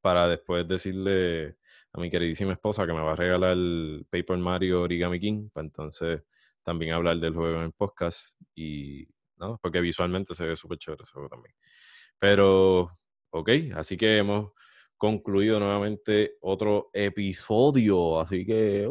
Para 0.00 0.28
después 0.28 0.66
decirle 0.66 1.56
a 1.92 2.00
mi 2.00 2.10
queridísima 2.10 2.52
esposa 2.52 2.86
que 2.86 2.92
me 2.92 3.00
va 3.00 3.12
a 3.12 3.16
regalar 3.16 3.52
el 3.52 4.06
Paper 4.10 4.38
Mario 4.38 4.82
Origami 4.82 5.18
King. 5.18 5.48
Para 5.52 5.66
entonces 5.66 6.22
también 6.62 6.92
hablar 6.92 7.18
del 7.18 7.34
juego 7.34 7.56
en 7.58 7.64
el 7.64 7.72
podcast. 7.72 8.40
Y. 8.54 9.06
¿no? 9.36 9.58
Porque 9.60 9.80
visualmente 9.80 10.34
se 10.34 10.46
ve 10.46 10.56
súper 10.56 10.78
chévere 10.78 11.02
ese 11.02 11.12
juego 11.12 11.28
también. 11.28 11.54
Pero. 12.18 12.98
Ok, 13.30 13.48
así 13.74 13.96
que 13.96 14.18
hemos 14.18 14.52
concluido 14.96 15.58
nuevamente 15.58 16.36
otro 16.40 16.90
episodio. 16.92 18.20
Así 18.20 18.46
que. 18.46 18.88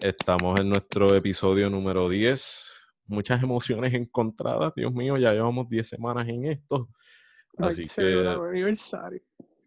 Estamos 0.00 0.60
en 0.60 0.68
nuestro 0.68 1.14
episodio 1.14 1.68
número 1.68 2.08
10 2.08 2.75
muchas 3.06 3.42
emociones 3.42 3.94
encontradas. 3.94 4.72
Dios 4.74 4.92
mío, 4.92 5.16
ya 5.16 5.32
llevamos 5.32 5.68
10 5.68 5.88
semanas 5.88 6.28
en 6.28 6.46
esto. 6.46 6.88
Así 7.58 7.86
que, 7.86 8.28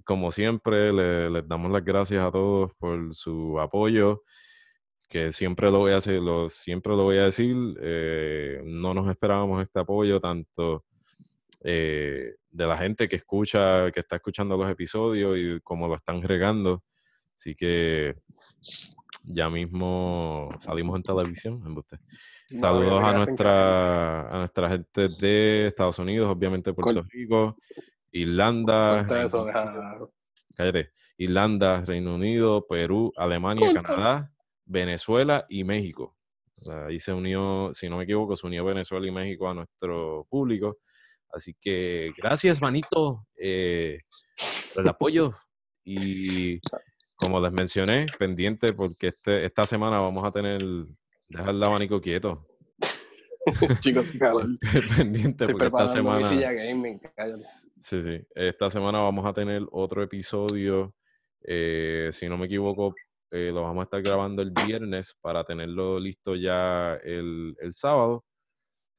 como 0.10 0.32
siempre, 0.32 0.92
les 1.30 1.48
damos 1.48 1.72
las 1.72 1.86
gracias 1.86 2.26
a 2.26 2.32
todos 2.32 2.72
por 2.80 3.14
su 3.14 3.60
apoyo, 3.60 4.24
que 5.08 5.32
siempre 5.32 5.70
lo 5.70 5.78
voy 5.78 5.92
a 5.92 5.98
hacer, 5.98 6.20
lo, 6.20 6.50
siempre 6.50 6.96
lo 6.96 7.04
voy 7.04 7.18
a 7.18 7.26
decir. 7.26 7.56
Eh, 7.80 8.60
no 8.66 8.96
nos 8.96 9.08
esperábamos 9.08 9.62
este 9.62 9.80
apoyo 9.80 10.20
tanto 10.20 10.86
eh, 11.64 12.38
de 12.50 12.66
la 12.66 12.76
gente 12.76 13.08
que 13.08 13.18
escucha, 13.18 13.92
que 13.92 14.00
está 14.00 14.16
escuchando 14.16 14.58
los 14.58 14.68
episodios 14.70 15.38
y 15.38 15.60
como 15.62 15.88
lo 15.88 15.94
están 15.94 16.24
regando. 16.24 16.84
Así 17.36 17.54
que 17.54 18.16
ya 19.24 19.50
mismo 19.50 20.50
salimos 20.60 20.96
en 20.96 21.04
televisión, 21.04 21.64
en 21.66 21.78
usted. 21.78 22.00
Saludos 22.50 23.04
a 23.04 23.14
nuestra, 23.14 24.30
a 24.30 24.38
nuestra 24.40 24.70
gente 24.70 25.10
de 25.20 25.68
Estados 25.68 26.00
Unidos, 26.00 26.30
obviamente 26.30 26.74
Puerto 26.74 27.04
Rico, 27.10 27.58
Irlanda, 28.12 29.06
cállate, 30.56 30.92
Irlanda, 31.18 31.82
Reino 31.86 32.16
Unido, 32.16 32.66
Perú, 32.68 33.14
Alemania, 33.16 33.72
Canadá, 33.74 34.32
Venezuela 34.66 35.46
y 35.50 35.64
México. 35.64 36.18
ahí 36.88 37.00
se 37.00 37.14
unió, 37.14 37.72
si 37.74 37.88
no 37.88 37.98
me 37.98 38.04
equivoco, 38.04 38.36
se 38.36 38.48
unió 38.48 38.66
Venezuela 38.66 39.08
y 39.08 39.12
México 39.12 39.50
a 39.50 39.54
nuestro 39.54 40.26
público. 40.30 40.78
Así 41.32 41.56
que 41.60 42.12
gracias, 42.18 42.60
manito, 42.62 43.28
eh, 43.38 44.00
por 44.74 44.84
el 44.84 44.90
apoyo. 44.90 45.36
Y 45.84 46.60
como 47.20 47.40
les 47.40 47.52
mencioné, 47.52 48.06
pendiente 48.18 48.74
porque 48.74 49.08
este, 49.08 49.46
esta 49.46 49.66
semana 49.66 50.00
vamos 50.00 50.26
a 50.26 50.32
tener 50.32 50.62
Deja 51.30 51.52
el 51.52 51.62
abanico 51.62 52.02
quieto. 52.02 52.48
Chicos, 53.80 54.14
pendiente 54.98 55.48
porque 55.48 55.68
esta 55.68 55.92
semana. 55.92 56.26
sí, 56.26 56.42
sí. 57.80 58.28
Esta 58.34 58.70
semana 58.70 59.00
vamos 59.00 59.26
a 59.28 59.34
tener 59.34 59.62
otro 59.72 60.02
episodio. 60.02 60.96
Eh, 61.42 62.10
si 62.12 62.28
no 62.28 62.38
me 62.38 62.48
equivoco, 62.48 62.96
eh, 63.32 63.52
lo 63.54 63.62
vamos 63.62 63.82
a 63.82 63.84
estar 63.84 64.02
grabando 64.02 64.42
el 64.42 64.52
viernes 64.52 65.16
para 65.22 65.44
tenerlo 65.44 66.00
listo 66.00 66.36
ya 66.36 66.96
el, 66.96 67.56
el 67.60 67.74
sábado. 67.76 68.26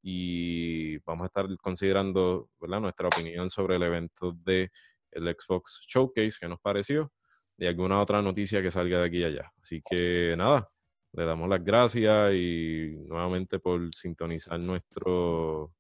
Y 0.02 0.98
vamos 0.98 1.24
a 1.24 1.26
estar 1.26 1.46
considerando 1.58 2.48
¿verdad? 2.60 2.80
nuestra 2.80 3.08
opinión 3.08 3.50
sobre 3.50 3.74
el 3.74 3.82
evento 3.82 4.32
de 4.32 4.70
el 5.10 5.24
Xbox 5.36 5.80
Showcase, 5.88 6.38
que 6.40 6.48
nos 6.48 6.60
pareció, 6.60 7.12
y 7.60 7.66
alguna 7.66 8.00
otra 8.00 8.22
noticia 8.22 8.62
que 8.62 8.70
salga 8.70 8.98
de 8.98 9.04
aquí 9.04 9.18
y 9.18 9.24
allá. 9.24 9.52
Así 9.60 9.82
que 9.82 10.34
nada, 10.36 10.66
le 11.12 11.26
damos 11.26 11.46
las 11.46 11.62
gracias 11.62 12.32
y 12.32 12.96
nuevamente 13.06 13.58
por 13.58 13.94
sintonizar 13.94 14.58
nuestro, 14.58 15.70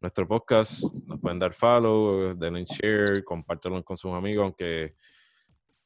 nuestro 0.00 0.28
podcast. 0.28 0.84
Nos 1.06 1.20
pueden 1.20 1.40
dar 1.40 1.52
follow, 1.54 2.36
denle 2.36 2.64
share, 2.64 3.24
compártelo 3.24 3.82
con 3.82 3.96
sus 3.96 4.12
amigos, 4.12 4.44
aunque 4.44 4.94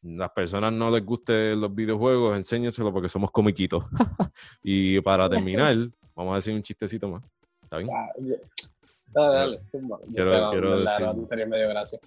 las 0.03 0.30
personas 0.32 0.70
no 0.70 0.90
les 0.90 1.03
guste 1.03 1.57
los 1.57 1.74
videojuegos, 1.74 2.36
enséñenselo 2.36 2.92
porque 2.92 3.09
somos 3.09 3.30
comiquitos. 3.30 3.82
y 4.62 5.01
para 5.01 5.30
terminar, 5.30 5.76
vamos 6.14 6.32
a 6.34 6.36
decir 6.36 6.53
un 6.55 6.62
chistecito 6.62 7.09
más. 7.09 7.22
¿Está 7.62 7.78
bien? 7.78 7.88
Dale, 9.07 9.34
dale. 9.34 9.61
Quiero, 10.12 10.51
quiero 10.51 10.80
decir, 10.80 12.01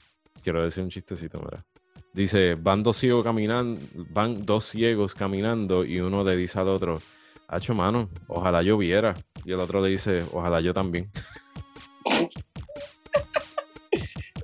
quiero 0.43 0.63
decir 0.63 0.83
un 0.83 0.89
chistecito, 0.91 1.39
¿verdad? 1.39 1.65
Dice, 2.13 2.55
van 2.55 2.83
dos 2.83 2.97
ciegos 2.97 3.23
caminando, 3.23 3.81
van 4.11 4.45
dos 4.45 4.65
ciegos 4.65 5.15
caminando 5.15 5.83
y 5.83 5.99
uno 5.99 6.23
le 6.23 6.35
dice 6.35 6.59
al 6.59 6.67
otro, 6.67 7.01
hacho 7.47 7.73
mano, 7.73 8.07
ojalá 8.27 8.61
yo 8.61 8.77
viera. 8.77 9.15
Y 9.43 9.51
el 9.51 9.59
otro 9.59 9.81
le 9.81 9.89
dice, 9.89 10.23
ojalá 10.31 10.61
yo 10.61 10.75
también. 10.75 11.09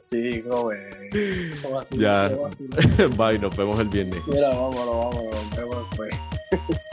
Sí, 0.07 0.41
joven. 0.41 1.11
Ya. 1.91 2.30
Bye, 3.17 3.38
nos 3.38 3.55
vemos 3.55 3.80
el 3.80 3.89
viernes. 3.89 4.22
Mira, 4.26 4.49
vámonos, 4.49 4.88
vámonos, 4.88 5.34
nos 5.34 5.55
vemos 5.55 5.89
después. 5.89 6.80